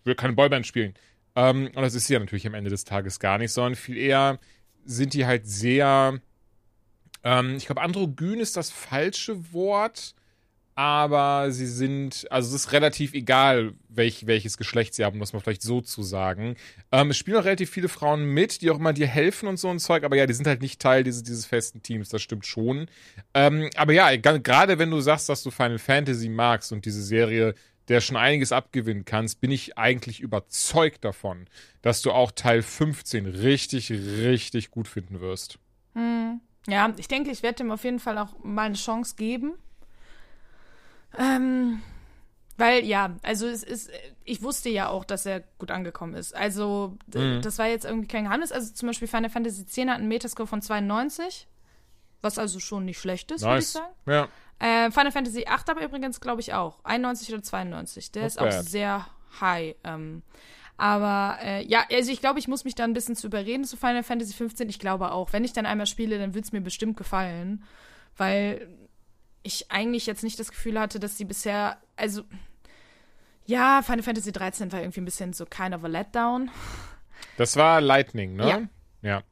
ich 0.00 0.06
will 0.06 0.14
keine 0.14 0.34
Boyband 0.34 0.66
spielen. 0.66 0.94
Ähm, 1.34 1.70
und 1.74 1.82
das 1.82 1.94
ist 1.94 2.06
sie 2.06 2.14
ja 2.14 2.20
natürlich 2.20 2.46
am 2.46 2.54
Ende 2.54 2.70
des 2.70 2.84
Tages 2.84 3.20
gar 3.20 3.38
nicht, 3.38 3.52
sondern 3.52 3.74
viel 3.74 3.96
eher 3.96 4.38
sind 4.84 5.14
die 5.14 5.24
halt 5.24 5.46
sehr, 5.46 6.20
ähm, 7.24 7.56
ich 7.56 7.66
glaube, 7.66 7.80
androgyn 7.80 8.40
ist 8.40 8.56
das 8.56 8.70
falsche 8.70 9.52
Wort, 9.52 10.14
aber 10.74 11.50
sie 11.50 11.66
sind, 11.66 12.26
also 12.30 12.54
es 12.54 12.64
ist 12.64 12.72
relativ 12.72 13.12
egal, 13.14 13.74
welch, 13.88 14.26
welches 14.26 14.56
Geschlecht 14.56 14.94
sie 14.94 15.04
haben, 15.04 15.18
muss 15.18 15.32
man 15.32 15.42
vielleicht 15.42 15.62
so 15.62 15.80
zu 15.80 16.02
sagen. 16.02 16.56
Ähm, 16.90 17.10
es 17.10 17.18
spielen 17.18 17.36
auch 17.36 17.44
relativ 17.44 17.70
viele 17.70 17.88
Frauen 17.88 18.24
mit, 18.24 18.62
die 18.62 18.70
auch 18.70 18.78
immer 18.78 18.92
dir 18.92 19.06
helfen 19.06 19.48
und 19.48 19.58
so 19.58 19.68
ein 19.68 19.78
Zeug, 19.78 20.04
aber 20.04 20.16
ja, 20.16 20.26
die 20.26 20.34
sind 20.34 20.46
halt 20.46 20.62
nicht 20.62 20.80
Teil 20.80 21.04
dieses, 21.04 21.22
dieses 21.22 21.46
festen 21.46 21.82
Teams, 21.82 22.08
das 22.08 22.22
stimmt 22.22 22.46
schon. 22.46 22.86
Ähm, 23.34 23.68
aber 23.76 23.92
ja, 23.92 24.14
gerade 24.16 24.78
wenn 24.78 24.90
du 24.90 25.00
sagst, 25.00 25.28
dass 25.28 25.42
du 25.42 25.50
Final 25.50 25.78
Fantasy 25.78 26.28
magst 26.28 26.72
und 26.72 26.84
diese 26.86 27.02
Serie 27.02 27.54
der 27.88 28.00
schon 28.00 28.16
einiges 28.16 28.52
abgewinnen 28.52 29.04
kannst, 29.04 29.40
bin 29.40 29.50
ich 29.50 29.76
eigentlich 29.76 30.20
überzeugt 30.20 31.04
davon, 31.04 31.46
dass 31.82 32.02
du 32.02 32.12
auch 32.12 32.30
Teil 32.30 32.62
15 32.62 33.26
richtig, 33.26 33.90
richtig 33.90 34.70
gut 34.70 34.88
finden 34.88 35.20
wirst. 35.20 35.58
Hm. 35.94 36.40
Ja, 36.68 36.94
ich 36.96 37.08
denke, 37.08 37.30
ich 37.30 37.42
werde 37.42 37.56
dem 37.56 37.72
auf 37.72 37.84
jeden 37.84 37.98
Fall 37.98 38.18
auch 38.18 38.42
mal 38.42 38.66
eine 38.66 38.76
Chance 38.76 39.16
geben. 39.16 39.54
Ähm, 41.18 41.82
weil, 42.56 42.84
ja, 42.84 43.16
also 43.22 43.46
es 43.46 43.62
ist, 43.62 43.90
ich 44.24 44.42
wusste 44.42 44.68
ja 44.68 44.88
auch, 44.88 45.04
dass 45.04 45.26
er 45.26 45.40
gut 45.58 45.70
angekommen 45.70 46.14
ist. 46.14 46.34
Also, 46.34 46.96
mhm. 47.12 47.40
das 47.42 47.58
war 47.58 47.66
jetzt 47.66 47.84
irgendwie 47.84 48.08
kein 48.08 48.24
Geheimnis. 48.24 48.52
Also 48.52 48.72
zum 48.72 48.88
Beispiel 48.88 49.08
Final 49.08 49.30
Fantasy 49.30 49.62
X 49.62 49.78
hat 49.78 49.98
einen 49.98 50.08
Metascore 50.08 50.46
von 50.46 50.62
92, 50.62 51.48
was 52.20 52.38
also 52.38 52.60
schon 52.60 52.84
nicht 52.84 53.00
schlecht 53.00 53.30
ist, 53.30 53.42
nice. 53.42 53.48
würde 53.48 53.58
ich 53.58 53.68
sagen. 53.68 53.94
Ja. 54.06 54.28
Äh, 54.86 54.90
Final 54.90 55.12
Fantasy 55.12 55.38
VIII 55.38 55.46
aber 55.66 55.82
übrigens, 55.82 56.20
glaube 56.20 56.40
ich, 56.40 56.54
auch. 56.54 56.84
91 56.84 57.32
oder 57.32 57.42
92. 57.42 58.12
Der 58.12 58.22
Not 58.22 58.28
ist 58.28 58.38
bad. 58.38 58.54
auch 58.54 58.62
sehr 58.62 59.06
high. 59.40 59.74
Ähm, 59.82 60.22
aber 60.76 61.38
äh, 61.42 61.64
ja, 61.66 61.84
also 61.90 62.12
ich 62.12 62.20
glaube, 62.20 62.38
ich 62.38 62.48
muss 62.48 62.64
mich 62.64 62.74
da 62.74 62.84
ein 62.84 62.92
bisschen 62.92 63.16
zu 63.16 63.26
überreden 63.26 63.64
zu 63.64 63.76
Final 63.76 64.02
Fantasy 64.02 64.34
15. 64.34 64.68
Ich 64.68 64.78
glaube 64.78 65.12
auch, 65.12 65.32
wenn 65.32 65.44
ich 65.44 65.52
dann 65.52 65.66
einmal 65.66 65.86
spiele, 65.86 66.18
dann 66.18 66.34
wird 66.34 66.44
es 66.44 66.52
mir 66.52 66.60
bestimmt 66.60 66.96
gefallen. 66.96 67.64
Weil 68.16 68.68
ich 69.42 69.70
eigentlich 69.70 70.06
jetzt 70.06 70.22
nicht 70.22 70.38
das 70.38 70.50
Gefühl 70.50 70.78
hatte, 70.78 71.00
dass 71.00 71.18
sie 71.18 71.24
bisher, 71.24 71.78
also 71.96 72.22
ja, 73.44 73.82
Final 73.82 74.02
Fantasy 74.02 74.32
13 74.32 74.72
war 74.72 74.80
irgendwie 74.80 75.00
ein 75.00 75.04
bisschen 75.04 75.32
so 75.32 75.44
kind 75.46 75.74
of 75.74 75.84
a 75.84 75.88
letdown. 75.88 76.50
Das 77.36 77.56
war 77.56 77.80
Lightning, 77.80 78.36
ne? 78.36 78.48
Ja. 79.02 79.08
ja. 79.08 79.22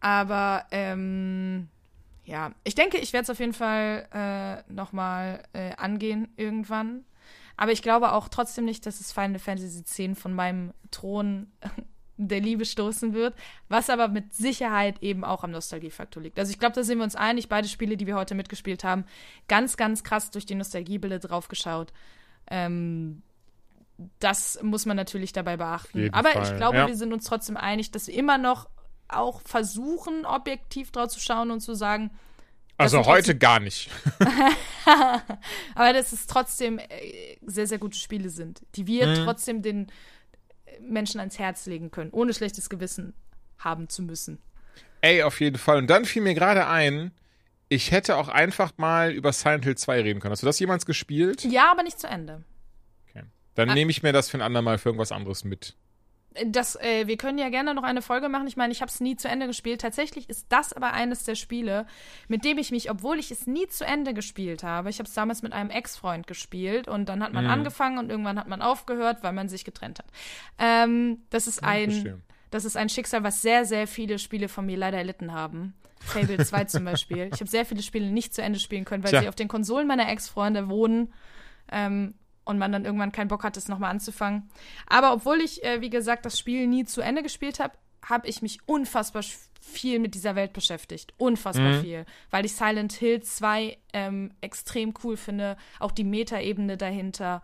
Aber 0.00 0.66
ähm, 0.70 1.68
ja, 2.24 2.52
ich 2.64 2.74
denke, 2.74 2.98
ich 2.98 3.12
werde 3.12 3.24
es 3.24 3.30
auf 3.30 3.40
jeden 3.40 3.52
Fall 3.52 4.08
äh, 4.12 4.72
nochmal 4.72 5.42
äh, 5.52 5.74
angehen 5.76 6.28
irgendwann. 6.36 7.04
Aber 7.56 7.72
ich 7.72 7.82
glaube 7.82 8.12
auch 8.12 8.28
trotzdem 8.28 8.64
nicht, 8.64 8.84
dass 8.86 9.00
es 9.00 9.12
Final 9.12 9.38
Fantasy 9.38 9.80
X 9.80 10.18
von 10.18 10.34
meinem 10.34 10.72
Thron 10.90 11.52
der 12.16 12.40
Liebe 12.40 12.64
stoßen 12.64 13.12
wird, 13.12 13.34
was 13.68 13.90
aber 13.90 14.08
mit 14.08 14.34
Sicherheit 14.34 15.02
eben 15.02 15.24
auch 15.24 15.42
am 15.42 15.50
Nostalgiefaktor 15.50 16.22
liegt. 16.22 16.38
Also 16.38 16.50
ich 16.52 16.58
glaube, 16.58 16.74
da 16.74 16.82
sind 16.82 16.98
wir 16.98 17.04
uns 17.04 17.16
einig, 17.16 17.48
beide 17.48 17.68
Spiele, 17.68 17.96
die 17.96 18.06
wir 18.06 18.14
heute 18.14 18.34
mitgespielt 18.34 18.84
haben, 18.84 19.04
ganz, 19.48 19.76
ganz 19.76 20.04
krass 20.04 20.30
durch 20.30 20.46
die 20.46 20.54
Nostalgiebilder 20.54 21.18
draufgeschaut. 21.18 21.92
Ähm, 22.50 23.22
das 24.18 24.60
muss 24.62 24.86
man 24.86 24.96
natürlich 24.96 25.32
dabei 25.32 25.56
beachten. 25.56 26.12
Aber 26.12 26.30
Fall. 26.30 26.42
ich 26.42 26.56
glaube, 26.56 26.78
ja. 26.78 26.86
wir 26.86 26.96
sind 26.96 27.12
uns 27.12 27.24
trotzdem 27.24 27.56
einig, 27.56 27.90
dass 27.90 28.08
wir 28.08 28.14
immer 28.14 28.38
noch 28.38 28.68
auch 29.08 29.40
versuchen, 29.42 30.24
objektiv 30.24 30.90
drauf 30.90 31.08
zu 31.08 31.20
schauen 31.20 31.50
und 31.50 31.60
zu 31.60 31.74
sagen. 31.74 32.10
Also 32.76 33.06
heute 33.06 33.36
gar 33.36 33.60
nicht. 33.60 33.88
aber 35.74 35.92
dass 35.92 36.12
es 36.12 36.26
trotzdem 36.26 36.78
äh, 36.78 37.36
sehr, 37.46 37.68
sehr 37.68 37.78
gute 37.78 37.96
Spiele 37.96 38.30
sind, 38.30 38.62
die 38.74 38.86
wir 38.88 39.06
mhm. 39.06 39.24
trotzdem 39.24 39.62
den 39.62 39.86
Menschen 40.80 41.20
ans 41.20 41.38
Herz 41.38 41.66
legen 41.66 41.90
können, 41.90 42.10
ohne 42.10 42.34
schlechtes 42.34 42.68
Gewissen 42.68 43.14
haben 43.58 43.88
zu 43.88 44.02
müssen. 44.02 44.38
Ey, 45.00 45.22
auf 45.22 45.40
jeden 45.40 45.58
Fall. 45.58 45.78
Und 45.78 45.88
dann 45.88 46.04
fiel 46.04 46.22
mir 46.22 46.34
gerade 46.34 46.66
ein, 46.66 47.12
ich 47.68 47.90
hätte 47.90 48.16
auch 48.16 48.28
einfach 48.28 48.72
mal 48.76 49.12
über 49.12 49.32
Silent 49.32 49.64
Hill 49.64 49.76
2 49.76 50.02
reden 50.02 50.20
können. 50.20 50.32
Hast 50.32 50.42
du 50.42 50.46
das 50.46 50.58
jemals 50.58 50.86
gespielt? 50.86 51.44
Ja, 51.44 51.70
aber 51.70 51.82
nicht 51.82 51.98
zu 51.98 52.06
Ende. 52.06 52.42
Okay. 53.08 53.24
Dann 53.54 53.70
ah. 53.70 53.74
nehme 53.74 53.90
ich 53.90 54.02
mir 54.02 54.12
das 54.12 54.28
für 54.28 54.38
ein 54.38 54.42
andermal 54.42 54.78
für 54.78 54.90
irgendwas 54.90 55.12
anderes 55.12 55.44
mit 55.44 55.76
das, 56.46 56.76
äh, 56.76 57.06
wir 57.06 57.16
können 57.16 57.38
ja 57.38 57.48
gerne 57.48 57.74
noch 57.74 57.84
eine 57.84 58.02
Folge 58.02 58.28
machen. 58.28 58.46
Ich 58.46 58.56
meine, 58.56 58.72
ich 58.72 58.80
habe 58.80 58.90
es 58.90 59.00
nie 59.00 59.16
zu 59.16 59.28
Ende 59.28 59.46
gespielt. 59.46 59.80
Tatsächlich 59.80 60.28
ist 60.28 60.46
das 60.48 60.72
aber 60.72 60.92
eines 60.92 61.24
der 61.24 61.36
Spiele, 61.36 61.86
mit 62.28 62.44
dem 62.44 62.58
ich 62.58 62.70
mich, 62.72 62.90
obwohl 62.90 63.18
ich 63.18 63.30
es 63.30 63.46
nie 63.46 63.68
zu 63.68 63.86
Ende 63.86 64.14
gespielt 64.14 64.62
habe, 64.64 64.90
ich 64.90 64.98
habe 64.98 65.08
es 65.08 65.14
damals 65.14 65.42
mit 65.42 65.52
einem 65.52 65.70
Ex-Freund 65.70 66.26
gespielt 66.26 66.88
und 66.88 67.08
dann 67.08 67.22
hat 67.22 67.32
man 67.32 67.44
mhm. 67.44 67.50
angefangen 67.50 67.98
und 67.98 68.10
irgendwann 68.10 68.38
hat 68.38 68.48
man 68.48 68.62
aufgehört, 68.62 69.22
weil 69.22 69.32
man 69.32 69.48
sich 69.48 69.64
getrennt 69.64 70.00
hat. 70.00 70.06
Ähm, 70.58 71.22
das 71.30 71.46
ist 71.46 71.62
ein, 71.62 72.22
das 72.50 72.64
ist 72.64 72.76
ein 72.76 72.88
Schicksal, 72.88 73.22
was 73.22 73.40
sehr, 73.40 73.64
sehr 73.64 73.86
viele 73.86 74.18
Spiele 74.18 74.48
von 74.48 74.66
mir 74.66 74.76
leider 74.76 74.98
erlitten 74.98 75.32
haben. 75.32 75.74
Fable 76.00 76.44
2 76.44 76.64
zum 76.64 76.84
Beispiel. 76.84 77.30
Ich 77.32 77.40
habe 77.40 77.48
sehr 77.48 77.64
viele 77.64 77.82
Spiele 77.82 78.10
nicht 78.10 78.34
zu 78.34 78.42
Ende 78.42 78.58
spielen 78.58 78.84
können, 78.84 79.04
weil 79.04 79.10
Tja. 79.10 79.22
sie 79.22 79.28
auf 79.28 79.36
den 79.36 79.48
Konsolen 79.48 79.86
meiner 79.86 80.08
Ex-Freunde 80.08 80.68
wohnen. 80.68 81.12
Ähm, 81.70 82.14
und 82.44 82.58
man 82.58 82.72
dann 82.72 82.84
irgendwann 82.84 83.12
keinen 83.12 83.28
Bock 83.28 83.44
hat, 83.44 83.56
das 83.56 83.68
nochmal 83.68 83.90
anzufangen. 83.90 84.48
Aber 84.86 85.12
obwohl 85.12 85.40
ich, 85.40 85.64
äh, 85.64 85.80
wie 85.80 85.90
gesagt, 85.90 86.26
das 86.26 86.38
Spiel 86.38 86.66
nie 86.66 86.84
zu 86.84 87.00
Ende 87.00 87.22
gespielt 87.22 87.60
habe, 87.60 87.74
habe 88.02 88.28
ich 88.28 88.42
mich 88.42 88.58
unfassbar 88.66 89.22
viel 89.60 89.98
mit 89.98 90.14
dieser 90.14 90.36
Welt 90.36 90.52
beschäftigt. 90.52 91.14
Unfassbar 91.16 91.72
mhm. 91.72 91.80
viel. 91.80 92.06
Weil 92.30 92.44
ich 92.44 92.54
Silent 92.54 92.92
Hill 92.92 93.22
2 93.22 93.78
ähm, 93.92 94.32
extrem 94.40 94.92
cool 95.02 95.16
finde. 95.16 95.56
Auch 95.80 95.90
die 95.90 96.04
Metaebene 96.04 96.76
dahinter. 96.76 97.42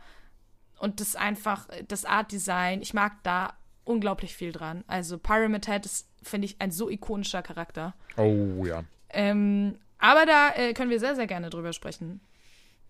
Und 0.79 1.01
das 1.01 1.17
einfach, 1.17 1.67
das 1.89 2.05
Art 2.05 2.31
Design. 2.31 2.83
Ich 2.83 2.95
mag 2.95 3.23
da 3.23 3.55
unglaublich 3.85 4.35
viel 4.35 4.53
dran. 4.53 4.85
Also 4.87 5.19
Pyramid 5.19 5.67
Head 5.67 5.87
ist, 5.87 6.09
finde 6.23 6.45
ich, 6.45 6.61
ein 6.61 6.71
so 6.71 6.91
ikonischer 6.91 7.43
Charakter. 7.43 7.95
Oh 8.17 8.65
ja. 8.65 8.85
Ähm, 9.09 9.77
aber 9.99 10.27
da 10.27 10.55
äh, 10.55 10.75
können 10.75 10.91
wir 10.91 11.01
sehr, 11.01 11.17
sehr 11.17 11.27
gerne 11.27 11.51
drüber 11.51 11.73
sprechen. 11.73 12.21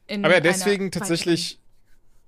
aber 0.08 0.34
ja, 0.34 0.40
deswegen 0.40 0.90
tatsächlich 0.90 1.59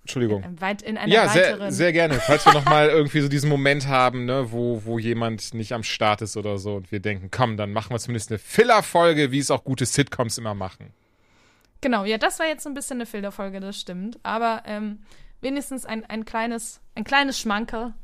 Entschuldigung. 0.03 0.43
In, 0.43 0.61
weit, 0.61 0.83
in 0.83 0.99
einer 0.99 1.13
ja, 1.13 1.29
sehr, 1.29 1.71
sehr 1.71 1.93
gerne. 1.93 2.15
Falls 2.15 2.45
wir 2.45 2.53
nochmal 2.53 2.89
irgendwie 2.89 3.21
so 3.21 3.29
diesen 3.29 3.49
Moment 3.49 3.87
haben, 3.87 4.25
ne, 4.25 4.51
wo, 4.51 4.85
wo 4.85 4.99
jemand 4.99 5.55
nicht 5.55 5.73
am 5.73 5.85
Start 5.85 6.23
ist 6.23 6.37
oder 6.37 6.59
so 6.59 6.75
und 6.75 6.91
wir 6.91 6.99
denken, 6.99 7.31
komm, 7.31 7.57
dann 7.57 7.73
machen 7.73 7.91
wir 7.95 7.99
zumindest 8.01 8.31
eine 8.31 8.39
Filler-Folge, 8.39 9.31
wie 9.31 9.39
es 9.39 9.51
auch 9.51 9.63
gute 9.63 9.87
Sitcoms 9.87 10.39
immer 10.39 10.55
machen. 10.55 10.93
Genau, 11.81 12.05
ja, 12.05 12.19
das 12.19 12.39
war 12.41 12.47
jetzt 12.47 12.65
so 12.65 12.71
ein 12.71 12.75
bisschen 12.75 12.97
eine 12.97 13.07
Filler-Folge, 13.07 13.61
das 13.61 13.79
stimmt. 13.79 14.19
Aber 14.25 14.63
ähm, 14.67 15.01
wenigstens 15.41 15.87
ein, 15.87 16.05
ein 16.05 16.25
kleines, 16.25 16.81
ein 16.97 17.05
kleines 17.05 17.39
Schmankerl, 17.39 17.95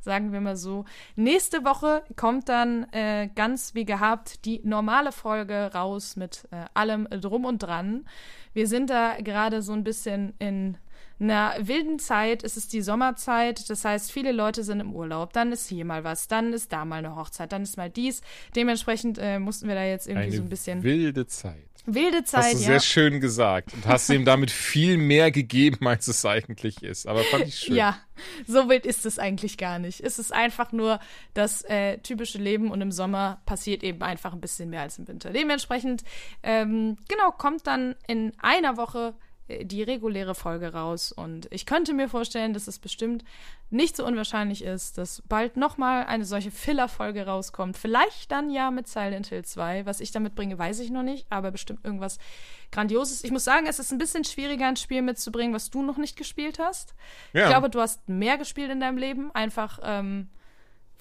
sagen 0.00 0.32
wir 0.32 0.40
mal 0.40 0.56
so. 0.56 0.84
Nächste 1.14 1.64
Woche 1.64 2.02
kommt 2.16 2.48
dann 2.48 2.84
äh, 2.92 3.28
ganz 3.34 3.74
wie 3.74 3.84
gehabt 3.84 4.44
die 4.44 4.60
normale 4.64 5.12
Folge 5.12 5.70
raus 5.72 6.16
mit 6.16 6.48
äh, 6.50 6.64
allem 6.74 7.08
drum 7.10 7.44
und 7.44 7.62
dran. 7.62 8.06
Wir 8.52 8.66
sind 8.66 8.90
da 8.90 9.16
gerade 9.20 9.62
so 9.62 9.72
ein 9.72 9.84
bisschen 9.84 10.34
in 10.38 10.78
einer 11.20 11.54
wilden 11.60 11.98
Zeit 11.98 12.42
ist 12.42 12.56
es 12.56 12.68
die 12.68 12.82
Sommerzeit. 12.82 13.68
Das 13.70 13.84
heißt, 13.84 14.10
viele 14.10 14.32
Leute 14.32 14.64
sind 14.64 14.80
im 14.80 14.94
Urlaub. 14.94 15.32
Dann 15.32 15.52
ist 15.52 15.68
hier 15.68 15.84
mal 15.84 16.04
was, 16.04 16.28
dann 16.28 16.52
ist 16.52 16.72
da 16.72 16.84
mal 16.84 16.96
eine 16.96 17.16
Hochzeit, 17.16 17.52
dann 17.52 17.62
ist 17.62 17.76
mal 17.76 17.90
dies. 17.90 18.22
Dementsprechend 18.56 19.18
äh, 19.18 19.38
mussten 19.38 19.68
wir 19.68 19.74
da 19.74 19.84
jetzt 19.84 20.06
irgendwie 20.06 20.26
eine 20.26 20.36
so 20.36 20.42
ein 20.42 20.48
bisschen. 20.48 20.82
Wilde 20.82 21.26
Zeit. 21.26 21.68
Wilde 21.86 22.24
Zeit, 22.24 22.44
hast 22.44 22.54
du 22.54 22.58
ja. 22.60 22.64
sehr 22.64 22.80
schön 22.80 23.20
gesagt 23.20 23.74
und 23.74 23.86
hast 23.86 24.08
ihm 24.08 24.24
damit 24.24 24.50
viel 24.50 24.96
mehr 24.96 25.30
gegeben, 25.30 25.86
als 25.86 26.08
es 26.08 26.24
eigentlich 26.24 26.82
ist. 26.82 27.06
Aber 27.06 27.22
fand 27.24 27.46
ich 27.46 27.56
schön. 27.56 27.76
Ja, 27.76 27.98
so 28.46 28.70
wild 28.70 28.86
ist 28.86 29.04
es 29.04 29.18
eigentlich 29.18 29.58
gar 29.58 29.78
nicht. 29.78 30.00
Es 30.00 30.18
ist 30.18 30.32
einfach 30.32 30.72
nur 30.72 30.98
das 31.34 31.62
äh, 31.64 31.98
typische 31.98 32.38
Leben 32.38 32.70
und 32.70 32.80
im 32.80 32.90
Sommer 32.90 33.42
passiert 33.44 33.82
eben 33.82 34.02
einfach 34.02 34.32
ein 34.32 34.40
bisschen 34.40 34.70
mehr 34.70 34.80
als 34.80 34.98
im 34.98 35.06
Winter. 35.08 35.30
Dementsprechend, 35.30 36.04
ähm, 36.42 36.96
genau, 37.06 37.30
kommt 37.32 37.66
dann 37.66 37.96
in 38.06 38.32
einer 38.38 38.78
Woche 38.78 39.14
die 39.48 39.82
reguläre 39.82 40.34
Folge 40.34 40.72
raus. 40.72 41.12
Und 41.12 41.48
ich 41.50 41.66
könnte 41.66 41.92
mir 41.92 42.08
vorstellen, 42.08 42.54
dass 42.54 42.66
es 42.66 42.78
bestimmt 42.78 43.24
nicht 43.70 43.96
so 43.96 44.06
unwahrscheinlich 44.06 44.64
ist, 44.64 44.96
dass 44.96 45.22
bald 45.28 45.56
nochmal 45.56 46.06
eine 46.06 46.24
solche 46.24 46.50
Filler-Folge 46.50 47.26
rauskommt. 47.26 47.76
Vielleicht 47.76 48.30
dann 48.30 48.48
ja 48.50 48.70
mit 48.70 48.88
Silent 48.88 49.26
Hill 49.26 49.44
2. 49.44 49.84
Was 49.84 50.00
ich 50.00 50.12
damit 50.12 50.34
bringe, 50.34 50.58
weiß 50.58 50.80
ich 50.80 50.90
noch 50.90 51.02
nicht, 51.02 51.26
aber 51.28 51.50
bestimmt 51.50 51.84
irgendwas 51.84 52.18
Grandioses. 52.72 53.22
Ich 53.22 53.30
muss 53.30 53.44
sagen, 53.44 53.66
es 53.66 53.78
ist 53.78 53.92
ein 53.92 53.98
bisschen 53.98 54.24
schwieriger, 54.24 54.66
ein 54.66 54.76
Spiel 54.76 55.02
mitzubringen, 55.02 55.54
was 55.54 55.70
du 55.70 55.82
noch 55.82 55.98
nicht 55.98 56.16
gespielt 56.16 56.58
hast. 56.58 56.94
Ja. 57.32 57.42
Ich 57.42 57.48
glaube, 57.50 57.68
du 57.68 57.80
hast 57.80 58.08
mehr 58.08 58.38
gespielt 58.38 58.70
in 58.70 58.80
deinem 58.80 58.98
Leben. 58.98 59.30
Einfach, 59.34 59.78
ähm, 59.82 60.28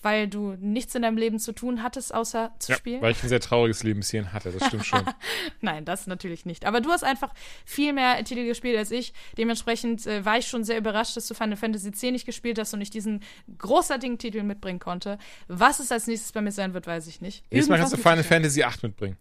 weil 0.04 0.28
du 0.28 0.56
nichts 0.60 0.94
in 0.96 1.02
deinem 1.02 1.18
Leben 1.18 1.40
zu 1.40 1.54
tun 1.54 1.82
hattest, 1.82 2.14
außer 2.14 2.54
zu 2.60 2.72
ja, 2.72 2.78
spielen? 2.78 3.02
Weil 3.02 3.12
ich 3.12 3.24
ein 3.24 3.30
sehr 3.30 3.40
trauriges 3.40 3.84
Leben 3.84 4.02
bis 4.02 4.12
hierhin 4.12 4.34
hatte, 4.34 4.52
das 4.52 4.68
stimmt 4.68 4.86
schon. 4.86 5.04
Nein, 5.62 5.86
das 5.86 6.08
natürlich 6.08 6.46
nicht. 6.46 6.66
Aber 6.66 6.82
du 6.82 6.90
hast 6.92 7.04
einfach 7.04 7.34
viel 7.66 7.94
mehr 7.94 8.24
Titel 8.24 8.46
gespielt 8.46 8.78
als 8.78 8.92
ich. 8.92 9.14
Dementsprechend 9.38 10.06
äh, 10.06 10.26
war 10.26 10.38
ich 10.38 10.48
schon 10.48 10.64
sehr 10.64 10.78
überrascht, 10.78 11.18
dass 11.18 11.28
du 11.28 11.34
Final 11.34 11.58
Fantasy 11.58 11.90
X 11.90 12.02
nicht 12.04 12.26
gespielt 12.26 12.60
hast 12.60 12.74
und 12.74 12.82
ich 12.82 12.90
diesen 12.90 13.22
großartigen 13.58 14.18
Titel 14.18 14.44
mitbringen 14.44 14.80
konnte. 14.80 15.18
Was 15.48 15.80
es 15.80 15.92
als 15.92 16.08
nächstes 16.08 16.32
bei 16.32 16.42
mir 16.42 16.52
sein 16.52 16.74
wird, 16.74 16.88
weiß 16.88 17.08
ich 17.08 17.22
nicht. 17.22 17.44
Nächstes 17.52 17.70
Mal 17.70 17.80
kannst 17.80 17.94
du 17.94 17.98
Final 17.98 18.24
Fantasy 18.24 18.62
VIII 18.62 18.72
mitbringen. 18.84 19.18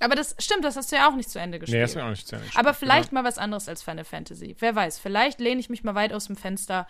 Aber 0.00 0.16
das 0.16 0.34
stimmt, 0.38 0.64
das 0.64 0.76
hast 0.76 0.90
du 0.90 0.96
ja 0.96 1.08
auch 1.08 1.14
nicht 1.14 1.30
zu 1.30 1.38
Ende 1.38 1.58
gespielt. 1.58 1.76
Nee, 1.76 1.82
das 1.82 1.90
hast 1.90 2.00
du 2.00 2.04
auch 2.04 2.10
nicht 2.10 2.26
zu 2.26 2.34
Ende 2.34 2.46
gespielt. 2.46 2.66
Aber 2.66 2.74
vielleicht 2.74 3.10
genau. 3.10 3.22
mal 3.22 3.28
was 3.28 3.38
anderes 3.38 3.68
als 3.68 3.82
Final 3.82 4.04
Fantasy. 4.04 4.56
Wer 4.58 4.74
weiß, 4.74 4.98
vielleicht 4.98 5.40
lehne 5.40 5.60
ich 5.60 5.70
mich 5.70 5.84
mal 5.84 5.94
weit 5.94 6.12
aus 6.12 6.26
dem 6.26 6.36
Fenster 6.36 6.86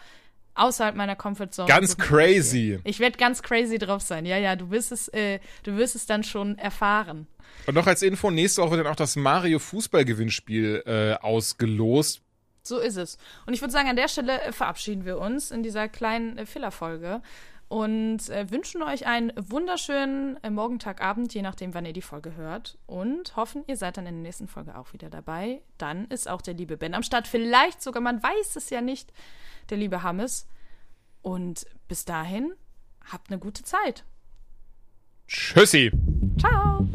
außerhalb 0.54 0.94
meiner 0.94 1.16
Comfortzone. 1.16 1.68
Ganz 1.68 1.96
crazy. 1.96 2.78
Ich 2.84 3.00
werde 3.00 3.18
ganz 3.18 3.42
crazy 3.42 3.78
drauf 3.78 4.02
sein. 4.02 4.26
Ja, 4.26 4.38
ja, 4.38 4.56
du 4.56 4.70
wirst 4.70 4.92
es, 4.92 5.08
äh, 5.08 5.40
du 5.62 5.76
wirst 5.76 5.94
es 5.94 6.06
dann 6.06 6.24
schon 6.24 6.58
erfahren. 6.58 7.26
Und 7.66 7.74
noch 7.74 7.86
als 7.86 8.02
Info, 8.02 8.30
nächste 8.30 8.62
Woche 8.62 8.72
wird 8.72 8.84
dann 8.84 8.92
auch 8.92 8.96
das 8.96 9.16
Mario 9.16 9.58
Fußball-Gewinnspiel 9.58 10.82
äh, 10.86 11.14
ausgelost. 11.24 12.22
So 12.62 12.78
ist 12.78 12.96
es. 12.96 13.18
Und 13.46 13.54
ich 13.54 13.60
würde 13.60 13.72
sagen, 13.72 13.88
an 13.88 13.96
der 13.96 14.08
Stelle 14.08 14.40
äh, 14.40 14.52
verabschieden 14.52 15.04
wir 15.04 15.18
uns 15.18 15.50
in 15.50 15.62
dieser 15.62 15.88
kleinen 15.88 16.38
äh, 16.38 16.46
Filler-Folge 16.46 17.20
und 17.68 18.28
äh, 18.30 18.50
wünschen 18.50 18.82
euch 18.82 19.06
einen 19.06 19.32
wunderschönen 19.36 20.42
äh, 20.42 20.50
Morgentagabend, 20.50 21.34
je 21.34 21.42
nachdem, 21.42 21.74
wann 21.74 21.86
ihr 21.86 21.92
die 21.92 22.02
Folge 22.02 22.36
hört. 22.36 22.78
Und 22.86 23.36
hoffen, 23.36 23.64
ihr 23.66 23.76
seid 23.76 23.96
dann 23.96 24.06
in 24.06 24.14
der 24.14 24.22
nächsten 24.22 24.48
Folge 24.48 24.76
auch 24.78 24.92
wieder 24.92 25.10
dabei. 25.10 25.60
Dann 25.78 26.06
ist 26.08 26.28
auch 26.28 26.40
der 26.40 26.54
liebe 26.54 26.76
Ben 26.76 26.94
am 26.94 27.02
Start. 27.02 27.26
Vielleicht 27.26 27.82
sogar, 27.82 28.02
man 28.02 28.22
weiß 28.22 28.56
es 28.56 28.70
ja 28.70 28.80
nicht 28.80 29.12
der 29.70 29.78
liebe 29.78 30.02
Hammes. 30.02 30.46
Und 31.22 31.66
bis 31.88 32.04
dahin, 32.04 32.52
habt 33.10 33.30
eine 33.30 33.38
gute 33.38 33.62
Zeit. 33.62 34.04
Tschüssi. 35.26 35.90
Ciao. 36.38 36.86